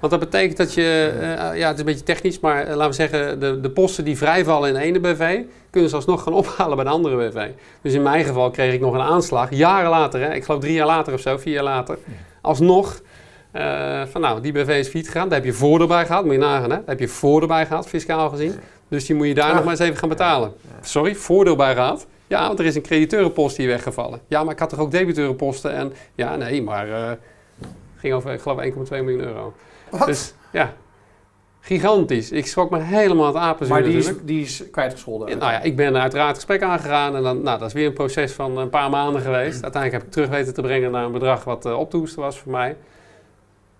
[0.00, 2.88] Want dat betekent dat je, eh, ja, het is een beetje technisch, maar eh, laten
[2.88, 5.38] we zeggen, de, de posten die vrijvallen in de ene BV,
[5.70, 7.48] kunnen ze alsnog gaan ophalen bij de andere BV.
[7.82, 10.72] Dus in mijn geval kreeg ik nog een aanslag, jaren later, hè, ik geloof drie
[10.74, 11.98] jaar later of zo, vier jaar later,
[12.40, 13.00] alsnog.
[13.52, 16.32] eh, van nou, die BV is failliet gegaan, daar heb je voordeel bij gehad, moet
[16.32, 16.76] je nagaan, hè?
[16.76, 18.54] daar heb je voordeel bij gehad, fiscaal gezien.
[18.88, 19.54] Dus die moet je daar Ah.
[19.54, 20.52] nog maar eens even gaan betalen.
[20.80, 22.06] Sorry, voordeel bij gehad?
[22.26, 24.20] Ja, want er is een crediteurenpost hier weggevallen.
[24.28, 27.10] Ja, maar ik had toch ook debiteurenposten en ja, nee, maar eh
[27.96, 29.52] ging over, ik geloof 1,2 miljoen euro.
[29.98, 30.06] Wat?
[30.06, 30.72] Dus ja,
[31.60, 32.30] gigantisch.
[32.30, 34.26] Ik schrok me helemaal het apenzuur maar die is, natuurlijk.
[34.26, 35.28] die is kwijtgescholden.
[35.28, 37.86] Ja, nou ja, ik ben uiteraard het gesprek aangegaan en dan, nou, dat is weer
[37.86, 39.62] een proces van een paar maanden geweest.
[39.62, 42.22] Uiteindelijk heb ik terug weten te brengen naar een bedrag wat uh, op te hoesten
[42.22, 42.76] was voor mij.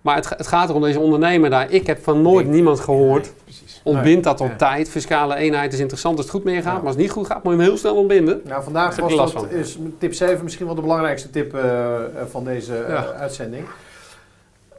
[0.07, 1.71] Maar het, het, gaat erom deze ondernemer daar.
[1.71, 3.23] Ik heb van nooit niemand gehoord.
[3.23, 3.81] Nee, precies.
[3.83, 4.55] Ontbind dat op Ja.
[4.55, 4.89] tijd.
[4.89, 6.63] Fiscale eenheid is interessant als het goed mee gaat.
[6.63, 6.71] Ja.
[6.71, 8.41] Maar als het niet goed gaat, moet je hem heel snel ontbinden.
[8.45, 12.43] Nou, vandaag was dat, is tip 7 misschien wel de belangrijkste tip eh, eh, van
[12.43, 13.65] deze eh, uitzending.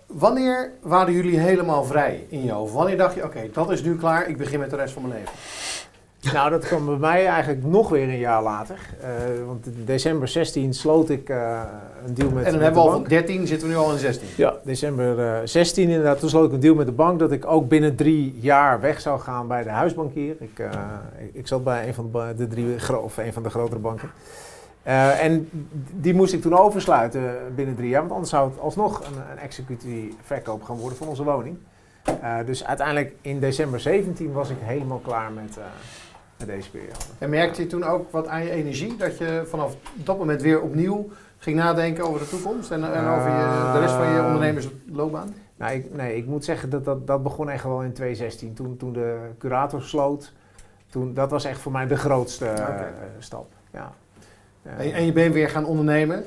[0.09, 2.73] Wanneer waren jullie helemaal vrij in je hoofd?
[2.73, 5.15] Wanneer dacht je, oké, dat is nu klaar, ik begin met de rest van mijn
[5.15, 5.33] leven?
[6.33, 8.79] Nou, dat kwam bij mij eigenlijk nog weer een jaar later.
[9.01, 9.11] Eh,
[9.47, 11.63] want in december 16 sloot ik eh,
[12.07, 13.93] een deal met en dan met hebben we al van 13, zitten we nu al
[13.93, 14.29] in 16.
[14.37, 16.19] Ja, december eh, 16 inderdaad.
[16.19, 19.01] Toen sloot ik een deal met de bank dat ik ook binnen drie jaar weg
[19.01, 20.37] zou gaan bij de huisbankier.
[20.41, 20.71] Ik, eh,
[21.19, 24.11] ik, ik zat bij een van de, de drie, of een van de grotere banken.
[24.89, 25.49] Eh, en
[25.93, 29.39] die moest ik toen oversluiten binnen drie jaar, want anders zou het alsnog een, een
[29.39, 31.59] executie verkoop gaan worden van onze woning.
[32.21, 35.65] Eh, dus uiteindelijk in december 17 was ik helemaal klaar met, eh,
[36.37, 36.95] met deze periode.
[37.19, 38.97] En merkte je toen ook wat aan je energie?
[38.97, 41.09] Dat je vanaf dat moment weer opnieuw
[41.39, 45.35] ging nadenken over de toekomst en, en over je, de rest van je Eh, ondernemersloopbaan?
[45.57, 48.55] Nou, ik, nee, ik moet zeggen dat dat, dat begon echt wel in 2016.
[48.55, 50.33] Toen, toen de curator sloot,
[50.91, 52.53] toen, dat was echt voor mij de grootste
[53.19, 53.47] stap.
[53.73, 53.93] Ja.
[54.79, 56.25] En, en je bent weer gaan ondernemen.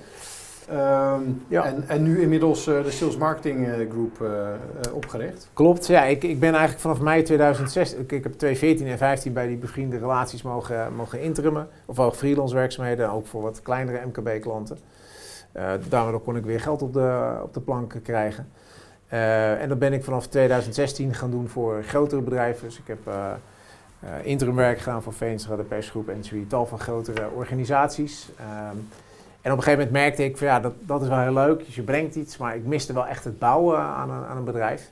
[0.71, 1.65] Ehm, Ja.
[1.65, 5.49] en, en nu inmiddels eh, de Sales Marketing eh, Group eh, opgericht.
[5.53, 6.03] Klopt, ja.
[6.03, 9.57] Ik, ik ben eigenlijk vanaf mei 2016, ik, ik heb 2014 en 15 bij die
[9.57, 11.67] bevriende relaties mogen, mogen interimmen.
[11.85, 14.77] Of ook freelance werkzaamheden, ook voor wat kleinere MKB-klanten.
[15.89, 18.47] Daardoor kon ik weer geld op de, op de plank krijgen.
[19.59, 22.67] En dat ben ik vanaf 2016 gaan doen voor grotere bedrijven.
[22.67, 22.99] Dus ik heb
[24.01, 28.29] eh eh, interimwerk gedaan voor Veenstra, de persgroep en zoiets, tal van grotere organisaties.
[28.39, 28.77] Ehm,
[29.41, 31.65] en op een gegeven moment merkte ik van ja, dat, dat is wel heel leuk.
[31.65, 34.43] Dus je brengt iets, maar ik miste wel echt het bouwen aan een, aan een
[34.43, 34.91] bedrijf.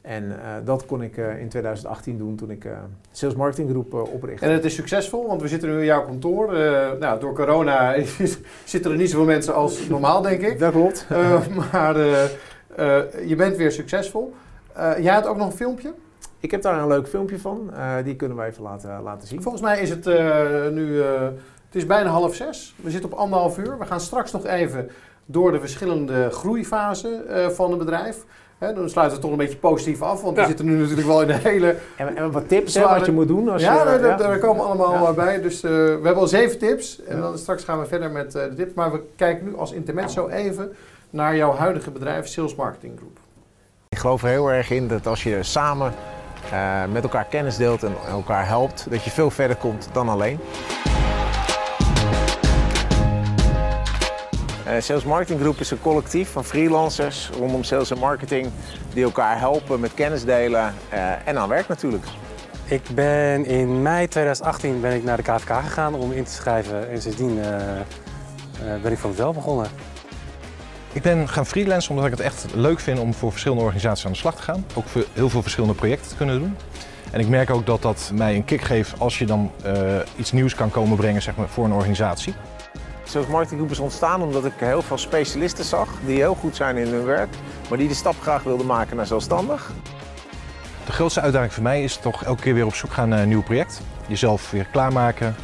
[0.00, 2.72] En eh, dat kon ik eh, in 2018 doen toen ik eh
[3.10, 4.46] Sales Marketing Groep oprichtte.
[4.46, 6.52] En het is succesvol, want we zitten nu in jouw kantoor.
[6.98, 7.94] Nou, door corona
[8.64, 10.58] zitten er niet zoveel mensen als normaal, denk ik.
[10.58, 11.06] Dat klopt.
[11.72, 11.98] Maar
[13.26, 14.34] je bent weer succesvol.
[14.76, 15.92] Jij had ook nog een filmpje.
[16.40, 17.70] Ik heb daar een leuk filmpje van.
[17.74, 19.42] Eh, die kunnen we even laten, laten zien.
[19.42, 21.00] Volgens mij is het eh, nu...
[21.02, 21.20] eh,
[21.66, 22.74] het is bijna half zes.
[22.76, 23.78] We zitten op anderhalf uur.
[23.78, 24.90] We gaan straks nog even
[25.26, 28.24] door de verschillende groeifasen eh, van een bedrijf.
[28.58, 30.22] Hè, dan sluiten we toch een beetje positief af.
[30.22, 30.42] Want Ja.
[30.42, 31.76] we zitten nu natuurlijk wel in een hele...
[31.96, 33.84] En, en wat tips hè, Zware- wat je moet doen als ja, je...
[33.84, 35.12] daar, daar- daar komen allemaal Ja.
[35.12, 35.40] bij.
[35.40, 37.02] Dus eh, we hebben al zeven tips.
[37.04, 37.22] En Ja.
[37.22, 38.74] dan straks gaan we verder met eh, de tips.
[38.74, 40.72] Maar we kijken nu als intermezzo even
[41.10, 43.18] naar jouw huidige bedrijf Sales Marketing Group.
[43.88, 45.92] Ik geloof er heel erg in dat als je samen
[46.52, 50.40] eh, met elkaar kennis deelt en elkaar helpt, dat je veel verder komt dan alleen.
[54.64, 58.50] Eh, Sales Marketing Group is een collectief van freelancers rondom sales en marketing
[58.94, 62.04] die elkaar helpen met kennis delen eh, en aan werk natuurlijk.
[62.70, 66.90] Ik ben in mei 2018 ben ik naar de KVK gegaan om in te schrijven
[66.90, 69.66] en sindsdien eh, eh, ben ik van mezelf begonnen.
[70.92, 74.12] Ik ben gaan freelancen omdat ik het echt leuk vind om voor verschillende organisaties aan
[74.12, 74.66] de slag te gaan.
[74.74, 76.56] Ook voor heel veel verschillende projecten te kunnen doen.
[77.10, 79.74] En ik merk ook dat dat mij een kick geeft als je dan eh,
[80.16, 82.34] iets nieuws kan komen brengen zeg maar, voor een organisatie.
[83.04, 86.76] Sales Marketing Groep is ontstaan omdat ik heel veel specialisten zag die heel goed zijn
[86.76, 87.28] in hun werk,
[87.68, 89.70] maar die de stap graag wilden maken naar zelfstandig.
[90.84, 93.28] De grootste uitdaging voor mij is toch elke keer weer op zoek gaan naar een
[93.28, 93.80] nieuw project.
[94.10, 95.34] Jezelf weer klaarmaken,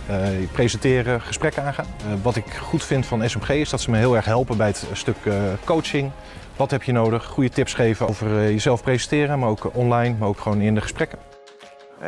[0.41, 1.87] je presenteren, gesprekken aangaan.
[1.87, 4.67] Uh, wat ik goed vind van SMG is dat ze me heel erg helpen bij
[4.67, 5.35] het stuk uh,
[5.65, 6.11] coaching.
[6.57, 7.25] Wat heb je nodig?
[7.25, 11.19] Goede tips geven over jezelf presenteren, maar ook online, maar ook gewoon in de gesprekken.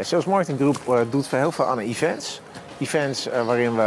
[0.00, 2.40] Sales Marketing Group doet heel veel aan events.
[2.78, 3.82] Events waarin we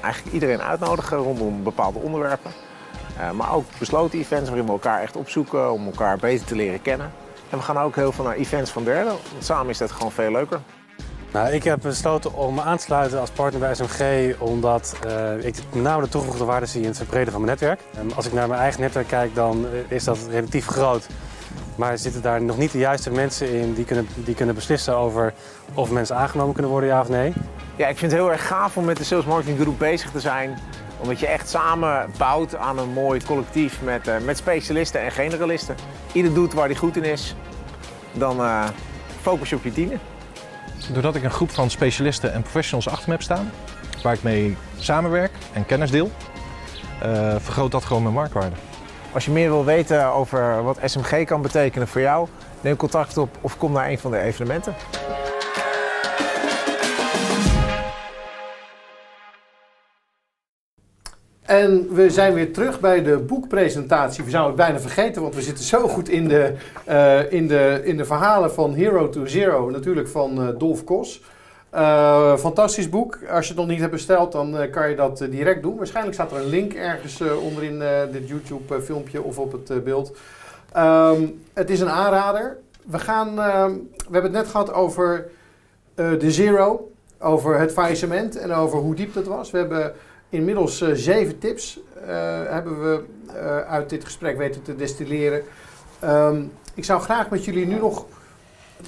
[0.00, 2.50] eigenlijk iedereen uitnodigen rondom bepaalde onderwerpen.
[3.34, 7.12] maar ook besloten events waarin we elkaar echt opzoeken om elkaar beter te leren kennen.
[7.50, 9.12] En we gaan ook heel veel naar events van derden.
[9.32, 10.60] Want samen is dat gewoon veel leuker.
[11.32, 15.44] Nou, ik heb besloten om me aan te sluiten als partner bij SMG omdat uh,
[15.44, 17.80] ik met name de toegevoegde waarde zie in het verbreden van mijn netwerk.
[17.96, 21.06] En als ik naar mijn eigen netwerk kijk, dan eh, is dat relatief groot.
[21.74, 25.32] Maar zitten daar nog niet de juiste mensen in die kunnen, die kunnen beslissen over
[25.74, 27.32] of mensen aangenomen kunnen worden, ja of nee?
[27.76, 30.20] Ja, ik vind het heel erg gaaf om met de Sales Marketing Group bezig te
[30.20, 30.58] zijn.
[31.00, 35.74] Omdat je echt samen bouwt aan een mooi collectief met, uh, met specialisten en generalisten.
[36.12, 37.36] Ieder doet waar hij goed in is.
[38.12, 38.40] Dan
[39.20, 40.00] focus je op je tienen.
[40.90, 43.50] Doordat ik een groep van specialisten en professionals achter me heb staan,
[44.02, 46.10] waar ik mee samenwerk en kennis deel,
[47.04, 48.56] uh, vergroot dat gewoon mijn marktwaarde.
[49.12, 52.28] Als je meer wil weten over wat SMG kan betekenen voor jou,
[52.60, 54.74] neem contact op of kom naar een van de evenementen.
[61.52, 64.24] En we zijn weer terug bij de boekpresentatie.
[64.24, 66.54] We zouden het bijna vergeten, want we zitten zo goed in de,
[66.88, 71.22] uh, in de, in de verhalen van Hero to Zero, natuurlijk van uh, Dolf Kos.
[71.74, 73.18] Uh, fantastisch boek.
[73.30, 75.76] Als je het nog niet hebt besteld, dan kan je dat direct doen.
[75.76, 80.16] Waarschijnlijk staat er een link ergens onderin dit YouTube-filmpje of op het beeld.
[80.76, 82.56] Um, het is een aanrader.
[82.86, 85.28] We, gaan, we hebben het net gehad over
[85.94, 89.50] de Zero, over het faillissement en over hoe diep dat was.
[89.50, 89.92] We hebben
[90.32, 92.06] Inmiddels uh, zeven tips uh,
[92.48, 95.42] hebben we uh, uit dit gesprek weten te destilleren.
[96.04, 98.06] Um, ik zou graag met jullie nu nog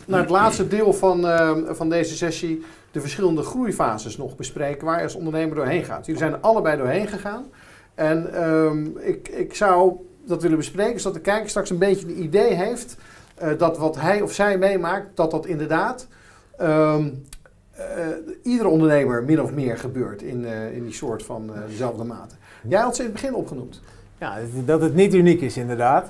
[0.06, 4.96] naar het laatste deel van, ehm, van deze sessie de verschillende groeifases nog bespreken waar
[4.96, 6.06] je als ondernemer doorheen gaat.
[6.06, 7.44] Jullie zijn er allebei doorheen gegaan.
[7.94, 9.92] En um, ik, ik zou
[10.26, 12.96] dat willen bespreken, zodat de kijker straks een beetje een idee heeft
[13.58, 16.06] dat wat hij of zij meemaakt, dat dat inderdaad
[17.78, 17.84] uh,
[18.42, 22.34] iedere ondernemer min of meer gebeurt in, uh, in die soort van uh, dezelfde mate.
[22.68, 23.80] Jij had ze in het begin opgenoemd.
[24.18, 26.08] Ja, dat het niet uniek is inderdaad.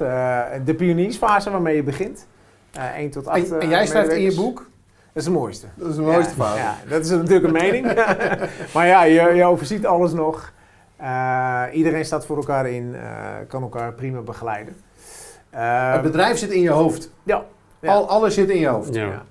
[0.64, 2.26] de pioniersfase waarmee je begint.
[2.96, 3.50] 1 tot 8.
[3.50, 4.56] En, en jij schrijft in je boek?
[4.56, 5.66] Dat is de mooiste.
[5.74, 6.58] Dat is de mooiste ja, fase.
[6.58, 7.84] Ja, dat is natuurlijk een mening.
[8.74, 10.52] maar ja, je, je, overziet alles nog.
[11.72, 12.96] iedereen staat voor elkaar in,
[13.48, 14.76] kan elkaar prima begeleiden.
[15.50, 17.10] het bedrijf zit in je hoofd.
[17.22, 17.44] Ja.
[17.84, 18.94] Al, alles zit in je hoofd.
[18.94, 19.24] Ja.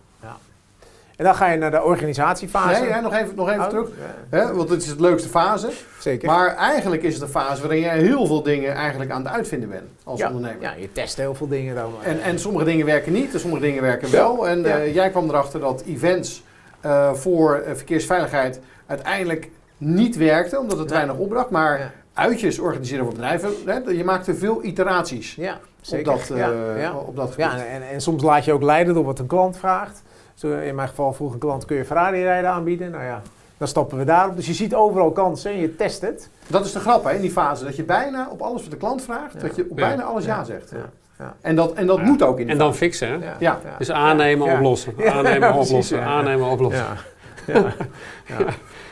[1.16, 2.82] En dan ga je naar de organisatiefase.
[2.82, 3.88] Nee, ja, nog even, nog even oh, terug.
[3.88, 4.38] Ja.
[4.38, 5.70] Hè, want het is het leukste fase.
[6.00, 6.28] Zeker.
[6.28, 9.70] Maar eigenlijk is het een fase waarin jij heel veel dingen eigenlijk aan het uitvinden
[9.70, 10.28] bent als ja.
[10.28, 10.62] ondernemer.
[10.62, 11.94] Ja, je test heel veel dingen dan.
[12.04, 14.48] En, en sommige dingen werken niet en sommige dingen werken wel.
[14.48, 16.44] En uh, jij kwam erachter dat events
[16.86, 21.50] uh, voor uh, verkeersveiligheid uiteindelijk niet werkten, omdat het weinig opbracht.
[21.50, 26.12] Maar uitjes organiseren voor bedrijven, hè, je maakte veel iteraties ja, zeker.
[26.12, 27.46] Op, dat, op dat gebied.
[27.46, 30.04] Ja, en, en soms laat je ook leiden door wat een klant vraagt.
[30.44, 32.92] Zo in mijn geval vroeg een klant, kun je Ferrari rijden aanbieden?
[32.92, 33.22] Nou ja,
[33.58, 34.36] dan stappen we daarop.
[34.36, 36.30] Dus je ziet overal kansen en je test het.
[36.48, 38.78] Dat is de grap hè, in die fase, dat je bijna op alles wat de
[38.78, 40.08] klant vraagt, dat je op bijna ja.
[40.08, 40.74] alles ja, zegt.
[41.18, 41.36] Ja.
[41.42, 43.34] En dat, en dat moet ook in En dan fixen hè?
[43.40, 43.60] Ja.
[43.78, 44.94] Dus aannemen, oplossen.
[45.06, 46.04] Aannemen, oplossen.
[46.04, 46.86] Aannemen, oplossen.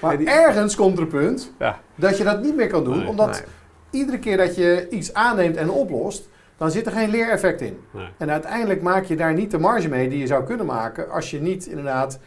[0.01, 1.51] Maar ergens komt er een punt
[1.95, 3.07] dat je dat niet meer kan doen, nee.
[3.07, 4.01] omdat nee.
[4.01, 6.29] iedere keer dat je iets aanneemt en oplost,
[6.61, 7.79] dan zit er geen leereffect in.
[7.91, 8.07] Nee.
[8.17, 11.31] En uiteindelijk maak je daar niet de marge mee die je zou kunnen maken als
[11.31, 12.19] je niet inderdaad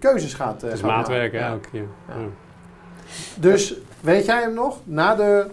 [0.00, 1.32] keuzes gaat uh, Het is gaat maatwerk.
[1.32, 1.58] Ja.
[3.34, 4.78] Dus weet jij hem nog?
[4.84, 5.46] Na de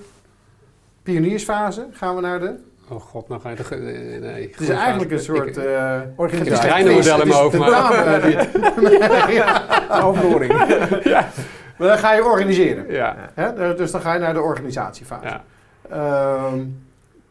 [1.04, 2.56] pioniersfase gaan we naar de...
[2.90, 3.76] Oh god, nou ga je de...
[3.76, 4.50] Nee, nee.
[4.52, 6.52] Het is eigenlijk een soort uh, organisatie.
[6.52, 9.32] Het treinenmodel in mijn hoofd, maar...
[9.42, 9.64] ja,
[10.02, 10.54] overhoring.
[11.04, 11.30] ja.
[11.78, 12.92] Maar dan ga je organiseren.
[12.92, 13.16] Ja.
[13.34, 13.76] Hè?
[13.76, 15.40] Dus dan ga je naar de organisatiefase.
[15.90, 16.48] Ja.
[16.52, 16.85] Um,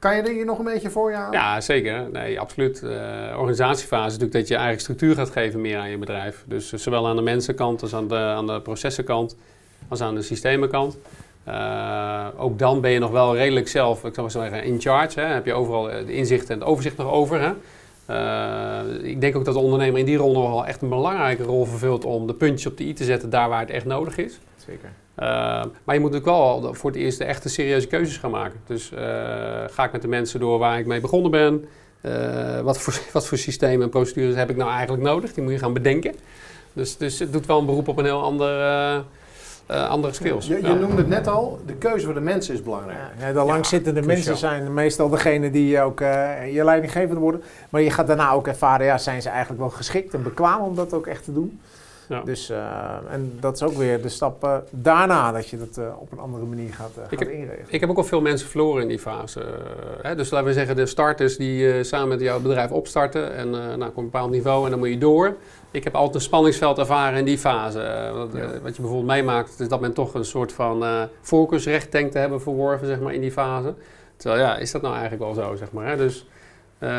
[0.04, 1.32] kan je er nog een beetje voor halen?
[1.32, 2.10] Ja, zeker.
[2.12, 2.82] Nee, absoluut.
[2.84, 2.90] Uh,
[3.38, 6.44] organisatiefase is natuurlijk dat je eigenlijk structuur gaat geven meer aan je bedrijf.
[6.46, 9.36] Dus uh, zowel aan de mensenkant als aan de, aan de processenkant,
[9.88, 10.98] als aan de systemenkant.
[11.48, 15.20] Uh, ook dan ben je nog wel redelijk zelf, ik zou maar zeggen, in charge.
[15.20, 15.26] Hè?
[15.26, 17.40] Heb je overal de inzicht en het overzicht nog over.
[17.40, 17.52] Hè?
[19.02, 21.64] ik denk ook dat de ondernemer in die rol nog wel echt een belangrijke rol
[21.64, 24.38] vervult om de puntjes op de i te zetten daar waar het echt nodig is.
[24.66, 24.88] Zeker.
[25.18, 25.26] Uh,
[25.84, 28.60] maar je moet natuurlijk wel voor het eerst de echte serieuze keuzes gaan maken.
[28.66, 28.98] Dus uh,
[29.70, 31.64] ga ik met de mensen door waar ik mee begonnen ben?
[32.02, 35.32] Uh, wat, voor, wat voor systemen en procedures heb ik nou eigenlijk nodig?
[35.32, 36.14] Die moet je gaan bedenken.
[36.72, 38.60] Dus, dus het doet wel een beroep op een heel ander
[39.66, 40.46] eh, andere skills.
[40.46, 40.74] Je, je Ja.
[40.74, 42.98] noemde het net al, de keuze voor de mensen is belangrijk.
[43.18, 47.42] Ja, de langzittende mensen zijn meestal degene die ook eh, je leidinggevende worden.
[47.70, 50.74] Maar je gaat daarna ook ervaren, ja, zijn ze eigenlijk wel geschikt en bekwaam om
[50.74, 51.60] dat ook echt te doen.
[52.08, 52.20] Ja.
[52.20, 55.84] Dus, eh, en dat is ook weer de stap eh, daarna dat je dat eh,
[55.98, 57.66] op een andere manier gaat, eh, Ik gaat heb- inregelen.
[57.68, 59.44] Ik heb ook al veel mensen verloren in die fase.
[60.02, 60.14] hè.
[60.14, 63.96] Dus laten we zeggen, de starters die samen met jouw bedrijf opstarten en nou, op
[63.96, 65.36] een bepaald niveau en dan moet je door.
[65.70, 68.10] Ik heb altijd een spanningsveld ervaren in die fase.
[68.14, 68.32] Wat,
[68.62, 70.84] wat je bijvoorbeeld meemaakt, is dat men toch een soort van
[71.20, 73.74] voorkeursrecht denkt te hebben verworven zeg maar, in die fase.
[74.16, 75.86] Terwijl ja, is dat nou eigenlijk wel zo, zeg maar.
[75.86, 75.96] Hè?
[75.96, 76.26] Dus
[76.78, 76.90] mensen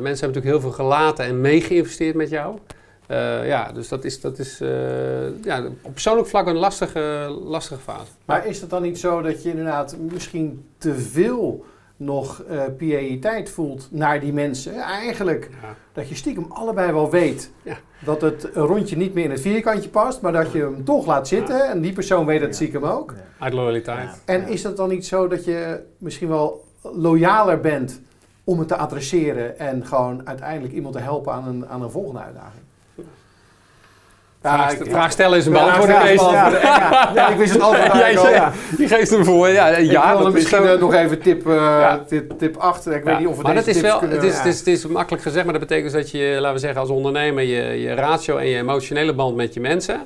[0.00, 2.58] hebben natuurlijk heel veel gelaten en meegeïnvesteerd met jou.
[3.06, 7.80] Eh, ja, dus dat is, dat is eh, ja, op persoonlijk vlak een lastige, lastige
[7.80, 8.10] fase.
[8.24, 11.64] Maar is het dan niet zo dat je inderdaad misschien te veel
[11.96, 14.74] nog eh PAI-tijd voelt naar die mensen?
[14.80, 15.74] Eigenlijk Ja.
[15.92, 17.76] dat je stiekem allebei wel weet Ja.
[18.04, 21.28] dat het rondje niet meer in het vierkantje past, maar dat je hem toch laat
[21.28, 22.54] zitten en die persoon weet het Ja.
[22.54, 23.14] stiekem ook.
[23.38, 24.04] Uit loyaliteit.
[24.08, 24.14] Ja.
[24.24, 28.00] En is het dan niet zo dat je misschien wel loyaler bent
[28.44, 32.20] om het te adresseren en gewoon uiteindelijk iemand te helpen aan een, aan een volgende
[32.20, 32.62] uitdaging?
[34.52, 36.20] Vraag, ik- vraag stellen is een Ja, beantwoording, Kees.
[36.20, 39.48] Ja, ja, ik wist het antwoord Jij zegt- Je geeft hem voor.
[39.48, 42.04] Ja, Ik ja wilde dat is misschien eh, nog even tip, eh, Ja.
[42.08, 42.86] tip, tip 8.
[42.86, 44.16] Ik Ja, weet niet of we maar deze dat is wel, kunnen...
[44.16, 44.38] het, is, ja.
[44.42, 46.80] het, is, het is makkelijk gezegd, maar dat betekent dus dat je, laten we zeggen,
[46.80, 50.00] als ondernemer je, je ratio en je emotionele band met je mensen,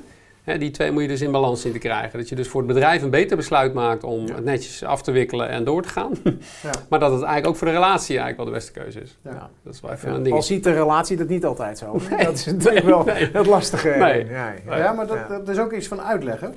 [0.57, 2.19] die twee moet je dus in balans zien te krijgen.
[2.19, 4.35] Dat je dus voor het bedrijf een beter besluit maakt om Ja.
[4.35, 6.11] het netjes af te wikkelen en door te gaan.
[6.63, 6.71] Ja.
[6.89, 9.17] maar dat het eigenlijk ook voor de relatie eigenlijk wel de beste keuze is.
[9.23, 9.49] Ja.
[9.63, 10.35] Dat is wel even een ding.
[10.35, 11.99] Al ziet de relatie dat niet altijd zo.
[12.23, 13.29] Dat is natuurlijk wel nee.
[13.33, 13.89] het lastige.
[13.89, 14.25] Nee.
[14.25, 16.55] Ja, Ja, maar dat, is ook iets van uitleggen.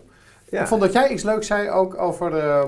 [0.50, 0.60] Ja.
[0.60, 2.62] Ik vond dat jij iets leuks zei ook over eh,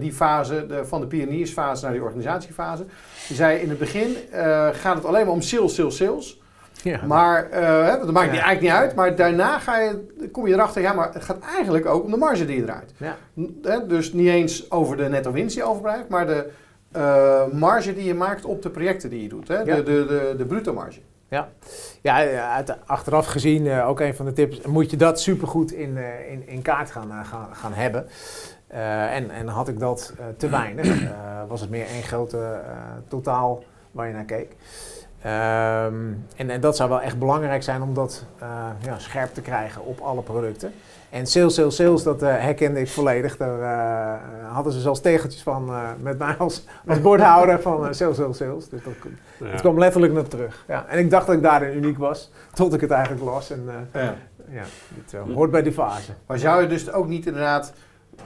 [0.00, 2.84] die fase, de, van de pioniersfase naar die organisatiefase.
[3.28, 6.40] Je zei in het begin eh, gaat het alleen maar om sales, sales, sales.
[6.82, 7.00] Ja.
[7.06, 8.32] Maar eh, dat maakt Ja.
[8.32, 8.94] niet, eigenlijk niet uit.
[8.94, 12.16] Maar daarna ga je, kom je erachter, ja, maar het gaat eigenlijk ook om de
[12.16, 12.92] marge die je draait.
[12.96, 13.16] Ja.
[13.80, 16.50] Dus niet eens over de netto winst die overblijft, maar de
[16.92, 19.48] eh, marge die je maakt op de projecten die je doet.
[19.48, 19.58] Hè?
[19.58, 19.64] Ja.
[19.64, 21.00] De, de, de, de bruto marge.
[22.02, 25.96] Ja, uit, achteraf gezien, eh, ook een van de tips, moet je dat supergoed in,
[25.98, 28.06] eh, in, in kaart gaan, eh, gaan, gaan hebben.
[28.66, 31.10] Eh, en, en had ik dat eh, te weinig, eh,
[31.48, 32.72] was het meer één grote eh,
[33.08, 34.56] totaal waar je naar keek.
[35.22, 35.94] Ehm,
[36.36, 38.48] en, en dat zou wel echt belangrijk zijn om dat eh,
[38.84, 40.72] ja, scherp te krijgen op alle producten.
[41.10, 43.36] En sales, sales, sales, dat eh, herkende ik volledig.
[43.36, 44.20] Daar eh,
[44.54, 48.68] hadden ze zelfs tegeltjes van eh, met mij als, als bordhouder van sales, sales, sales.
[48.68, 48.92] Dus dat,
[49.38, 49.46] Ja.
[49.46, 50.64] het kwam letterlijk naar terug.
[50.68, 50.84] Ja.
[50.88, 53.50] En ik dacht dat ik daarin uniek was, tot ik het eigenlijk las.
[53.50, 54.14] En eh, Ja.
[54.50, 54.62] ja,
[54.94, 56.12] dit hoort bij die fase.
[56.26, 57.72] Maar zou je dus ook niet inderdaad,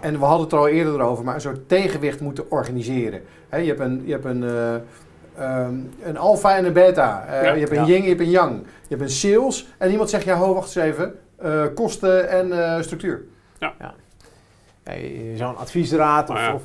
[0.00, 3.20] en we hadden het er al eerder over, maar een soort tegenwicht moeten organiseren?
[3.48, 4.74] Hè, je hebt een, je hebt een, eh,
[5.38, 7.26] ehm, een alfa en een beta.
[7.28, 7.52] Eh, Ja.
[7.52, 7.92] je hebt een Ja.
[7.92, 8.52] yin, je hebt een yang.
[8.62, 12.52] Je hebt een sales en iemand zegt, ja ho, wacht eens even, eh, kosten en
[12.76, 13.24] eh, structuur.
[13.58, 13.74] Ja,
[14.94, 16.54] je- Zo'n adviesraad of, Oh ja.
[16.54, 16.62] of,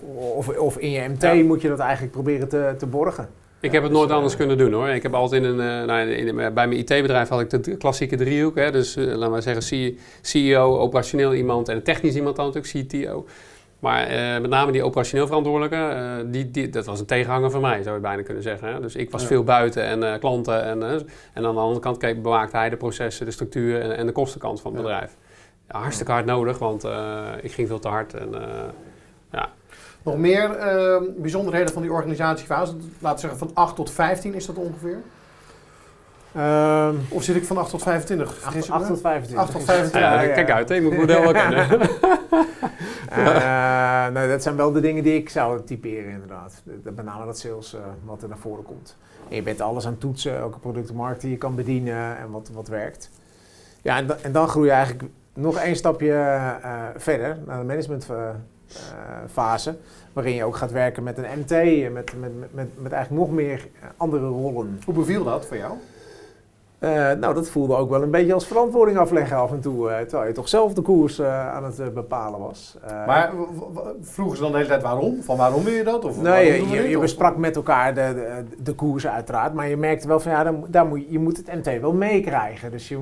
[0.47, 1.33] of, of in je MT Ja.
[1.33, 3.29] moet je dat eigenlijk proberen te, te borgen.
[3.61, 4.87] Ik heb het dus, nooit eh, anders kunnen doen hoor.
[4.87, 8.55] Ik heb altijd in een, nou, in, bij mijn IT-bedrijf had ik de klassieke driehoek.
[8.55, 8.71] Hè?
[8.71, 13.25] Dus laten we zeggen CEO, operationeel iemand en technisch iemand dan natuurlijk, CTO.
[13.79, 17.61] Maar eh, met name die operationeel verantwoordelijke, eh, die, die, dat was een tegenhanger van
[17.61, 18.73] mij, zou je bijna kunnen zeggen.
[18.73, 18.79] Hè?
[18.79, 19.27] Dus ik was Ja.
[19.27, 20.63] veel buiten en eh, klanten.
[20.63, 20.83] En,
[21.33, 24.11] en aan de andere kant keek, bewaakte hij de processen, de structuur en, en de
[24.11, 24.87] kostenkant van het Ja.
[24.87, 25.15] bedrijf.
[25.71, 28.13] Ja, hartstikke hard nodig, want eh, ik ging veel te hard.
[28.13, 29.43] En, eh,
[30.03, 32.73] Nog meer ehm, bijzonderheden van die organisatiefase?
[32.99, 34.97] Laten we zeggen van 8 tot 15 is dat ongeveer?
[36.35, 38.33] Ehm Of zit ik van 8 tot 25?
[38.37, 38.87] Vergis ik 8 me?
[38.87, 39.37] tot 25.
[39.45, 40.01] 8 tot 25.
[40.01, 40.33] ja, Ja, ja.
[40.33, 41.67] Kijk uit, hè, je moet het model wel kennen.
[43.09, 43.17] Eh,
[44.13, 46.61] nou, dat zijn wel de dingen die ik zou typeren inderdaad.
[46.63, 48.97] De- de- met name dat sales eh, wat er naar voren komt.
[49.29, 52.49] En je bent alles aan het toetsen, elke productenmarkt die je kan bedienen en wat,
[52.53, 53.09] wat werkt.
[53.81, 57.65] Ja, en, da- en dan groei je eigenlijk nog één stapje eh, verder naar de
[57.65, 59.77] managementfase.
[60.13, 61.49] waarin je ook gaat werken met een MT,
[61.93, 63.67] met, met, met, met, eigenlijk nog meer
[63.97, 64.79] andere rollen.
[64.85, 65.73] Hoe beviel dat voor jou?
[66.79, 69.89] Eh, nou, dat voelde ook wel een beetje als verantwoording afleggen af en toe.
[69.89, 72.77] eh, terwijl je toch zelf de koers eh, aan het bepalen was.
[73.05, 73.31] Maar
[74.01, 75.21] vroegen ze dan de hele tijd waarom?
[75.23, 76.05] Van waarom wil je dat?
[76.05, 80.07] Of Nee, je, je, besprak met elkaar de, de, de koers uiteraard, maar je merkte
[80.07, 82.71] wel van ja, dan, daar moet, je je moet het MT wel meekrijgen.
[82.71, 82.97] Dus, je,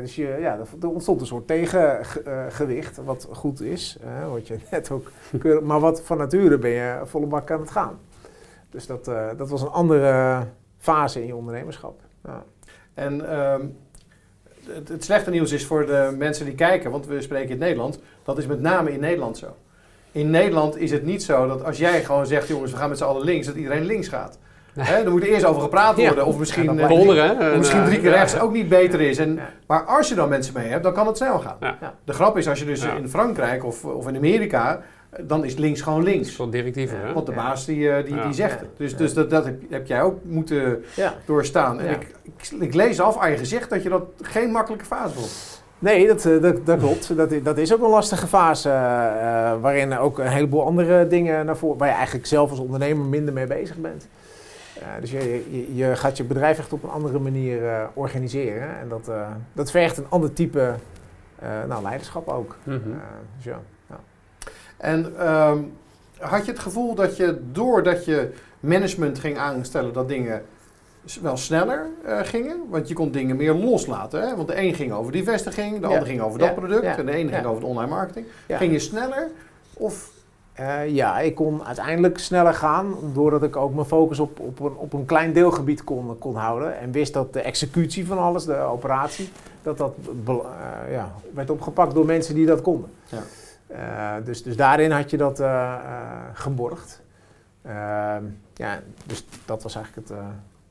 [0.00, 3.98] dus je, ja, er- ontstond een soort tegengewicht, wat goed is,
[4.32, 7.70] wat je net ook keurig, maar wat van nature ben je volle bak aan het
[7.70, 7.98] gaan.
[8.70, 9.04] Dus dat,
[9.36, 10.38] dat was een andere
[10.78, 12.00] fase in je ondernemerschap.
[12.24, 12.42] Ja.
[12.94, 13.60] En ehm,
[14.66, 17.60] het, het slechte nieuws is voor de mensen die kijken, want we spreken in het
[17.60, 19.56] Nederlands, dat is met name in Nederland zo.
[20.12, 22.98] In Nederland is het niet zo dat als jij gewoon zegt, jongens, we gaan met
[22.98, 24.38] z'n allen links, dat iedereen links gaat.
[24.78, 26.06] Hè, er moet eerst over gepraat Ja.
[26.06, 26.26] worden.
[26.26, 26.96] Of misschien, Ja, dat eh.
[26.96, 29.18] Wonderen, of misschien eh, drie keer rechts ook niet beter is.
[29.18, 29.48] En, Ja.
[29.66, 31.56] Maar als je dan mensen mee hebt, dan kan het snel gaan.
[32.04, 32.92] De grap is, als je dus Ja.
[32.94, 34.80] in Frankrijk of, of in Amerika,
[35.20, 36.36] dan is links gewoon links.
[36.36, 37.12] wel directiever, hè?
[37.12, 37.38] Want de Ja.
[37.38, 38.24] baas die, eh, die, Ja.
[38.24, 38.68] die zegt het.
[38.76, 38.96] Dus, Ja.
[38.96, 41.14] dus dat, dat heb, heb jij ook moeten Ja.
[41.24, 41.80] doorstaan.
[41.80, 41.90] En Ja.
[41.92, 45.60] ik, ik, ik lees af aan je gezicht dat je dat geen makkelijke fase vond.
[45.78, 47.16] Nee, dat, eh, dat, dat klopt.
[47.16, 48.68] Dat, dat is ook een lastige fase.
[48.68, 48.74] eh,
[49.60, 51.78] waarin ook een heleboel andere dingen naar voren.
[51.78, 54.08] waar je eigenlijk zelf als ondernemer minder mee bezig bent.
[54.78, 58.68] Eh, dus je, je, je gaat je bedrijf echt op een andere manier eh, organiseren.
[58.80, 60.74] En dat, eh, dat vergt een ander type
[61.38, 62.56] eh, nou, leiderschap ook.
[62.64, 62.74] Mhm.
[62.76, 62.80] Eh,
[63.36, 63.60] dus ja.
[64.82, 65.58] En ehm,
[66.18, 70.42] had je het gevoel dat je doordat je management ging aanstellen, dat dingen
[71.22, 72.56] wel sneller eh, gingen?
[72.70, 74.20] Want je kon dingen meer loslaten.
[74.28, 74.36] Hè?
[74.36, 75.86] Want de een ging over die vestiging, de Ja.
[75.92, 76.46] ander ging over Ja.
[76.46, 76.96] dat product Ja.
[76.98, 78.26] en de ene ging over de online marketing.
[78.48, 79.28] Ging je sneller?
[79.72, 80.10] Of
[80.52, 84.76] Eh, ja, ik kon uiteindelijk sneller gaan doordat ik ook mijn focus op, op, een,
[84.76, 86.78] op een klein deelgebied kon, kon houden.
[86.78, 89.28] En wist dat de executie van alles, de operatie,
[89.62, 89.94] dat dat
[90.26, 90.34] eh,
[90.92, 92.90] ja, werd opgepakt door mensen die dat konden.
[93.08, 93.18] Ja.
[93.76, 95.80] Eh, dus, dus daarin had je dat eh, eh,
[96.32, 97.02] geborgd.
[97.62, 98.24] Ehm,
[98.54, 100.18] ja, dus dat was eigenlijk het,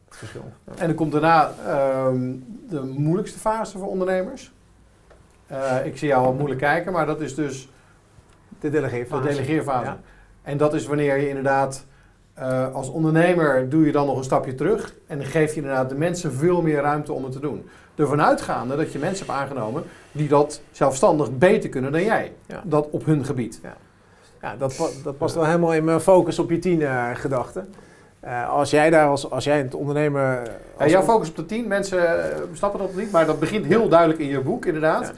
[0.06, 0.52] het verschil.
[0.65, 0.73] Ja.
[0.78, 2.34] En dan komt daarna ehm,
[2.69, 4.52] de moeilijkste fase voor ondernemers.
[5.84, 7.69] Ik zie jou al moeilijk kijken, maar dat is dus
[8.60, 9.22] De delegeerfase.
[9.22, 9.86] de delegeerfase.
[9.86, 9.98] Ja.
[10.41, 11.86] En dat is wanneer je inderdaad
[12.73, 15.95] als ondernemer doe je dan nog een stapje terug en dan geef je inderdaad de
[15.95, 17.69] mensen veel meer ruimte om het te doen.
[17.95, 22.34] Ervan uitgaande dat je mensen hebt aangenomen die dat zelfstandig beter kunnen dan jij.
[22.47, 22.61] Ja.
[22.65, 23.59] Dat op hun gebied.
[24.41, 27.73] Ja, dat, pa- dat past wel helemaal in mijn focus op je tien eh, gedachten.
[28.19, 30.22] Eh, als jij daar als, als jij het ondernemer...
[30.43, 30.51] Ja,
[30.84, 33.89] als jouw focus op de tien, mensen eh, snappen dat niet, maar dat begint heel
[33.89, 35.11] duidelijk in je boek inderdaad.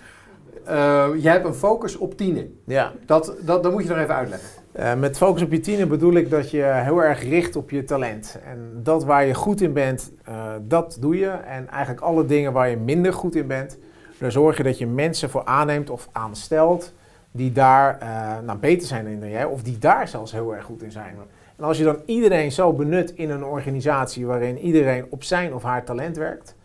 [0.66, 2.60] Eh, jij hebt een focus op tienen.
[2.66, 4.50] Ja, Dat, dat, dat moet je nog even uitleggen.
[4.74, 7.84] Eh, met focus op je tienen bedoel ik dat je heel erg richt op je
[7.84, 8.40] talent.
[8.46, 11.30] En dat waar je goed in bent, eh, dat doe je.
[11.30, 13.78] En eigenlijk alle dingen waar je minder goed in bent,
[14.18, 16.94] daar zorg je dat je mensen voor aanneemt of aanstelt
[17.32, 18.08] die daar eh,
[18.46, 21.16] nou, beter zijn in dan jij, of die daar zelfs heel erg goed in zijn.
[21.58, 25.64] En als je dan iedereen zo benut in een organisatie waarin iedereen op zijn of
[25.64, 26.56] haar talent werkt,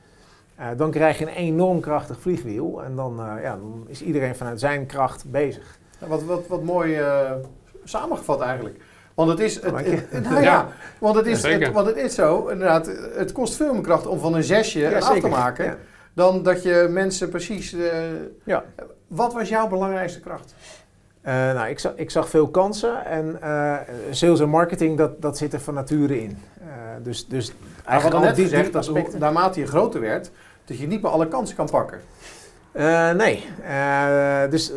[0.76, 2.82] dan krijg je een enorm krachtig vliegwiel.
[2.84, 5.78] En dan, ja, dan is iedereen vanuit zijn kracht bezig.
[6.06, 7.00] Wat, wat, wat mooi
[7.88, 8.76] samengevat eigenlijk.
[9.14, 9.74] Want het is, het,
[10.10, 11.66] het- nou ja, want het is, Ja, zeker.
[11.66, 15.00] het, want het is zo, inderdaad, het kost veel meer kracht om van een zesje
[15.00, 15.76] af te maken, Ja.
[16.12, 17.72] dan dat je mensen precies...
[17.72, 17.90] eh,
[18.44, 18.64] Ja.
[19.06, 20.54] Wat was jouw belangrijkste kracht?
[21.20, 23.76] Eh, nou, ik, zag, ik zag veel kansen en eh,
[24.10, 26.38] sales en marketing, dat, dat zit er van nature in.
[26.60, 26.66] Eh,
[27.02, 27.56] dus, dus had
[27.86, 29.10] eigenlijk al al net die, gezegd die dat aspecten.
[29.12, 30.30] hoe- naarmate je groter werd,
[30.64, 32.00] dat je niet meer alle kansen kan pakken.
[32.72, 34.72] Eh, nee, Eh, dus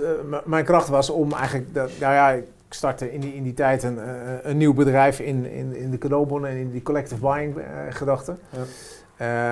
[0.45, 2.41] mijn kracht was om eigenlijk, dat, nou ja,
[2.71, 4.05] ik startte in die, in die tijd een, eh,
[4.41, 8.35] een nieuw bedrijf in, in, in de cadeaubonnen en in die collective buying eh, gedachte.
[8.49, 8.59] Ja.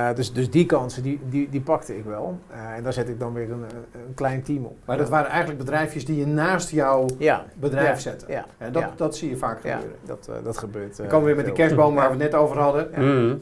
[0.10, 2.40] Eh, dus, dus die kansen, die, die, die pakte ik wel.
[2.52, 4.78] Eh, en daar zet ik dan weer een, een klein team op.
[4.86, 7.96] Maar dat waren eigenlijk bedrijfjes die je naast jouw Ja, bedrijf Ja.
[7.96, 8.32] zetten.
[8.32, 8.94] ja, En dat, ja.
[8.96, 10.00] dat zie je vaak ja gebeuren.
[10.06, 11.00] dat, eh, dat gebeurt.
[11.00, 12.88] Eh, komen we weer met de kerstboom waar we het net over hadden.
[12.92, 13.00] Ja.
[13.00, 13.36] Mhm.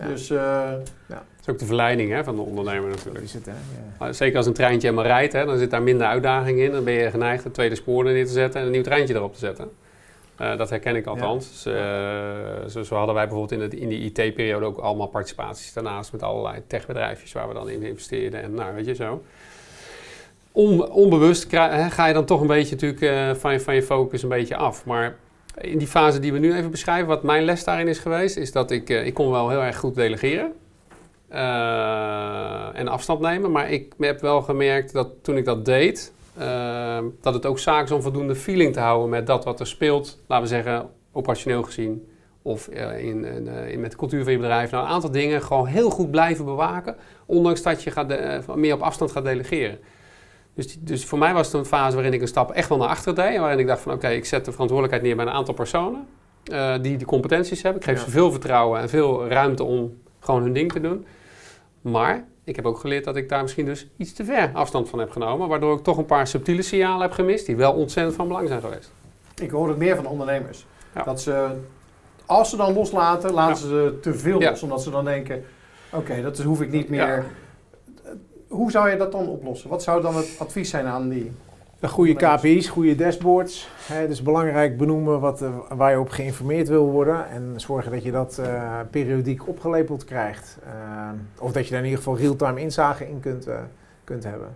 [1.08, 1.24] Ja.
[1.48, 3.24] Is ook de verleiding hè, van de ondernemer natuurlijk.
[3.24, 3.52] is het, hè?
[4.00, 4.14] Ja.
[4.14, 6.72] Zeker als een treintje helemaal rijdt, hè, dan zit daar minder uitdaging in.
[6.72, 9.16] Dan ben je geneigd het tweede spoor er neer te zetten en een nieuw treintje
[9.16, 9.70] erop te zetten.
[10.36, 11.50] Eh, dat herken ik althans.
[11.50, 15.74] Dus, eh, zo, zo hadden wij bijvoorbeeld in, het, in die IT-periode ook allemaal participaties
[15.74, 18.42] daarnaast met allerlei techbedrijfjes waar we dan in investeerden.
[18.42, 19.24] En nou, weet je zo.
[20.52, 21.46] On- onbewust
[21.90, 24.56] ga je dan toch een beetje natuurlijk eh, van, je, van je focus een beetje
[24.56, 24.86] af.
[24.86, 25.16] Maar
[25.62, 28.52] in die fase die we nu even beschrijven, wat mijn les daarin is geweest, is
[28.52, 30.54] dat ik, ik kon wel heel erg goed delegeren.
[31.30, 33.52] Eh, en afstand nemen.
[33.52, 37.84] Maar ik heb wel gemerkt dat toen ik dat deed, eh, dat het ook zaak
[37.84, 41.64] is om voldoende feeling te houden met dat wat er speelt, laten we zeggen, operationeel
[41.64, 42.08] gezien.
[42.42, 44.72] Of eh, in, in, in met de cultuur van je bedrijf.
[44.72, 46.96] Nou, een aantal dingen gewoon heel goed blijven bewaken.
[47.26, 49.80] Ondanks dat je gaat de- meer op afstand gaat delegeren.
[50.54, 52.78] Dus, die- dus voor mij was het een fase waarin ik een stap echt wel
[52.78, 53.36] naar achteren deed.
[53.36, 56.08] En waarin ik dacht van oké, ik zet de verantwoordelijkheid neer bij een aantal personen.
[56.82, 57.82] die die competenties hebben.
[57.82, 58.04] Ik geef Ja.
[58.04, 59.98] ze veel vertrouwen en veel ruimte om
[60.28, 61.06] gewoon hun ding te doen.
[61.82, 65.00] Maar ik heb ook geleerd dat ik daar misschien dus iets te ver afstand van
[65.00, 65.48] heb genomen.
[65.48, 68.62] Waardoor ik toch een paar subtiele signalen heb gemist die wel ontzettend van belang zijn
[68.62, 68.92] geweest.
[69.42, 70.66] ik hoor het meer van ondernemers.
[70.96, 71.04] Ja.
[71.04, 71.48] Dat ze,
[72.26, 74.50] als ze dan loslaten, laten ze te veel Ja.
[74.50, 74.64] los.
[74.64, 75.44] Omdat ze dan denken,
[75.92, 77.26] oké, dat hoef ik niet meer.
[78.48, 79.70] Hoe zou je dat dan oplossen?
[79.70, 81.32] Wat zou dan het advies zijn aan die...
[81.80, 82.14] Een goede.
[82.14, 83.70] KPI's, goede dashboards.
[83.88, 87.30] Hè, dus belangrijk benoemen wat, eh, waar je op geïnformeerd wil worden.
[87.30, 90.58] En zorgen dat je dat eh, periodiek opgelepeld krijgt.
[90.66, 90.72] Eh,
[91.40, 93.48] of dat je daar in ieder geval real-time inzage in kunt,
[94.04, 94.48] kunt hebben.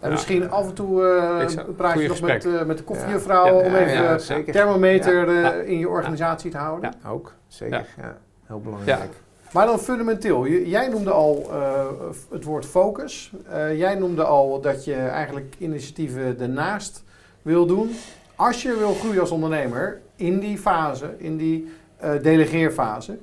[0.00, 0.14] En Ja.
[0.14, 3.52] misschien af en toe eh, zou- praat je nog met, eh, met de koffiejuffrouw Ja.
[3.52, 6.94] om even thermometer eh, in je organisatie te houden.
[7.02, 7.10] Ja.
[7.10, 7.86] Ook, zeker.
[8.00, 8.16] Ja.
[8.46, 9.10] Heel belangrijk.
[9.52, 10.46] Maar dan fundamenteel.
[10.46, 11.86] Jij noemde al eh,
[12.30, 13.32] het woord focus.
[13.50, 17.04] Eh, jij noemde al dat je eigenlijk initiatieven ernaast
[17.42, 17.90] wil doen.
[18.36, 23.18] Als je wil groeien als ondernemer in die fase, in die eh, delegeerfase,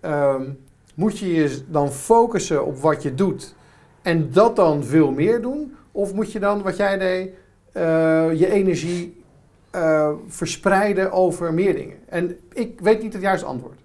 [0.00, 0.42] ehm,
[0.94, 3.54] moet je je dan focussen op wat je doet
[4.02, 5.76] en dat dan veel meer doen?
[5.92, 7.30] Of moet je dan, wat jij deed,
[8.38, 9.24] je energie
[10.28, 11.96] verspreiden over meer dingen?
[12.08, 13.78] En ik weet niet het juiste antwoord.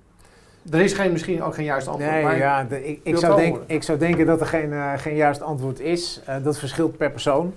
[0.70, 2.12] Er is geen, misschien ook geen juiste antwoord.
[2.12, 4.92] Nee, maar ja, de- ik, ik, zou denk, ik zou denken dat er geen, eh,
[4.98, 6.22] geen juist antwoord is.
[6.26, 7.54] Eh, dat verschilt per persoon.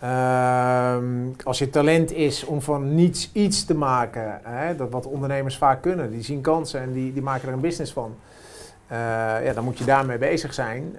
[0.00, 1.04] Ehm,
[1.44, 5.82] als je talent is om van niets iets te maken, hè, dat wat ondernemers vaak
[5.82, 8.16] kunnen, die zien kansen en die, die maken er een business van.
[8.86, 8.98] Eh,
[9.44, 10.96] ja, dan moet je daarmee bezig zijn.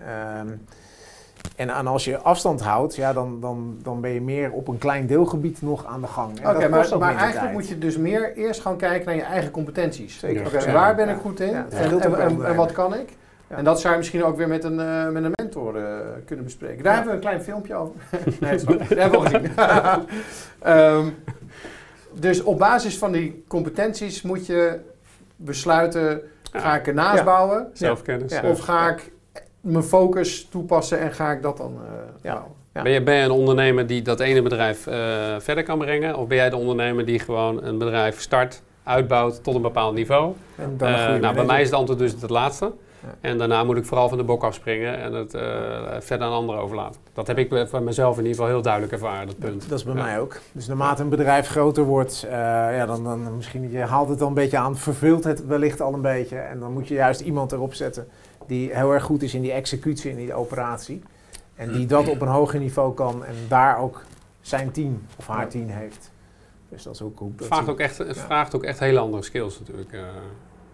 [1.56, 4.78] En, en als je afstand houdt, ja, dan, dan, dan ben je meer op een
[4.78, 6.40] klein deelgebied nog aan de gang.
[6.40, 7.52] En Oké, dat maar, maar eigenlijk tijd.
[7.54, 10.20] moet je dus meer eerst gaan kijken naar je eigen competenties.
[10.20, 10.72] Zeker.
[10.74, 11.56] Waar ben ik goed in?
[11.70, 13.10] En, wat kan ik?
[13.50, 13.56] Ja.
[13.56, 15.84] En dat zou je misschien ook weer met een, eh, met een mentor eh,
[16.26, 16.84] kunnen bespreken.
[16.84, 16.98] Daar Ja.
[17.00, 17.96] hebben we een klein filmpje over.
[18.40, 18.58] nee.
[18.64, 19.52] Dat hebben we al gezien.
[20.60, 21.08] Ehm,
[22.14, 24.80] dus op basis van die competenties moet je
[25.36, 27.24] besluiten, ga ik ernaast Ja.
[27.24, 27.68] bouwen?
[27.74, 28.32] Zelfkennis.
[28.32, 28.50] Ja.
[28.50, 29.12] Of ga ik
[29.66, 32.32] mijn focus toepassen en ga ik dat dan eh, Ja.
[32.32, 32.52] bouwen?
[32.74, 32.82] Ja.
[32.82, 34.96] Ben, je, ben je een ondernemer die dat ene bedrijf eh,
[35.40, 36.16] verder kan brengen?
[36.18, 40.34] Of ben jij de ondernemer die gewoon een bedrijf start, uitbouwt tot een bepaald niveau?
[40.56, 42.72] En dan Eh, nou, bij mij is het antwoord dus het laatste.
[43.02, 43.12] Ja.
[43.22, 45.42] En daarna moet ik vooral van de bok afspringen en het eh,
[46.00, 47.02] verder aan anderen overlaten.
[47.14, 49.70] Dat heb ik bij- van mezelf in ieder geval heel duidelijk ervaren, dat punt.
[49.70, 50.04] Dat is bij Ja.
[50.04, 50.40] mij ook.
[50.52, 52.32] Dus naarmate een bedrijf groter wordt, eh,
[52.78, 55.94] ja, dan, dan misschien je haalt het dan een beetje aan, verveelt het wellicht al
[55.94, 56.38] een beetje.
[56.38, 58.08] En dan moet je juist iemand erop zetten
[58.48, 61.02] die heel erg goed is in die executie, in die operatie.
[61.56, 64.04] En die dat op een hoger niveau kan en daar ook
[64.42, 66.12] zijn team of haar team heeft.
[66.70, 67.40] Dus dat is ook goed.
[67.40, 69.92] Het vraagt ook echt, het vraagt ook echt hele andere skills natuurlijk.
[69.92, 70.00] eh.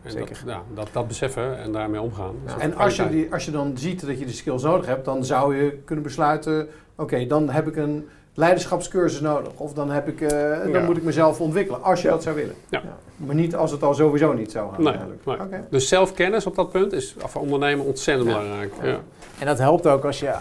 [0.04, 0.28] en Zeker.
[0.46, 2.36] Dat, ja, dat, dat beseffen en daarmee omgaan.
[2.46, 2.60] Ja.
[2.60, 5.26] En als je, die, als je dan ziet dat je de skills nodig hebt, dan
[5.26, 8.08] zou je kunnen besluiten: oké, dan heb ik een
[8.42, 9.52] leiderschapscursus nodig.
[9.56, 10.82] Of dan, heb ik, eh, dan Ja.
[10.86, 12.14] moet ik mezelf ontwikkelen, als je Ja.
[12.14, 12.56] dat zou willen.
[12.70, 12.82] Ja.
[12.84, 12.98] Ja.
[13.16, 14.84] Maar niet als het al sowieso niet zou gaan.
[14.84, 15.26] Nee, eigenlijk.
[15.26, 15.40] nee.
[15.40, 15.68] Oké.
[15.70, 18.38] Dus zelfkennis op dat punt is voor ondernemen ontzettend Ja.
[18.38, 18.74] belangrijk.
[18.82, 18.88] Ja.
[18.88, 19.00] Ja.
[19.40, 20.40] En dat helpt ook als je eh,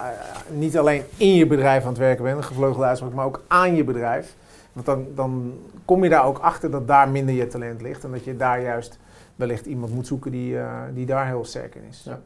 [0.48, 3.74] niet alleen in je bedrijf aan het werken bent, een gevleugelde uitspraak, maar ook aan
[3.76, 4.34] je bedrijf.
[4.72, 5.52] Want dan, dan
[5.84, 8.04] kom je daar ook achter dat daar minder je talent ligt.
[8.04, 8.98] En dat je daar juist
[9.36, 12.06] wellicht iemand moet zoeken die, eh, die daar heel sterk in is.
[12.06, 12.18] Ja.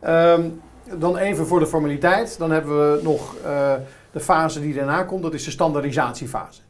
[0.00, 0.42] Ehm,
[0.98, 2.38] dan even voor de formaliteit.
[2.38, 3.72] Dan hebben we nog eh,
[4.12, 5.22] de fase die daarna komt.
[5.22, 6.60] Dat is de standaardisatiefase.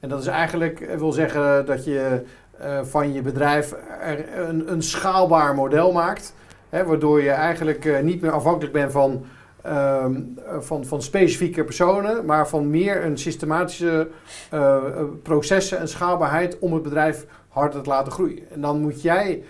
[0.00, 2.22] En dat is eigenlijk, eh, wil zeggen dat je
[2.58, 3.74] eh, van je bedrijf
[4.48, 6.34] een, een schaalbaar model maakt.
[6.68, 9.24] Hè, waardoor je eigenlijk eh, niet meer afhankelijk bent van,
[9.62, 10.14] ehm,
[10.46, 12.24] eh, van, van specifieke personen.
[12.24, 14.08] Maar van meer een systematische
[15.22, 18.50] processen en schaalbaarheid om het bedrijf harder te laten groeien.
[18.50, 19.42] En dan moet jij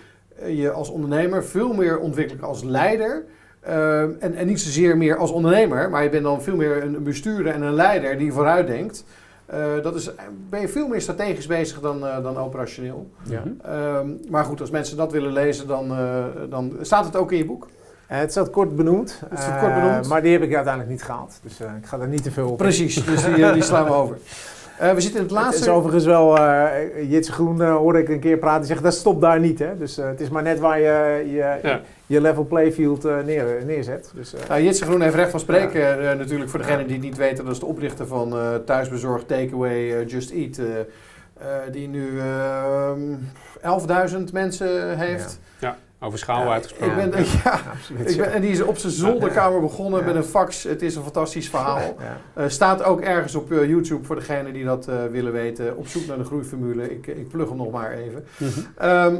[0.47, 3.25] je als ondernemer veel meer ontwikkelen als leider.
[3.59, 7.03] Eh, en, en niet zozeer meer als ondernemer, maar je bent dan veel meer een
[7.03, 9.03] bestuurder en een leider die vooruit denkt.
[9.45, 10.11] Eh, dat is,
[10.49, 13.09] ben je veel meer strategisch bezig dan, eh, dan operationeel.
[13.23, 13.43] Ja.
[13.63, 17.37] Ehm, maar goed, als mensen dat willen lezen, dan, eh, dan staat het ook in
[17.37, 17.67] je boek.
[18.07, 20.07] Het staat kort benoemd, Het staat kort benoemd.
[20.07, 21.39] maar die heb ik uiteindelijk niet gehaald.
[21.43, 22.55] Dus eh, ik ga er niet te veel op in.
[22.57, 24.17] Precies, dus die, die slaan we over.
[24.79, 25.61] Eh, we zitten in het Het laatste...
[25.63, 28.93] is overigens wel, eh Jitse Groen eh, hoorde ik een keer praten, die zegt dat
[28.93, 29.59] stopt daar niet.
[29.59, 29.77] Hè?
[29.77, 31.81] Dus eh, het is maar net waar je je, Ja.
[32.09, 34.11] Je level playfield eh, neer, neerzet.
[34.15, 36.09] Dus, eh, Nou, Jitse Groen heeft recht van spreken.
[36.11, 39.27] eh, natuurlijk voor degenen die het niet weten, dat is de oprichter van eh thuisbezorgd
[39.27, 40.57] Takeaway Just Eat.
[40.57, 43.13] eh, eh, die nu ehm
[43.61, 45.39] 11.000 mensen heeft.
[46.01, 47.03] Over schaal Ja, uitgesproken.
[47.03, 48.11] Ik ben, ja, absoluut.
[48.11, 50.05] ik ben, en die is op zijn zolderkamer begonnen Ja.
[50.05, 50.63] met een fax.
[50.63, 51.79] Het is een fantastisch verhaal.
[51.99, 52.17] Ja.
[52.33, 55.77] Eh, staat ook ergens op YouTube voor degenen die dat eh, willen weten.
[55.77, 56.91] Op zoek naar de groeiformule.
[56.91, 58.25] Ik, ik plug hem nog maar even.
[58.37, 58.59] Mhm.
[58.77, 59.15] Ehm,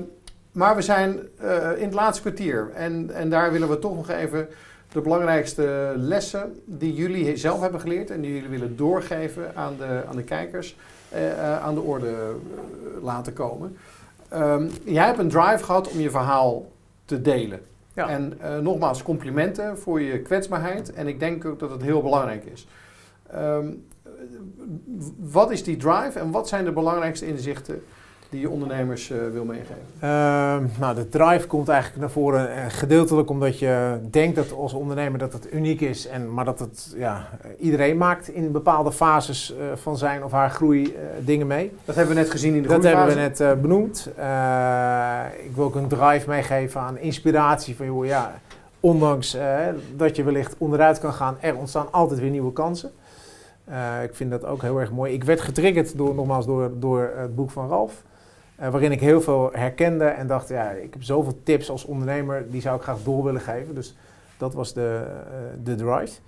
[0.51, 2.71] maar we zijn eh, in het laatste kwartier.
[2.73, 4.47] En, en daar willen we toch nog even
[4.91, 10.03] de belangrijkste lessen die jullie zelf hebben geleerd en die jullie willen doorgeven aan de,
[10.09, 10.75] aan de kijkers,
[11.09, 12.35] eh, eh, aan de orde
[13.01, 13.77] laten komen.
[14.29, 16.71] Ehm, jij hebt een drive gehad om je verhaal
[17.05, 17.61] te delen.
[17.93, 18.09] Ja.
[18.09, 20.93] En nogmaals, complimenten voor je kwetsbaarheid.
[20.93, 22.67] En ik denk ook dat het heel belangrijk is.
[23.31, 23.67] Ehm,
[25.17, 27.83] wat is die drive en wat zijn de belangrijkste inzichten
[28.29, 29.75] die je ondernemers eh, wil meegeven?
[29.99, 34.73] Ehm, nou, de drive komt eigenlijk naar voren eh, gedeeltelijk omdat je denkt dat als
[34.73, 37.29] ondernemer dat het uniek is, en, maar dat het ja,
[37.59, 41.71] iedereen maakt in bepaalde fases eh, van zijn of haar groei dingen mee.
[41.85, 44.07] Dat hebben we net gezien in de Dat hebben we net benoemd.
[45.43, 48.39] Ik wil ook een drive meegeven aan inspiratie van, joh, ja,
[48.79, 49.37] ondanks
[49.95, 52.91] dat je wellicht onderuit kan gaan, er ontstaan altijd weer nieuwe kansen.
[54.03, 55.13] Ik vind dat ook heel erg mooi.
[55.13, 58.03] Ik werd getriggerd door, nogmaals door, door het boek van Ralf.
[58.59, 62.51] Eh, waarin ik heel veel herkende en dacht, ja, ik heb zoveel tips als ondernemer,
[62.51, 63.75] die zou ik graag door willen geven.
[63.75, 63.95] Dus
[64.37, 66.19] dat was de, eh, de drive.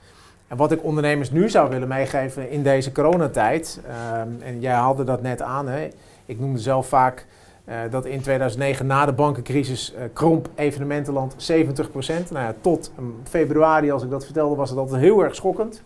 [0.48, 5.04] En wat ik ondernemers nu zou willen meegeven in deze coronatijd, ehm, en jij haalde
[5.04, 5.88] dat net aan, hè,
[6.26, 7.26] ik noemde zelf vaak
[7.66, 12.32] eh, dat in 2009 na de bankencrisis kromp evenementenland 70%.
[12.32, 15.84] Nou ja, tot um, februari, als ik dat vertelde, was het altijd heel erg schokkend.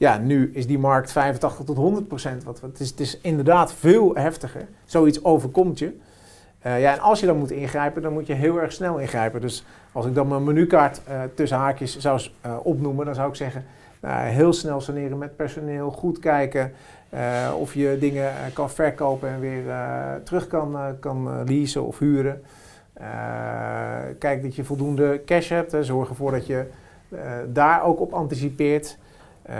[0.00, 2.44] Ja, nu is die markt 85 tot 100 procent.
[2.44, 4.68] Wat, het, is, het is inderdaad veel heftiger.
[4.84, 5.96] Zoiets overkomt je.
[6.66, 9.40] Uh, ja, en als je dan moet ingrijpen, dan moet je heel erg snel ingrijpen.
[9.40, 13.34] Dus als ik dan mijn menukaart uh, tussen haakjes zou uh, opnoemen, dan zou ik
[13.34, 13.64] zeggen...
[14.00, 16.72] Nou, heel snel saneren met personeel, goed kijken
[17.58, 19.62] of je dingen kan verkopen en weer
[20.24, 22.42] terug kan, kan leasen of huren.
[24.18, 26.66] kijk dat je voldoende cash hebt, zorg ervoor dat je
[27.52, 28.98] daar ook op anticipeert...
[29.48, 29.56] Uh,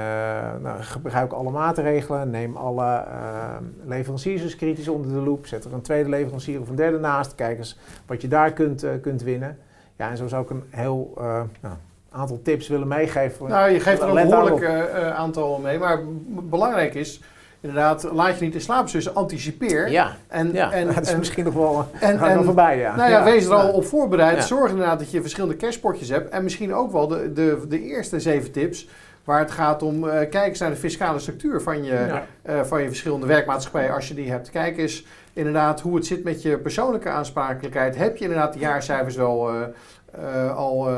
[0.62, 5.72] nou, gebruik alle maatregelen, neem alle uh, leveranciers eens kritisch onder de loep, zet er
[5.72, 9.22] een tweede leverancier of een derde naast, kijk eens wat je daar kunt, uh, kunt
[9.22, 9.58] winnen.
[9.96, 11.12] Ja, en zo zou ik een heel
[11.60, 11.74] nou,
[12.10, 13.48] aantal tips willen meegeven.
[13.48, 17.20] Nou, je geeft er een behoorlijk aantal mee, maar belangrijk is,
[17.60, 19.90] inderdaad, laat je niet in slaap, dus anticipeer.
[19.90, 20.72] Ja, en, ja.
[20.72, 22.96] en, dat is en, misschien nog wel, en, en, voorbij, ja.
[22.96, 23.24] Nou ja, ja.
[23.24, 24.44] wees er al op voorbereid.
[24.44, 28.20] Zorg inderdaad dat je verschillende cashpotjes hebt en misschien ook wel de, de, de eerste
[28.20, 28.88] zeven tips
[29.30, 32.26] Waar het gaat om, uh, kijk eens naar de fiscale structuur van je, ja.
[32.48, 34.50] uh, van je verschillende werkmaatschappijen als je die hebt.
[34.50, 37.96] Kijk eens inderdaad hoe het zit met je persoonlijke aansprakelijkheid.
[37.96, 40.88] Heb je inderdaad de jaarcijfers wel uh, al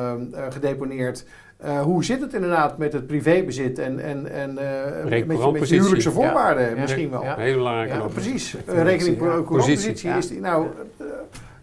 [0.51, 1.27] gedeponeerd?
[1.83, 4.55] hoe zit het inderdaad met het privébezit en, en, en
[5.09, 6.81] met, je, met je huwelijkse voorwaarden ja.
[6.81, 7.23] misschien wel?
[7.23, 7.37] Ja.
[7.37, 7.93] Heel belangrijk.
[7.93, 8.57] Ja, precies.
[8.67, 10.67] Rekening positie is die, nou,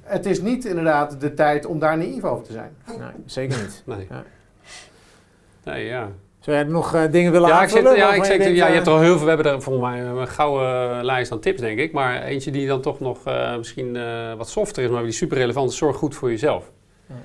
[0.02, 2.72] het is niet inderdaad de tijd om daar naïef over te zijn.
[2.88, 3.84] Nee, zeker niet.
[3.86, 4.08] Nee.
[5.64, 6.10] Nee, ja.
[6.40, 7.84] Zou jij nog uh, dingen willen ja, aanvullen?
[7.84, 9.24] Ik zit, ja, ik zeg, ja, je hebt er al heel veel.
[9.24, 11.92] We hebben er volgens mij een gouden lijst aan tips, denk ik.
[11.92, 13.98] Maar eentje die dan toch nog uh, misschien
[14.38, 15.78] wat softer is, maar die super relevant is.
[15.78, 16.72] Zorg goed voor jezelf.
[17.08, 17.16] Ja.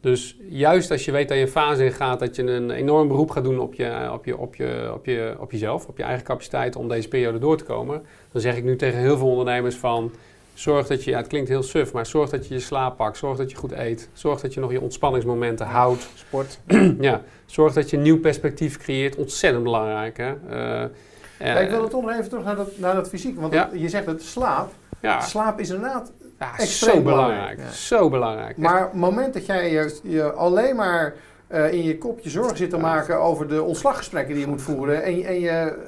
[0.00, 3.08] Dus juist als je weet dat je een fase in gaat, dat je een enorm
[3.08, 6.02] beroep gaat doen op, je, op, je, op, je, op, je, op jezelf, op je
[6.02, 8.02] eigen capaciteit om deze periode door te komen.
[8.32, 10.12] Dan zeg ik nu tegen heel veel ondernemers van,
[10.58, 13.16] zorg dat je, ja, het klinkt heel suf, maar zorg dat je je slaap pakt,
[13.16, 16.08] zorg dat je goed eet, zorg dat je nog je ontspanningsmomenten houdt.
[16.14, 16.58] Sport.
[17.00, 20.16] ja, zorg dat je een nieuw perspectief creëert, ontzettend belangrijk.
[20.16, 20.34] Hè?
[20.50, 20.90] Uh,
[21.38, 23.70] ja, ik wil het toch nog even terug naar dat, naar dat fysiek, want ja.
[23.72, 24.72] je zegt het slaap.
[25.00, 25.20] Ja.
[25.20, 27.60] Slaap is inderdaad ja, extreem zo belangrijk.
[27.72, 28.56] Zo belangrijk.
[28.56, 31.14] Maar het moment dat jij je, je alleen maar
[31.52, 34.62] uh, in je kop je zorgen zit te maken over de ontslaggesprekken die je moet
[34.62, 35.78] voeren en, en je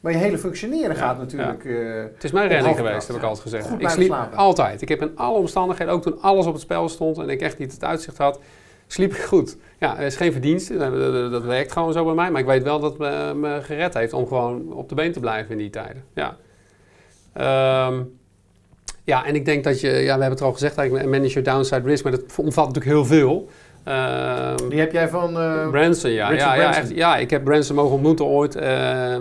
[0.00, 1.64] maar je hele functioneren gaat natuurlijk.
[1.64, 1.70] Ja.
[1.70, 3.68] Uh, het is mijn redding geweest, heb ik altijd gezegd.
[3.68, 4.38] Goed ik sliep slapen.
[4.38, 4.82] altijd.
[4.82, 7.58] Ik heb in alle omstandigheden, ook toen alles op het spel stond en ik echt
[7.58, 8.40] niet het uitzicht had,
[8.86, 9.56] sliep ik goed.
[9.78, 10.76] Ja, er is geen verdienste,
[11.30, 12.30] dat, werkt gewoon zo bij mij.
[12.30, 15.12] Maar ik weet wel dat het me, me, gered heeft om gewoon op de been
[15.12, 16.04] te blijven in die tijden.
[16.14, 16.36] Ja.
[17.88, 18.18] Um,
[19.04, 21.48] ja, en ik denk dat je, ja, we hebben het al gezegd, eigenlijk manage your
[21.48, 23.48] downside risk, maar dat omvat natuurlijk heel veel.
[23.88, 26.30] Um, die heb jij van uh, Branson, ja.
[26.30, 26.60] Ja, Branson.
[26.62, 28.56] ja, echt, ja, ik heb Branson mogen ontmoeten ooit.
[28.56, 28.62] Uh,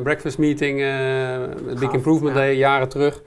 [0.04, 2.42] breakfast meeting, uh, Big Improvement ja.
[2.42, 3.22] Day, jaren terug.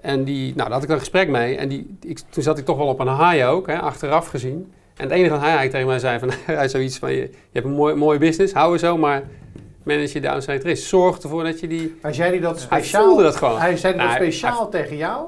[0.00, 1.56] En die, nou, daar had ik een gesprek mee.
[1.56, 4.72] En die, ik, toen zat ik toch wel op een high ook, hè, achteraf gezien.
[4.96, 7.30] En het enige wat hij eigenlijk tegen mij zei, van, hij zoiets van, je, je
[7.52, 9.22] hebt een mooi, mooie business, hou er zo, maar
[9.82, 10.86] manage je downside risk.
[10.88, 11.98] Zorg ervoor dat je die...
[12.02, 13.00] Maar zei hij dat speciaal?
[13.00, 13.58] Hij voelde dat gewoon.
[13.60, 15.26] Hij zei dat Nou, hij- speciaal tegen jou?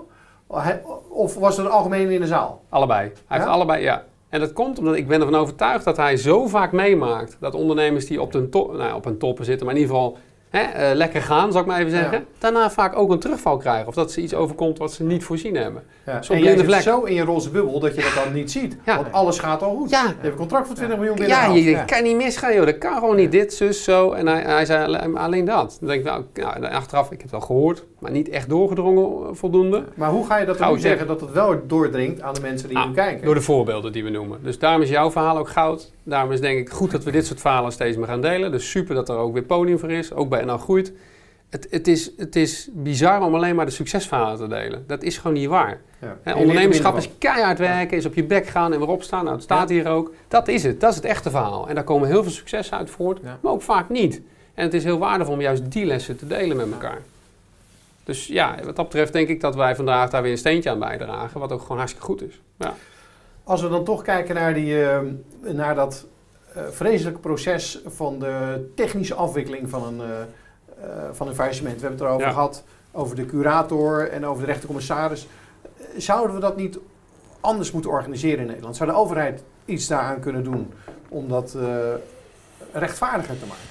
[1.09, 2.63] Of was het algemeen in de zaal?
[2.69, 3.01] Allebei.
[3.01, 3.53] Hij heeft Ja?
[3.53, 4.05] allebei, ja.
[4.33, 8.07] En dat komt omdat ik ben ervan overtuigd dat hij zo vaak meemaakt dat ondernemers
[8.07, 10.19] die op, top, nou, op een toppen zitten, maar in ieder geval
[10.53, 12.25] hè, eh, lekker gaan, zal ik maar even zeggen, Ja.
[12.39, 13.87] daarna vaak ook een terugval krijgen.
[13.89, 15.83] Of dat ze iets overkomt wat ze niet voorzien hebben.
[16.07, 16.23] Ja.
[16.23, 18.51] Zo'n en jij blinde zit zo in je roze bubbel dat je dat dan niet
[18.51, 18.77] ziet.
[18.85, 18.97] Ja.
[18.97, 19.91] Want alles gaat al goed.
[19.91, 20.03] Ja.
[20.03, 21.57] Je hebt een contract voor 20 miljoen Ja, binnengehaald.
[21.59, 21.83] je, je Ja.
[21.85, 22.67] kan niet misgaan, joh.
[22.67, 23.33] Dat kan gewoon niet.
[23.33, 24.11] Dit, zus, zo.
[24.13, 25.77] En hij, hij zei alleen- alleen dat.
[25.81, 29.05] Dan denk ik, nou, ja, achteraf, ik heb het wel gehoord, maar niet echt doorgedrongen
[29.29, 29.85] eh, voldoende.
[29.95, 32.79] Maar hoe ga je dat dan zeggen dat het wel doordringt aan de mensen die
[32.79, 33.25] Ah, nu kijken?
[33.25, 34.39] Door de voorbeelden die we noemen.
[34.43, 35.93] Dus daarom is jouw verhaal ook goud.
[36.05, 38.51] Daarom is denk ik goed dat we dit soort verhalen steeds meer gaan delen.
[38.53, 40.13] Dus super dat er ook weer podium voor is.
[40.15, 40.93] Ook bij NL Groeit.
[41.49, 44.85] Het, het, is, het is bizar om alleen maar de succesverhalen te delen.
[44.87, 45.81] Dat is gewoon niet waar.
[46.25, 46.35] Ja.
[46.35, 49.23] Ondernemerschap is keihard werken, is op je bek gaan en weer opstaan.
[49.23, 50.13] Nou, het staat hier ook.
[50.29, 50.81] Dat is het.
[50.81, 51.69] Dat is het echte verhaal.
[51.69, 53.39] En daar komen heel veel successen uit voort, Ja.
[53.43, 54.21] maar ook vaak niet.
[54.55, 56.99] En het is heel waardevol om juist die lessen te delen met elkaar.
[58.05, 60.79] Dus ja, wat dat betreft denk ik dat wij vandaag daar weer een steentje aan
[60.79, 61.41] bijdragen.
[61.41, 62.41] Wat ook gewoon hartstikke goed is.
[62.59, 62.75] Ja.
[63.45, 64.99] Als we dan toch kijken naar, die, eh,
[65.41, 66.07] naar dat
[66.55, 71.75] eh, vreselijke proces van de technische afwikkeling van een, eh, eh, van een faillissement.
[71.81, 72.33] We hebben het erover Ja.
[72.33, 75.27] gehad, over de curator en over de rechtercommissaris.
[75.97, 76.79] Zouden we dat niet
[77.41, 78.77] anders moeten organiseren in Nederland?
[78.77, 80.73] Zou de overheid iets daaraan kunnen doen
[81.09, 81.65] om dat eh,
[82.73, 83.71] rechtvaardiger te maken?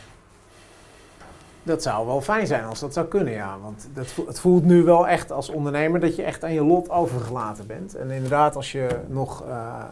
[1.64, 3.58] Dat zou wel fijn zijn als dat zou kunnen, ja.
[3.62, 6.64] Want dat, vo- het voelt nu wel echt als ondernemer dat je echt aan je
[6.64, 7.96] lot overgelaten bent.
[7.96, 9.84] En inderdaad, als je nog eh,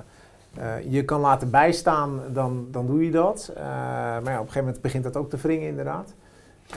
[0.59, 3.51] eh, je kan laten bijstaan, dan, dan doe je dat.
[3.55, 6.13] Eh, maar ja, op een gegeven moment begint dat ook te wringen, inderdaad.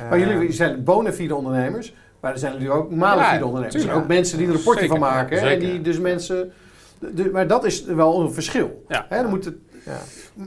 [0.08, 3.74] Maar Eh, jullie zijn bona fide ondernemers, maar er zijn natuurlijk ook malafide Ja, ondernemers.
[3.74, 4.02] Er zijn tuurlijk.
[4.02, 5.40] ook mensen die er een rapportje van maken.
[5.40, 6.52] En die dus mensen...
[6.98, 8.84] de- maar dat is wel een verschil.
[8.88, 9.06] Ja.
[9.08, 9.54] Hè, dan moet het,
[9.84, 9.98] Ja.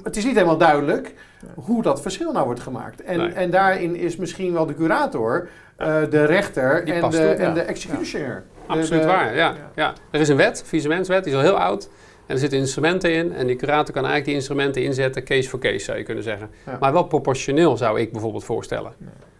[0.03, 1.13] het is niet helemaal duidelijk
[1.55, 3.03] hoe dat verschil nou wordt gemaakt.
[3.03, 3.29] En, Nee.
[3.33, 5.47] en daarin is misschien wel de curator,
[5.77, 8.43] eh, de rechter en de, en de executioner.
[8.67, 9.55] Absoluut de- waar, ja, ja.
[9.75, 9.93] ja.
[10.11, 11.89] Er is een wet, faillissementswet, die is al heel oud.
[12.27, 13.33] En er zitten instrumenten in.
[13.33, 16.49] En die curator kan eigenlijk die instrumenten inzetten, case voor case zou je kunnen zeggen.
[16.65, 16.77] Ja.
[16.79, 18.93] Maar wel proportioneel zou ik bijvoorbeeld voorstellen.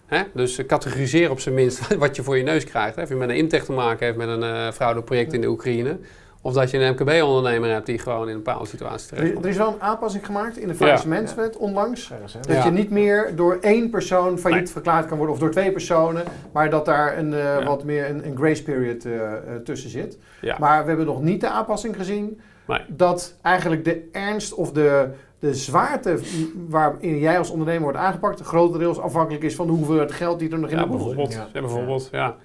[0.06, 0.24] Hè?
[0.34, 2.96] Dus eh, categoriseer op zijn minst wat je voor je neus krijgt.
[2.96, 3.02] Hè?
[3.02, 5.98] Of je met een Imtech te maken heeft met een eh fraudeproject in de Oekraïne.
[6.46, 9.44] Of dat je een MKB-ondernemer hebt die gewoon in een bepaalde situatie Er, terecht is-
[9.44, 12.12] er is wel een aanpassing gemaakt in de faillissementswet onlangs.
[12.12, 12.40] Ergens, hè?
[12.40, 12.66] Dat Ja.
[12.66, 14.72] je niet meer door één persoon failliet Nee.
[14.72, 16.24] verklaard kan worden of door twee personen,
[16.54, 17.64] maar dat daar een, eh, Ja.
[17.64, 20.18] wat meer een, een grace period eh, eh, tussen zit.
[20.42, 20.56] Ja.
[20.60, 22.80] Maar we hebben nog niet de aanpassing gezien Nee.
[22.88, 25.10] dat eigenlijk de ernst of de,
[25.40, 26.20] de zwaarte
[26.68, 30.60] waarin jij als ondernemer wordt aangepakt, grotendeels afhankelijk is van de hoeveelheid geld die er
[30.60, 31.06] nog in Ja, de boel zit.
[31.08, 31.34] bijvoorbeeld.
[31.40, 31.48] Ja.
[31.54, 32.36] Ja, bijvoorbeeld ja.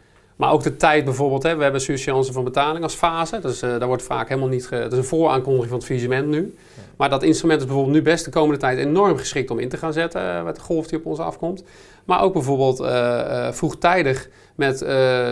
[0.41, 1.43] Maar ook de tijd bijvoorbeeld.
[1.43, 1.57] Hè.
[1.57, 3.39] We hebben surseance van betaling als fase.
[3.41, 4.67] Dus daar wordt vaak helemaal niet...
[4.67, 4.79] Ge...
[4.79, 6.55] Dat is een vooraankondiging van het faillissement nu.
[6.97, 9.77] Maar dat instrument is bijvoorbeeld nu best de komende tijd enorm geschikt om in te
[9.77, 10.21] gaan zetten.
[10.21, 11.65] eh, met de golf die op ons afkomt.
[12.05, 14.85] Maar ook bijvoorbeeld eh, vroegtijdig met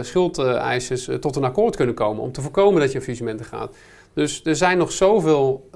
[0.06, 2.22] schuldeisers tot een akkoord kunnen komen.
[2.22, 3.76] Om te voorkomen dat je in faillissementen gaat.
[4.14, 5.70] Dus er zijn nog zoveel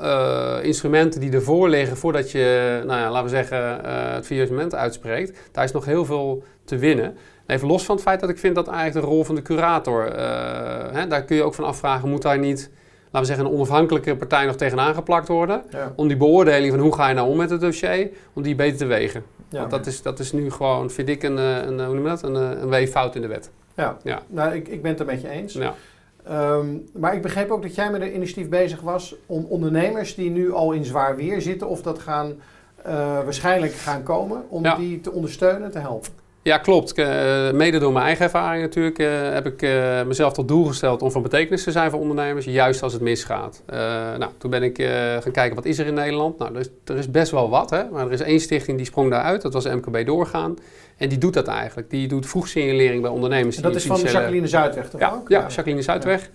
[0.63, 3.85] instrumenten die ervoor liggen voordat je, nou ja, laten we zeggen,
[4.15, 5.39] het faillissement uitspreekt.
[5.53, 7.17] Daar is nog heel veel te winnen.
[7.47, 10.07] Even los van het feit dat ik vind dat eigenlijk de rol van de curator,
[10.07, 12.71] eh, hè, daar kun je ook van afvragen, moet daar niet,
[13.05, 15.63] laten we zeggen, een onafhankelijke partij nog tegenaan geplakt worden?
[15.71, 15.93] Ja.
[15.97, 18.79] Om die beoordeling van hoe ga je nou om met het dossier, om die beter
[18.79, 19.25] te wegen.
[19.49, 19.59] Ja.
[19.59, 22.05] Want dat is, dat is nu gewoon, vind ik, een, eh, een, eh, hoe noem
[22.05, 23.51] je dat, een, een weeffout in de wet.
[23.77, 23.97] Ja.
[24.03, 24.23] Ja.
[24.29, 25.53] Nou, ik, ik ben het er met je eens.
[25.53, 25.75] Ja.
[26.27, 30.31] Ehm, maar ik begreep ook dat jij met een initiatief bezig was om ondernemers die
[30.31, 32.33] nu al in zwaar weer zitten of dat gaan
[33.25, 34.75] waarschijnlijk gaan komen, om Ja.
[34.77, 36.11] die te ondersteunen, te helpen.
[36.45, 36.93] Ja, klopt.
[36.93, 41.03] Eh, mede door mijn eigen ervaring natuurlijk eh, heb ik eh, mezelf tot doel gesteld
[41.03, 43.63] om van betekenis te zijn voor ondernemers, juist als het misgaat.
[44.19, 44.83] Nou, toen ben ik
[45.21, 46.39] gaan kijken wat is er in Nederland.
[46.39, 47.83] Nou, er is, er is best wel wat, hè?
[47.91, 49.43] maar er is één stichting die sprong daaruit.
[49.43, 50.57] Dat was MKB Doorgaan.
[50.97, 51.91] En die doet dat eigenlijk.
[51.91, 53.57] Die doet vroegsignalering bij ondernemers.
[53.57, 55.29] En dat is van financiële- Jacqueline Zuidweg toch ja, ook?
[55.29, 56.31] ja, Jacqueline Zuidweg.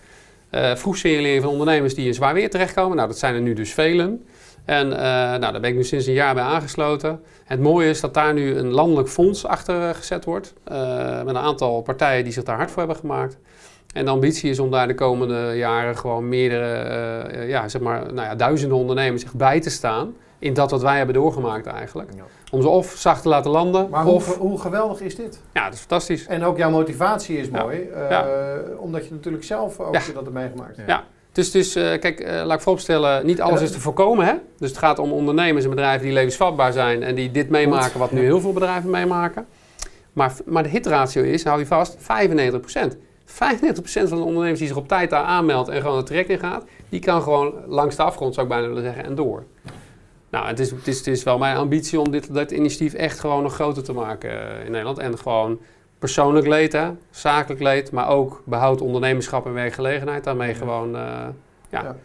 [0.50, 2.96] Eh vroegsignalering van ondernemers die in zwaar weer terechtkomen.
[2.96, 4.26] Nou, dat zijn er nu dus velen.
[4.68, 5.00] En eh,
[5.40, 7.20] nou, daar ben ik nu sinds een jaar bij aangesloten.
[7.46, 10.54] Het mooie is dat daar nu een landelijk fonds achter eh, gezet wordt.
[10.64, 13.38] eh, met een aantal partijen die zich daar hard voor hebben gemaakt.
[13.94, 18.28] En de ambitie is om daar de komende jaren gewoon meerdere, ja, zeg maar, nou
[18.28, 20.16] ja, duizenden ondernemers zich bij te staan.
[20.40, 22.10] In dat wat wij hebben doorgemaakt eigenlijk.
[22.16, 22.24] Ja.
[22.52, 24.34] Om ze of zacht te laten landen, Maar hoe, of...
[24.34, 25.42] ge- hoe geweldig is dit?
[25.54, 26.28] Ja, dat is fantastisch.
[26.28, 28.26] En ook jouw motivatie is mooi, Ja.
[28.78, 30.78] omdat je natuurlijk zelf ook dat hebt meegemaakt.
[30.88, 31.04] Ja.
[31.38, 34.26] Dus, is, eh, kijk, eh, laat ik vooropstellen, niet alles is te voorkomen.
[34.26, 34.34] Hè?
[34.58, 38.12] Dus het gaat om ondernemers en bedrijven die levensvatbaar zijn en die dit meemaken, wat
[38.12, 39.46] nu heel veel bedrijven meemaken.
[40.14, 42.98] Maar, maar de hitratio is, hou je vast, 95%.
[43.26, 46.40] 95% van de ondernemers die zich op tijd daar aanmeldt en gewoon het traject in
[46.40, 49.44] gaat, die kan gewoon langs de afgrond, zou ik bijna willen zeggen, en door.
[50.30, 53.20] Nou, het is, het is, het is wel mijn ambitie om dit, dit initiatief echt
[53.20, 55.00] gewoon nog groter te maken eh, in Nederland.
[55.00, 55.60] En gewoon
[56.00, 60.24] persoonlijk leed, hè, zakelijk leed, maar ook behoud ondernemerschap en werkgelegenheid.
[60.24, 61.02] Daarmee gewoon, eh,
[61.70, 61.82] ja.
[61.82, 61.96] Ja.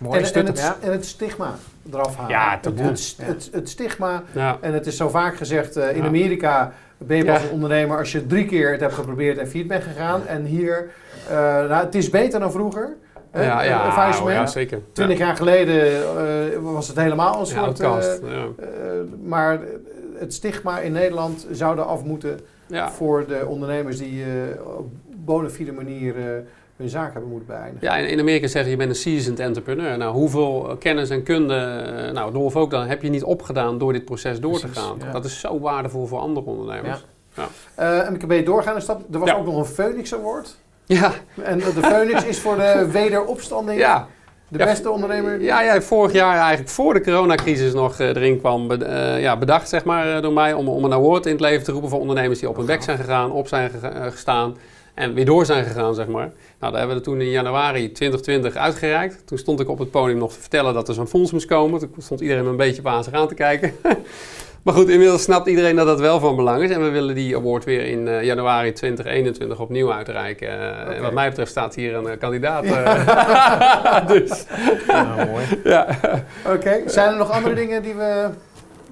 [0.00, 1.54] Mooie En, het, en het stigma
[1.92, 2.30] eraf halen.
[2.30, 4.58] Ja, het, het, het, het stigma, ja.
[4.60, 6.06] en het is zo vaak gezegd, eh, in Ja.
[6.08, 7.46] Amerika ben je pas Ja.
[7.46, 10.26] een ondernemer als je drie keer het hebt geprobeerd en failliet bent gegaan.
[10.26, 10.90] En hier,
[11.28, 12.96] eh, nou, het is beter dan vroeger.
[13.34, 14.36] ja, ja, faillissement.
[14.36, 14.80] ja, zeker.
[14.92, 17.82] Twintig jaar geleden eh, was het helemaal een soort...
[17.82, 18.20] outcast.
[19.24, 19.60] maar
[20.18, 22.90] het stigma in Nederland zou er af moeten Ja.
[22.90, 26.24] voor de ondernemers die eh, op bona fide manier eh,
[26.76, 27.88] hun zaak hebben moeten beëindigen.
[27.88, 29.98] Ja, in, in Amerika zeggen je bent een seasoned entrepreneur.
[29.98, 33.92] Nou, hoeveel kennis en kunde, eh, nou, Dolf ook dan, heb je niet opgedaan door
[33.92, 34.96] dit proces door te gaan.
[35.00, 35.12] ja.
[35.12, 37.04] Dat is zo waardevol voor andere ondernemers.
[37.74, 39.00] Eh MKB doorgaan is dat.
[39.12, 39.36] Er was Ja.
[39.36, 40.56] ook nog een Phoenix Award.
[40.86, 43.78] Ja, En de Phoenix is voor de wederopstanding.
[43.80, 44.08] ja.
[44.52, 45.40] De Ja, beste ondernemer.
[45.40, 49.36] Ja, ja, vorig jaar eigenlijk voor de coronacrisis nog eh, erin kwam, be- eh, ja,
[49.36, 51.90] bedacht zeg maar eh, door mij om, om een award in het leven te roepen
[51.90, 53.70] voor ondernemers die op hun bek zijn gegaan, op zijn
[54.12, 54.56] gestaan
[54.94, 56.30] en weer door zijn gegaan zeg maar.
[56.60, 59.26] Nou, daar hebben we toen in januari 2020 uitgereikt.
[59.26, 61.80] Toen stond ik op het podium nog te vertellen dat er zo'n fonds moest komen.
[61.80, 63.72] Toen stond iedereen me een beetje wazig aan te kijken.
[64.62, 66.70] Maar goed, inmiddels snapt iedereen dat dat wel van belang is.
[66.70, 70.48] En we willen die award weer in eh, januari 2021 opnieuw uitreiken.
[70.48, 70.96] Eh.
[70.96, 72.64] En wat mij betreft staat hier een eh, kandidaat.
[72.64, 74.06] eh.
[74.12, 74.44] dus,
[74.86, 75.44] Nou, mooi.
[75.64, 75.86] ja.
[76.46, 76.80] Oké.
[76.86, 78.28] Zijn er nog andere dingen die we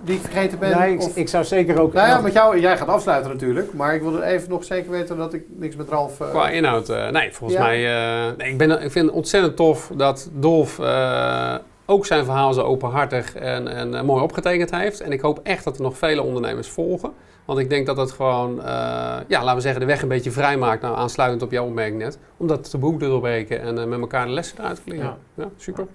[0.05, 0.79] die ik vergeten ben?
[0.79, 1.93] Nee, ik, Of- ik zou zeker ook...
[1.93, 5.17] nou ja, met jou, jij gaat afsluiten natuurlijk, maar ik wilde even nog zeker weten
[5.17, 6.21] dat ik niks met Ralf...
[6.21, 7.65] eh, Qua inhoud, eh, nee, volgens Ja.
[7.67, 7.87] mij...
[8.29, 11.55] eh, nee, ik, ben, ik vind het ontzettend tof dat Dolf eh,
[11.87, 15.01] ook zijn verhaal zo openhartig en, en mooi opgetekend heeft.
[15.01, 17.13] En ik hoop echt dat er nog vele ondernemers volgen.
[17.45, 18.67] Want ik denk dat het gewoon, eh,
[19.27, 20.83] ja, laten we zeggen, de weg een beetje vrij maakt.
[20.83, 22.19] Nou, aansluitend op jouw opmerking net.
[22.37, 25.05] Om dat te boek te doorbreken en met elkaar de lessen eruit te leren.
[25.05, 25.17] Ja.
[25.45, 25.87] Ja, super.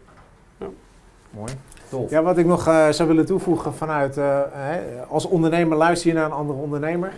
[1.29, 1.51] Mooi.
[2.09, 4.79] Ja, wat ik nog eh, zou willen toevoegen vanuit, eh, hè,
[5.09, 7.11] als ondernemer luister je naar een andere ondernemer.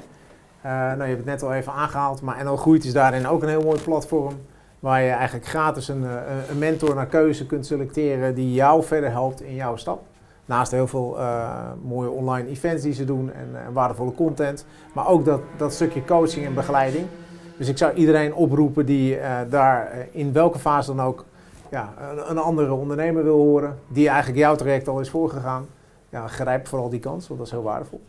[0.61, 3.41] Eh, nou, je hebt het net al even aangehaald, maar NL Groeit is daarin ook
[3.41, 4.33] een heel mooi platform.
[4.79, 6.03] Waar je eigenlijk gratis een,
[6.49, 10.01] een mentor naar keuze kunt selecteren die jou verder helpt in jouw stap.
[10.45, 11.17] Naast heel veel
[11.83, 14.65] mooie online events die ze doen en, eh, waardevolle content.
[14.93, 17.05] Maar ook dat, dat stukje coaching en begeleiding.
[17.57, 19.17] Dus ik zou iedereen oproepen die
[19.49, 21.25] daar in welke fase dan ook
[21.75, 21.93] ja,
[22.27, 23.79] een, andere ondernemer wil horen.
[23.87, 25.67] Die eigenlijk jouw traject al is voorgegaan.
[26.09, 28.01] Ja, grijp vooral die kans, want dat is heel waardevol.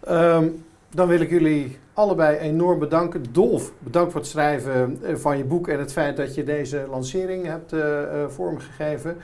[0.00, 0.48] Ehm,
[0.90, 3.24] dan wil ik jullie allebei enorm bedanken.
[3.32, 6.86] Dolf, bedankt voor het schrijven eh, van je boek en het feit dat je deze
[6.90, 9.16] lancering hebt eh, eh, vormgegeven.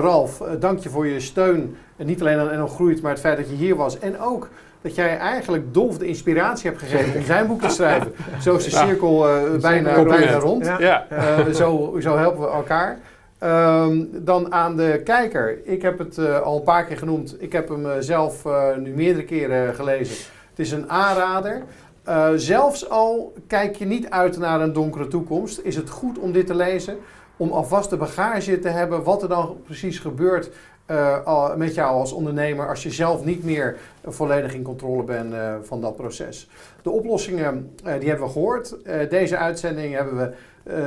[0.00, 1.76] Ralf, dank je voor je steun.
[1.96, 3.98] En niet alleen aan NL Groeit, maar het feit dat je hier was.
[3.98, 4.48] En ook
[4.82, 8.12] dat jij eigenlijk Dolf de inspiratie hebt gegeven om zijn boek te schrijven.
[8.44, 10.66] Zo is de cirkel eh, bijna, bijna rond.
[10.66, 10.78] Ja.
[10.80, 11.06] Ja.
[11.08, 12.98] Eh, zo, zo helpen we elkaar.
[13.38, 15.66] Ehm, dan aan de kijker.
[15.66, 17.36] Ik heb het eh, al een paar keer genoemd.
[17.42, 20.16] Ik heb hem eh, zelf eh, nu meerdere keren gelezen.
[20.50, 21.62] Het is een aanrader.
[22.08, 26.32] Eh, zelfs al kijk je niet uit naar een donkere toekomst, is het goed om
[26.32, 26.98] dit te lezen.
[27.36, 30.50] Om alvast de bagage te hebben wat er dan precies gebeurt
[30.88, 35.54] eh, met jou als ondernemer als je zelf niet meer volledig in controle bent eh,
[35.62, 36.48] van dat proces.
[36.82, 38.82] De oplossingen eh, die hebben we gehoord.
[38.82, 40.32] Eh, deze uitzending hebben we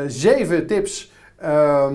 [0.08, 1.90] zeven tips eh,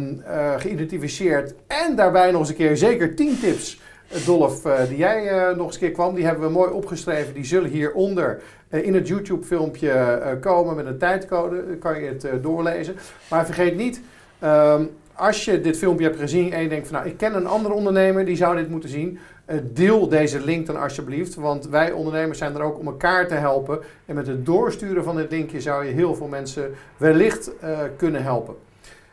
[0.59, 1.55] geïdentificeerd.
[1.67, 3.81] En daarbij nog eens een keer zeker tien tips,
[4.25, 6.15] Dolf, die jij nog eens een keer kwam.
[6.15, 7.35] Die hebben we mooi opgeschreven.
[7.35, 11.67] Die zullen hieronder in het YouTube-filmpje komen met een tijdcode.
[11.67, 12.97] Dan kan je het doorlezen.
[13.31, 14.01] Maar vergeet niet,
[14.39, 14.85] ehm,
[15.17, 17.75] als je dit filmpje hebt gezien en je denkt van nou, ik ken een andere
[17.75, 19.19] ondernemer die zou dit moeten zien.
[19.45, 23.35] eh, deel deze link dan alsjeblieft, want wij ondernemers zijn er ook om elkaar te
[23.35, 23.81] helpen.
[24.07, 28.23] En met het doorsturen van dit linkje zou je heel veel mensen wellicht eh, kunnen
[28.23, 28.57] helpen.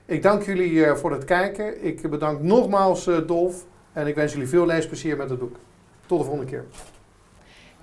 [0.06, 1.86] Ik dank jullie eh, voor het kijken.
[1.86, 5.56] Ik bedank nogmaals eh, Dolf en ik wens jullie veel leesplezier met het boek.
[6.06, 6.66] Tot de volgende keer.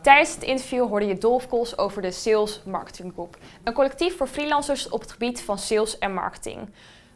[0.01, 3.37] Tijdens het interview hoorde je Dolf Kos over de Sales Marketing Group.
[3.65, 6.59] Een collectief voor freelancers op het gebied van sales en marketing.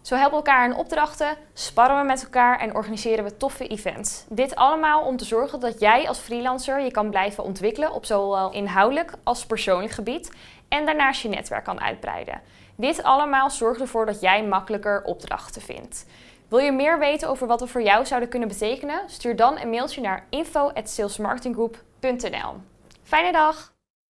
[0.05, 4.25] Zo helpen we elkaar in opdrachten, sparren we met elkaar en organiseren we toffe events.
[4.29, 8.53] Dit allemaal om te zorgen dat jij als freelancer je kan blijven ontwikkelen op zowel
[8.53, 10.33] inhoudelijk als persoonlijk gebied
[10.69, 12.41] en daarnaast je netwerk kan uitbreiden.
[12.77, 16.07] Dit allemaal zorgt ervoor dat jij makkelijker opdrachten vindt.
[16.49, 19.01] Wil je meer weten over wat we voor jou zouden kunnen betekenen?
[19.07, 22.55] Stuur dan een mailtje naar info@salesmarketinggroup.nl.
[23.03, 23.74] Fijne dag!